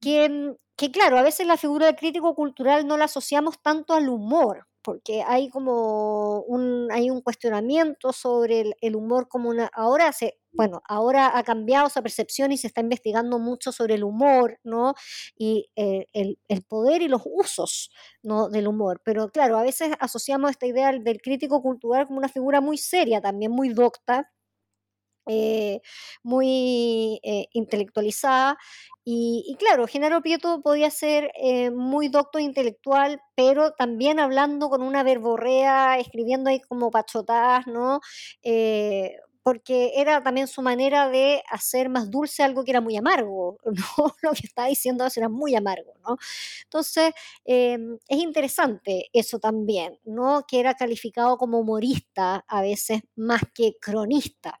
que, 0.00 0.54
que 0.76 0.92
claro, 0.92 1.18
a 1.18 1.22
veces 1.22 1.46
la 1.48 1.58
figura 1.58 1.86
del 1.86 1.96
crítico 1.96 2.34
cultural 2.36 2.86
no 2.88 2.98
la 2.98 3.06
asociamos 3.06 3.60
tanto 3.62 3.94
al 3.94 4.08
humor, 4.10 4.67
porque 4.88 5.22
hay 5.22 5.50
como 5.50 6.40
un, 6.44 6.90
hay 6.90 7.10
un 7.10 7.20
cuestionamiento 7.20 8.10
sobre 8.10 8.72
el, 8.80 8.96
humor 8.96 9.28
como 9.28 9.50
una, 9.50 9.68
ahora 9.74 10.14
se, 10.14 10.38
bueno, 10.50 10.80
ahora 10.88 11.36
ha 11.36 11.42
cambiado 11.42 11.88
esa 11.88 12.00
percepción 12.00 12.52
y 12.52 12.56
se 12.56 12.68
está 12.68 12.80
investigando 12.80 13.38
mucho 13.38 13.70
sobre 13.70 13.96
el 13.96 14.02
humor, 14.02 14.58
¿no? 14.64 14.94
Y 15.36 15.68
eh, 15.76 16.06
el, 16.14 16.38
el, 16.48 16.62
poder 16.62 17.02
y 17.02 17.08
los 17.08 17.20
usos, 17.26 17.90
¿no? 18.22 18.48
Del 18.48 18.66
humor. 18.66 19.02
Pero 19.04 19.28
claro, 19.28 19.58
a 19.58 19.62
veces 19.62 19.90
asociamos 20.00 20.52
esta 20.52 20.64
idea 20.64 20.90
del 20.90 21.20
crítico 21.20 21.60
cultural 21.60 22.06
como 22.06 22.18
una 22.20 22.30
figura 22.30 22.62
muy 22.62 22.78
seria, 22.78 23.20
también 23.20 23.52
muy 23.52 23.68
docta, 23.68 24.32
eh, 25.28 25.80
muy 26.22 27.20
eh, 27.22 27.46
intelectualizada. 27.52 28.58
Y, 29.04 29.56
claro, 29.58 29.86
Genaro 29.86 30.20
Prieto 30.20 30.60
podía 30.60 30.90
ser 30.90 31.30
eh, 31.40 31.70
muy 31.70 32.08
docto 32.08 32.38
intelectual, 32.38 33.22
pero 33.34 33.72
también 33.72 34.20
hablando 34.20 34.68
con 34.68 34.82
una 34.82 35.02
verborrea, 35.02 35.98
escribiendo 35.98 36.50
ahí 36.50 36.60
como 36.60 36.90
pachotadas, 36.90 37.66
¿no? 37.66 38.00
porque 39.42 39.92
era 39.96 40.22
también 40.22 40.46
su 40.46 40.60
manera 40.60 41.08
de 41.08 41.42
hacer 41.50 41.88
más 41.88 42.10
dulce 42.10 42.42
algo 42.42 42.64
que 42.64 42.70
era 42.70 42.82
muy 42.82 42.96
amargo. 42.98 43.56
Lo 44.22 44.32
que 44.32 44.46
estaba 44.46 44.68
diciendo 44.68 45.06
era 45.16 45.30
muy 45.30 45.54
amargo, 45.54 45.94
¿no? 46.06 46.18
Entonces, 46.64 47.14
es 47.46 47.78
interesante 48.10 49.06
eso 49.14 49.38
también, 49.38 49.98
¿no? 50.04 50.44
Que 50.46 50.60
era 50.60 50.74
calificado 50.74 51.38
como 51.38 51.60
humorista 51.60 52.44
a 52.46 52.60
veces 52.60 53.00
más 53.16 53.40
que 53.54 53.76
cronista. 53.80 54.60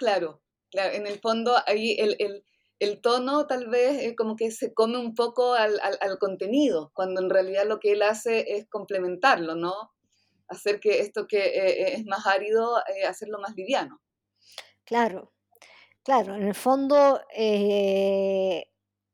Claro, 0.00 0.40
en 0.72 1.06
el 1.06 1.20
fondo 1.20 1.54
ahí 1.66 1.94
el, 1.98 2.16
el, 2.20 2.42
el 2.78 3.02
tono 3.02 3.46
tal 3.46 3.68
vez 3.68 4.02
es 4.02 4.16
como 4.16 4.34
que 4.34 4.50
se 4.50 4.72
come 4.72 4.96
un 4.96 5.14
poco 5.14 5.52
al, 5.52 5.78
al, 5.78 6.18
contenido, 6.18 6.90
cuando 6.94 7.20
en 7.20 7.28
realidad 7.28 7.66
lo 7.66 7.78
que 7.80 7.92
él 7.92 8.00
hace 8.00 8.46
es 8.48 8.66
complementarlo, 8.70 9.56
¿no? 9.56 9.74
Hacer 10.48 10.80
que 10.80 11.00
esto 11.00 11.26
que 11.28 11.48
eh, 11.48 11.82
eh, 11.82 11.94
es 11.96 12.06
más 12.06 12.26
árido, 12.26 12.78
eh, 12.96 13.04
hacerlo 13.04 13.38
más 13.40 13.54
liviano. 13.54 14.00
Claro, 14.84 15.34
claro, 16.02 16.34
en 16.34 16.44
el 16.44 16.54
fondo 16.54 17.20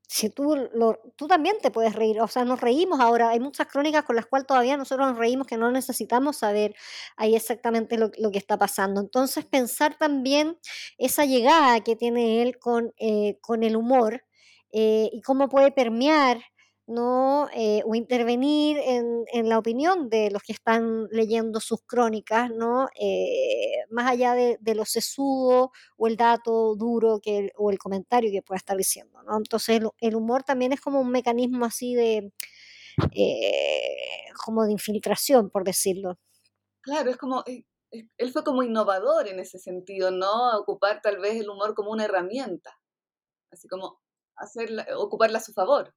si 0.07 0.29
tú, 0.29 0.55
lo, 0.73 0.99
tú 1.17 1.27
también 1.27 1.57
te 1.61 1.69
puedes 1.69 1.93
reír, 1.93 2.21
o 2.21 2.27
sea, 2.29 2.45
nos 2.45 2.61
reímos 2.61 3.01
ahora, 3.01 3.29
hay 3.29 3.41
muchas 3.41 3.67
crónicas 3.67 4.05
con 4.05 4.15
las 4.15 4.25
cuales 4.25 4.47
todavía 4.47 4.77
nosotros 4.77 5.09
nos 5.09 5.17
reímos 5.17 5.47
que 5.47 5.57
no 5.57 5.69
necesitamos 5.69 6.37
saber 6.37 6.75
ahí 7.17 7.35
exactamente 7.35 7.97
lo, 7.97 8.09
que 8.09 8.37
está 8.37 8.57
pasando. 8.57 9.01
Entonces, 9.01 9.45
pensar 9.45 9.97
también 9.97 10.57
esa 10.97 11.25
llegada 11.25 11.81
que 11.83 11.97
tiene 11.97 12.41
él 12.41 12.57
con, 12.57 12.93
eh, 12.97 13.37
con 13.41 13.63
el 13.63 13.75
humor 13.75 14.23
eh, 14.71 15.09
y 15.11 15.21
cómo 15.21 15.49
puede 15.49 15.71
permear 15.71 16.41
¿no? 16.87 17.49
Eh, 17.53 17.83
o 17.85 17.95
intervenir 17.95 18.77
en, 18.77 19.25
en, 19.33 19.49
la 19.49 19.59
opinión 19.59 20.09
de 20.09 20.31
los 20.31 20.41
que 20.41 20.53
están 20.53 21.07
leyendo 21.11 21.59
sus 21.59 21.81
crónicas, 21.85 22.49
¿no? 22.49 22.87
Eh, 22.99 23.83
más 23.89 24.09
allá 24.09 24.33
de, 24.33 24.57
de, 24.61 24.73
lo 24.73 24.85
sesudo 24.85 25.71
o 25.97 26.07
el 26.07 26.15
dato 26.15 26.75
duro 26.75 27.19
que 27.21 27.51
o 27.57 27.71
el 27.71 27.77
comentario 27.77 28.31
que 28.31 28.41
pueda 28.41 28.57
estar 28.57 28.77
diciendo. 28.77 29.21
¿no? 29.23 29.37
Entonces 29.37 29.81
el, 29.99 30.15
humor 30.15 30.43
también 30.43 30.71
es 30.71 30.79
como 30.79 31.01
un 31.01 31.11
mecanismo 31.11 31.65
así 31.65 31.93
de, 31.93 32.31
eh, 33.13 34.31
como 34.45 34.63
de 34.63 34.71
infiltración, 34.71 35.49
por 35.49 35.65
decirlo. 35.65 36.17
Claro, 36.81 37.09
es 37.09 37.17
como, 37.17 37.43
él 37.45 38.31
fue 38.31 38.45
como 38.45 38.63
innovador 38.63 39.27
en 39.27 39.39
ese 39.39 39.59
sentido, 39.59 40.11
¿no? 40.11 40.57
Ocupar 40.57 41.01
tal 41.01 41.17
vez 41.17 41.35
el 41.39 41.49
humor 41.49 41.75
como 41.75 41.91
una 41.91 42.05
herramienta, 42.05 42.79
así 43.51 43.67
como 43.67 43.99
hacerla, 44.37 44.87
ocuparla 44.95 45.39
a 45.39 45.41
su 45.41 45.51
favor. 45.51 45.93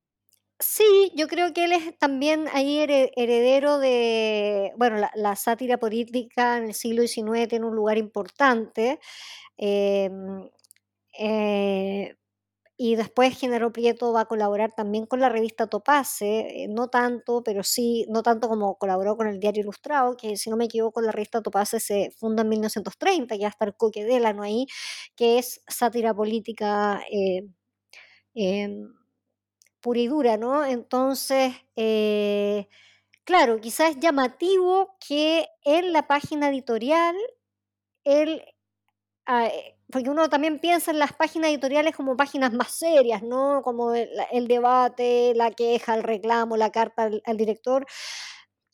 Sí, 0.63 1.11
yo 1.17 1.27
creo 1.27 1.55
que 1.55 1.65
él 1.65 1.73
es 1.73 1.97
también 1.99 2.47
ahí 2.53 2.79
heredero 2.81 3.79
de, 3.79 4.73
bueno, 4.77 4.97
la, 5.15 5.35
sátira 5.37 5.79
política 5.79 6.59
en 6.59 6.65
el 6.65 6.75
siglo 6.75 7.01
XIX 7.03 7.49
tiene 7.49 7.65
un 7.67 7.75
lugar 7.75 7.97
importante. 7.97 9.01
Em, 9.57 10.51
eh, 11.19 12.17
y 12.79 12.97
después 12.97 13.39
Genaro 13.39 13.73
Prieto 13.73 14.13
va 14.13 14.23
a 14.23 14.27
colaborar 14.27 14.73
también 14.77 15.07
con 15.07 15.21
la 15.21 15.29
revista 15.31 15.67
Topace, 15.69 16.65
eh, 16.65 16.69
no 16.69 16.89
tanto, 16.89 17.43
pero 17.45 17.63
sí, 17.65 18.07
no 18.11 18.23
tanto 18.23 18.49
como 18.49 18.77
colaboró 18.79 19.17
con 19.17 19.29
el 19.29 19.41
Diario 19.41 19.63
Ilustrado, 19.63 20.17
que 20.17 20.37
si 20.37 20.51
no 20.51 20.57
me 20.59 20.67
equivoco 20.67 21.01
la 21.03 21.13
revista 21.13 21.43
Topace 21.43 21.81
se 21.81 22.11
funda 22.19 22.43
en 22.43 22.51
1930, 22.51 23.37
ya 23.37 23.49
está 23.49 23.67
el 23.67 23.77
Coque 23.77 24.05
Delano 24.05 24.43
ahí, 24.45 24.67
que 25.17 25.39
es 25.39 25.63
sátira 25.69 26.15
política. 26.15 27.03
Pura 29.81 30.01
y 30.01 30.09
dura, 30.09 30.37
¿no? 30.37 30.65
Entonces, 30.65 31.55
eh, 31.77 32.69
claro, 33.25 33.61
quizás 33.61 33.91
es 33.91 34.01
llamativo 34.01 34.97
que 35.07 35.47
en 35.65 35.93
la 35.93 36.07
página 36.07 36.49
editorial, 36.51 37.17
él, 38.05 38.43
ah, 39.27 39.47
eh, 39.47 39.77
porque 39.91 40.11
uno 40.11 40.29
también 40.29 40.59
piensa 40.59 40.91
en 40.91 40.99
las 40.99 41.13
páginas 41.15 41.51
editoriales 41.51 41.97
como 41.97 42.17
páginas 42.17 42.53
más 42.53 42.73
serias, 42.73 43.23
¿no? 43.23 43.63
Como 43.63 43.95
el, 43.95 44.49
debate, 44.49 45.35
la 45.35 45.51
queja, 45.51 45.95
el 45.97 46.03
reclamo, 46.03 46.57
la 46.57 46.71
carta 46.71 47.11
al, 47.25 47.37
director. 47.37 47.87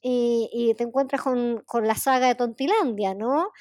Y, 0.02 0.74
te 0.76 0.84
encuentras 0.84 1.22
con, 1.22 1.64
la 1.82 1.94
saga 1.96 2.28
de 2.28 2.34
Tontilandia, 2.36 3.14
¿no? 3.14 3.52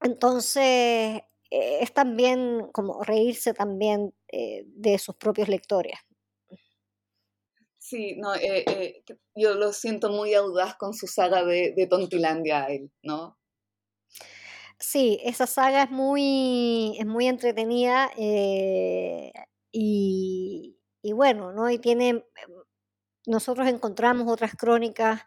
entonces, 0.00 1.22
eh, 1.50 1.78
es 1.80 1.92
también 1.92 2.68
como 2.72 3.02
reírse 3.02 3.54
también 3.54 4.14
eh, 4.28 4.64
de 4.66 4.98
sus 4.98 5.16
propios 5.16 5.48
lectores. 5.48 5.98
Sí, 7.78 8.16
no, 8.16 8.34
eh, 8.34 9.04
yo 9.36 9.54
lo 9.54 9.72
siento 9.72 10.10
muy 10.10 10.34
audaz 10.34 10.74
con 10.76 10.92
su 10.92 11.06
saga 11.06 11.44
de, 11.44 11.86
Tontilandia, 11.88 12.64
él, 12.64 12.90
¿no? 13.02 13.38
Sí, 14.78 15.20
esa 15.22 15.46
saga 15.46 15.84
es 15.84 15.90
muy, 15.90 16.96
es 16.98 17.06
muy 17.06 17.28
entretenida 17.28 18.10
y, 18.16 19.32
y, 21.00 21.12
bueno, 21.12 21.52
¿no? 21.52 21.70
Y 21.70 21.78
tiene, 21.78 22.24
nosotros 23.24 23.68
encontramos 23.68 24.26
otras 24.30 24.56
crónicas 24.56 25.22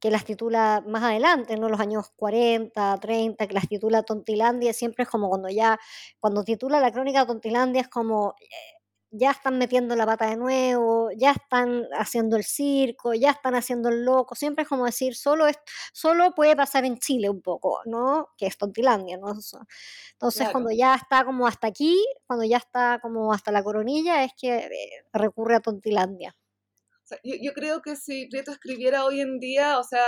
que 0.00 0.10
las 0.10 0.24
titula 0.24 0.82
más 0.86 1.02
adelante, 1.02 1.56
¿no? 1.56 1.68
Los 1.68 1.80
años 1.80 2.10
40, 2.16 2.98
30, 3.00 3.46
que 3.46 3.54
las 3.54 3.68
titula 3.68 4.02
Tontilandia, 4.02 4.72
siempre 4.72 5.04
es 5.04 5.10
como 5.10 5.28
cuando 5.28 5.48
ya, 5.50 5.78
cuando 6.18 6.42
titula 6.44 6.80
la 6.80 6.90
crónica 6.90 7.26
Tontilandia 7.26 7.82
es 7.82 7.88
como, 7.88 8.34
eh, 8.40 8.46
ya 9.12 9.32
están 9.32 9.58
metiendo 9.58 9.96
la 9.96 10.06
pata 10.06 10.26
de 10.26 10.36
nuevo, 10.36 11.10
ya 11.16 11.32
están 11.32 11.84
haciendo 11.98 12.36
el 12.36 12.44
circo, 12.44 13.12
ya 13.14 13.30
están 13.30 13.54
haciendo 13.56 13.88
el 13.88 14.04
loco, 14.04 14.34
siempre 14.34 14.62
es 14.62 14.68
como 14.68 14.86
decir, 14.86 15.16
solo, 15.16 15.46
es, 15.48 15.58
solo 15.92 16.32
puede 16.34 16.56
pasar 16.56 16.84
en 16.84 16.98
Chile 16.98 17.28
un 17.28 17.42
poco, 17.42 17.80
¿no? 17.86 18.28
Que 18.38 18.46
es 18.46 18.56
Tontilandia, 18.56 19.18
¿no? 19.18 19.34
Entonces, 20.12 20.48
cuando 20.50 20.70
ya 20.70 20.94
está 20.94 21.24
como 21.24 21.46
hasta 21.46 21.66
aquí, 21.66 21.98
cuando 22.26 22.44
ya 22.44 22.58
está 22.58 23.00
como 23.02 23.32
hasta 23.32 23.52
la 23.52 23.62
coronilla, 23.62 24.24
es 24.24 24.32
que 24.40 24.56
eh, 24.58 24.70
recurre 25.12 25.56
a 25.56 25.60
Tontilandia 25.60 26.34
yo, 27.24 27.52
creo 27.52 27.82
que 27.82 27.96
si 27.96 28.26
Prieto 28.28 28.52
escribiera 28.52 29.04
hoy 29.04 29.20
en 29.20 29.38
día, 29.38 29.78
o 29.78 29.84
sea, 29.84 30.02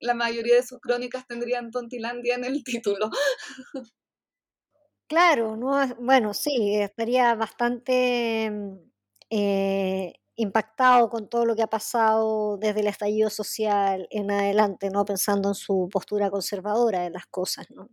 la 0.00 0.14
mayoría 0.14 0.56
de 0.56 0.66
sus 0.66 0.80
crónicas 0.80 1.26
tendrían 1.26 1.70
Tontilandia 1.70 2.34
en 2.34 2.44
el 2.44 2.64
título. 2.64 3.10
Claro, 5.08 5.56
no 5.56 5.70
bueno, 6.00 6.34
sí, 6.34 6.74
estaría 6.80 7.32
bastante 7.36 8.50
mm, 8.50 8.76
eh, 9.30 10.14
impactado 10.34 11.08
con 11.08 11.28
todo 11.28 11.46
lo 11.46 11.54
que 11.54 11.62
ha 11.62 11.68
pasado 11.68 12.58
desde 12.58 12.80
el 12.80 12.88
estallido 12.88 13.30
social 13.30 14.08
en 14.10 14.32
adelante, 14.32 14.90
¿no? 14.90 15.04
Pensando 15.04 15.50
en 15.50 15.54
su 15.54 15.88
postura 15.92 16.30
conservadora 16.30 17.02
de 17.02 17.10
las 17.10 17.26
cosas, 17.26 17.70
¿no? 17.70 17.88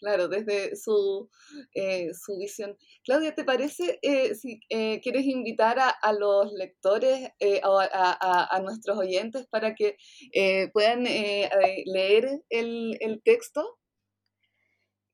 Claro, 0.00 0.28
desde 0.28 0.76
su, 0.76 1.28
eh, 1.74 2.08
su 2.14 2.38
visión. 2.38 2.74
Claudia, 3.04 3.34
¿te 3.34 3.44
parece 3.44 3.98
eh, 4.02 4.34
si 4.34 4.60
eh, 4.70 4.98
quieres 5.02 5.26
invitar 5.26 5.78
a, 5.78 5.90
a 5.90 6.12
los 6.14 6.52
lectores 6.54 7.28
eh, 7.38 7.60
o 7.64 7.78
a, 7.78 7.86
a- 7.92 8.56
a 8.56 8.60
nuestros 8.62 8.96
oyentes 8.98 9.46
para 9.50 9.74
que 9.74 9.96
eh, 10.32 10.70
puedan 10.72 11.06
eh, 11.06 11.50
leer 11.84 12.42
el, 12.48 12.96
el 13.00 13.22
texto? 13.22 13.78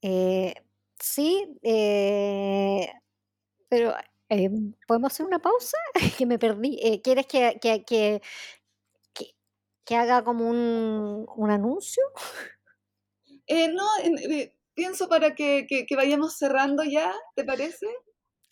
Eh, 0.03 0.55
sí, 1.01 1.47
eh, 1.62 2.89
pero 3.68 3.95
eh, 4.30 4.51
¿podemos 4.89 5.12
hacer 5.12 5.26
una 5.26 5.41
pausa? 5.41 5.76
Que 6.18 6.26
me 6.26 6.39
perdí. 6.39 7.01
¿quieres 7.05 7.26
que, 7.26 7.59
que, 7.61 7.84
que, 7.84 8.20
haga 9.97 10.24
como 10.24 10.49
un, 10.49 11.26
un 11.37 11.51
anuncio? 11.51 12.03
Eh, 13.47 13.68
no, 13.68 13.84
en- 14.03 14.53
pienso 14.77 15.09
para 15.09 15.35
que, 15.35 15.66
que- 15.68 15.97
vayamos 15.97 16.37
cerrando 16.39 16.85
ya, 16.85 17.12
¿te 17.37 17.45
parece? 17.45 17.89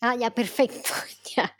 Ah, 0.01 0.15
ya, 0.15 0.31
perfecto. 0.31 0.89
Ya. 1.35 1.53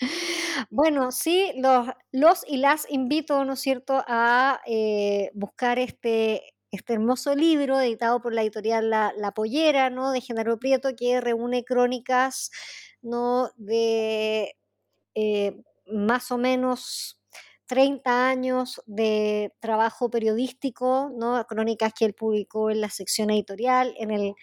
Bueno, 0.70 1.12
sí, 1.12 1.52
los, 1.58 1.88
los 2.14 2.46
y 2.48 2.58
las 2.58 2.90
invito, 2.90 3.44
¿no 3.44 3.54
es 3.54 3.60
cierto?, 3.60 4.04
a 4.08 4.62
eh, 4.66 5.30
buscar 5.34 5.80
este, 5.80 6.54
este 6.72 6.94
hermoso 6.94 7.36
libro 7.36 7.82
editado 7.82 8.22
por 8.22 8.34
la 8.34 8.42
editorial 8.44 8.90
La, 8.90 9.12
La 9.18 9.32
Pollera, 9.34 9.90
¿no?, 9.90 10.12
de 10.12 10.22
Genaro 10.22 10.58
Prieto, 10.60 10.96
que 10.96 11.20
reúne 11.20 11.66
crónicas, 11.66 12.52
¿no?, 13.02 13.50
de 13.58 14.56
eh, 15.16 15.58
más 15.88 16.32
o 16.32 16.38
menos 16.38 17.15
30 17.68 18.28
años 18.30 18.82
de 18.86 19.54
trabajo 19.60 20.10
periodístico, 20.10 21.12
¿no? 21.16 21.44
crónicas 21.48 21.94
que 21.94 22.06
él 22.06 22.14
publicó 22.14 22.70
en 22.70 22.82
la 22.82 22.90
sección 22.90 23.30
editorial, 23.30 23.94
en 23.98 24.12
el, 24.12 24.34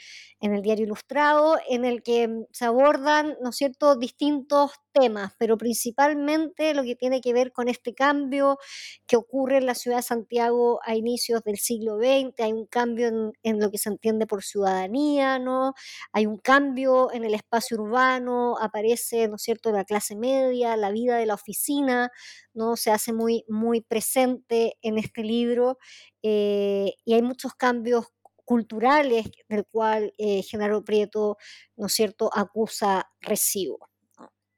en 0.41 0.55
el 0.55 0.63
diario 0.63 0.85
Ilustrado, 0.87 1.59
en 1.69 1.85
el 1.85 2.03
que 2.03 2.29
mm, 2.29 2.45
se 2.53 2.65
abordan, 2.65 3.37
¿no 3.41 3.53
cierto?, 3.53 3.97
distintos 3.97 4.73
temas, 4.93 5.33
pero 5.39 5.57
principalmente 5.59 6.75
lo 6.75 6.83
que 6.83 6.97
tiene 6.97 7.21
que 7.21 7.33
ver 7.33 7.53
con 7.53 7.69
este 7.69 7.95
cambio 7.95 8.59
que 9.07 9.17
ocurre 9.17 9.59
en 9.59 9.67
la 9.67 9.75
ciudad 9.75 9.99
de 9.99 10.03
Santiago 10.03 10.81
a 10.85 10.95
inicios 10.97 11.43
del 11.45 11.59
siglo 11.59 11.97
XX, 11.99 12.41
hay 12.41 12.53
un 12.53 12.67
cambio 12.67 13.09
en, 13.43 13.61
lo 13.61 13.71
que 13.71 13.79
se 13.79 13.89
entiende 13.89 14.27
por 14.27 14.43
ciudadanía, 14.43 15.39
¿no? 15.39 15.75
Hay 16.13 16.27
un 16.27 16.39
cambio 16.39 17.13
en 17.13 17.25
el 17.25 17.35
espacio 17.35 17.77
urbano, 17.81 18.57
aparece, 18.61 19.29
¿no 19.29 19.39
cierto?, 19.39 19.73
la 19.73 19.85
clase 19.85 20.17
media, 20.17 20.77
la 20.77 20.91
vida 20.91 21.17
de 21.17 21.27
la 21.27 21.35
oficina, 21.35 22.11
¿no? 22.55 22.77
Se 22.77 22.91
hace 22.91 23.13
muy, 23.13 23.45
muy 23.49 23.81
presente 23.81 24.77
en 24.83 24.99
este 24.99 25.23
libro 25.23 25.79
eh, 26.23 26.95
y 27.05 27.15
hay 27.15 27.23
muchos 27.23 27.55
cambios 27.55 28.07
culturales 28.45 29.27
del 29.49 29.65
cual 29.67 30.13
eh, 30.19 30.43
Genaro 30.43 30.85
Prieto, 30.85 31.39
¿no 31.77 31.89
cierto?, 31.89 32.31
acusa 32.35 33.11
recibo. 33.21 33.92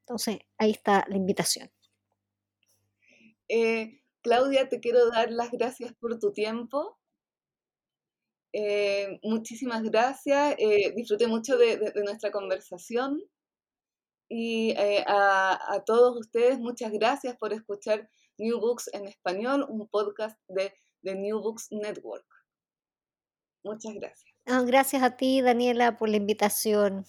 Entonces, 0.04 0.38
ahí 0.58 0.70
está 0.72 1.04
la 1.08 1.16
invitación. 1.16 1.70
Eh, 3.48 4.02
Claudia, 4.22 4.68
te 4.68 4.80
quiero 4.80 5.08
dar 5.10 5.30
las 5.30 5.50
gracias 5.50 5.92
por 5.94 6.18
tu 6.18 6.32
tiempo. 6.32 6.98
Eh, 8.52 9.18
muchísimas 9.22 9.82
gracias. 9.82 10.54
eh, 10.58 10.92
disfruté 10.94 11.26
mucho 11.26 11.56
de, 11.58 11.76
de- 11.76 11.90
de 11.90 12.02
nuestra 12.04 12.30
conversación. 12.30 13.22
Y 14.28 14.74
a, 15.06 15.58
a 15.74 15.84
todos 15.84 16.16
ustedes, 16.18 16.58
muchas 16.58 16.90
gracias 16.92 17.36
por 17.36 17.52
escuchar 17.52 18.08
New 18.38 18.58
Books 18.58 18.90
en 18.94 19.06
español, 19.06 19.66
un 19.68 19.86
podcast 19.88 20.38
de, 20.48 20.72
de 21.02 21.14
New 21.14 21.40
Books 21.40 21.68
Network. 21.70 22.26
Muchas 23.62 23.94
gracias. 23.94 24.34
Ah, 24.46 24.62
gracias 24.62 25.02
a 25.02 25.16
ti, 25.16 25.40
Daniela, 25.40 25.96
por 25.96 26.08
la 26.08 26.16
invitación. 26.16 27.04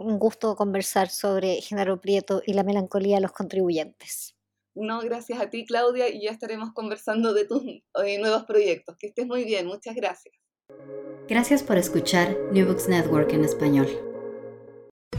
Un 0.00 0.18
gusto 0.18 0.56
conversar 0.56 1.10
sobre 1.10 1.60
Genaro 1.60 2.00
Prieto 2.00 2.40
y 2.46 2.54
la 2.54 2.62
melancolía 2.62 3.16
de 3.16 3.20
los 3.20 3.32
contribuyentes. 3.32 4.34
No, 4.74 5.00
gracias 5.00 5.38
a 5.40 5.50
ti, 5.50 5.66
Claudia, 5.66 6.08
y 6.08 6.22
ya 6.22 6.30
estaremos 6.30 6.72
conversando 6.72 7.34
de 7.34 7.44
tus 7.44 7.62
eh, 7.62 8.18
nuevos 8.18 8.44
proyectos. 8.44 8.96
Que 8.98 9.08
estés 9.08 9.26
muy 9.26 9.44
bien. 9.44 9.66
Muchas 9.66 9.94
gracias. 9.94 10.34
Gracias 11.28 11.62
por 11.62 11.76
escuchar 11.76 12.34
New 12.50 12.66
Books 12.66 12.88
Network 12.88 13.30
en 13.34 13.44
español. 13.44 14.09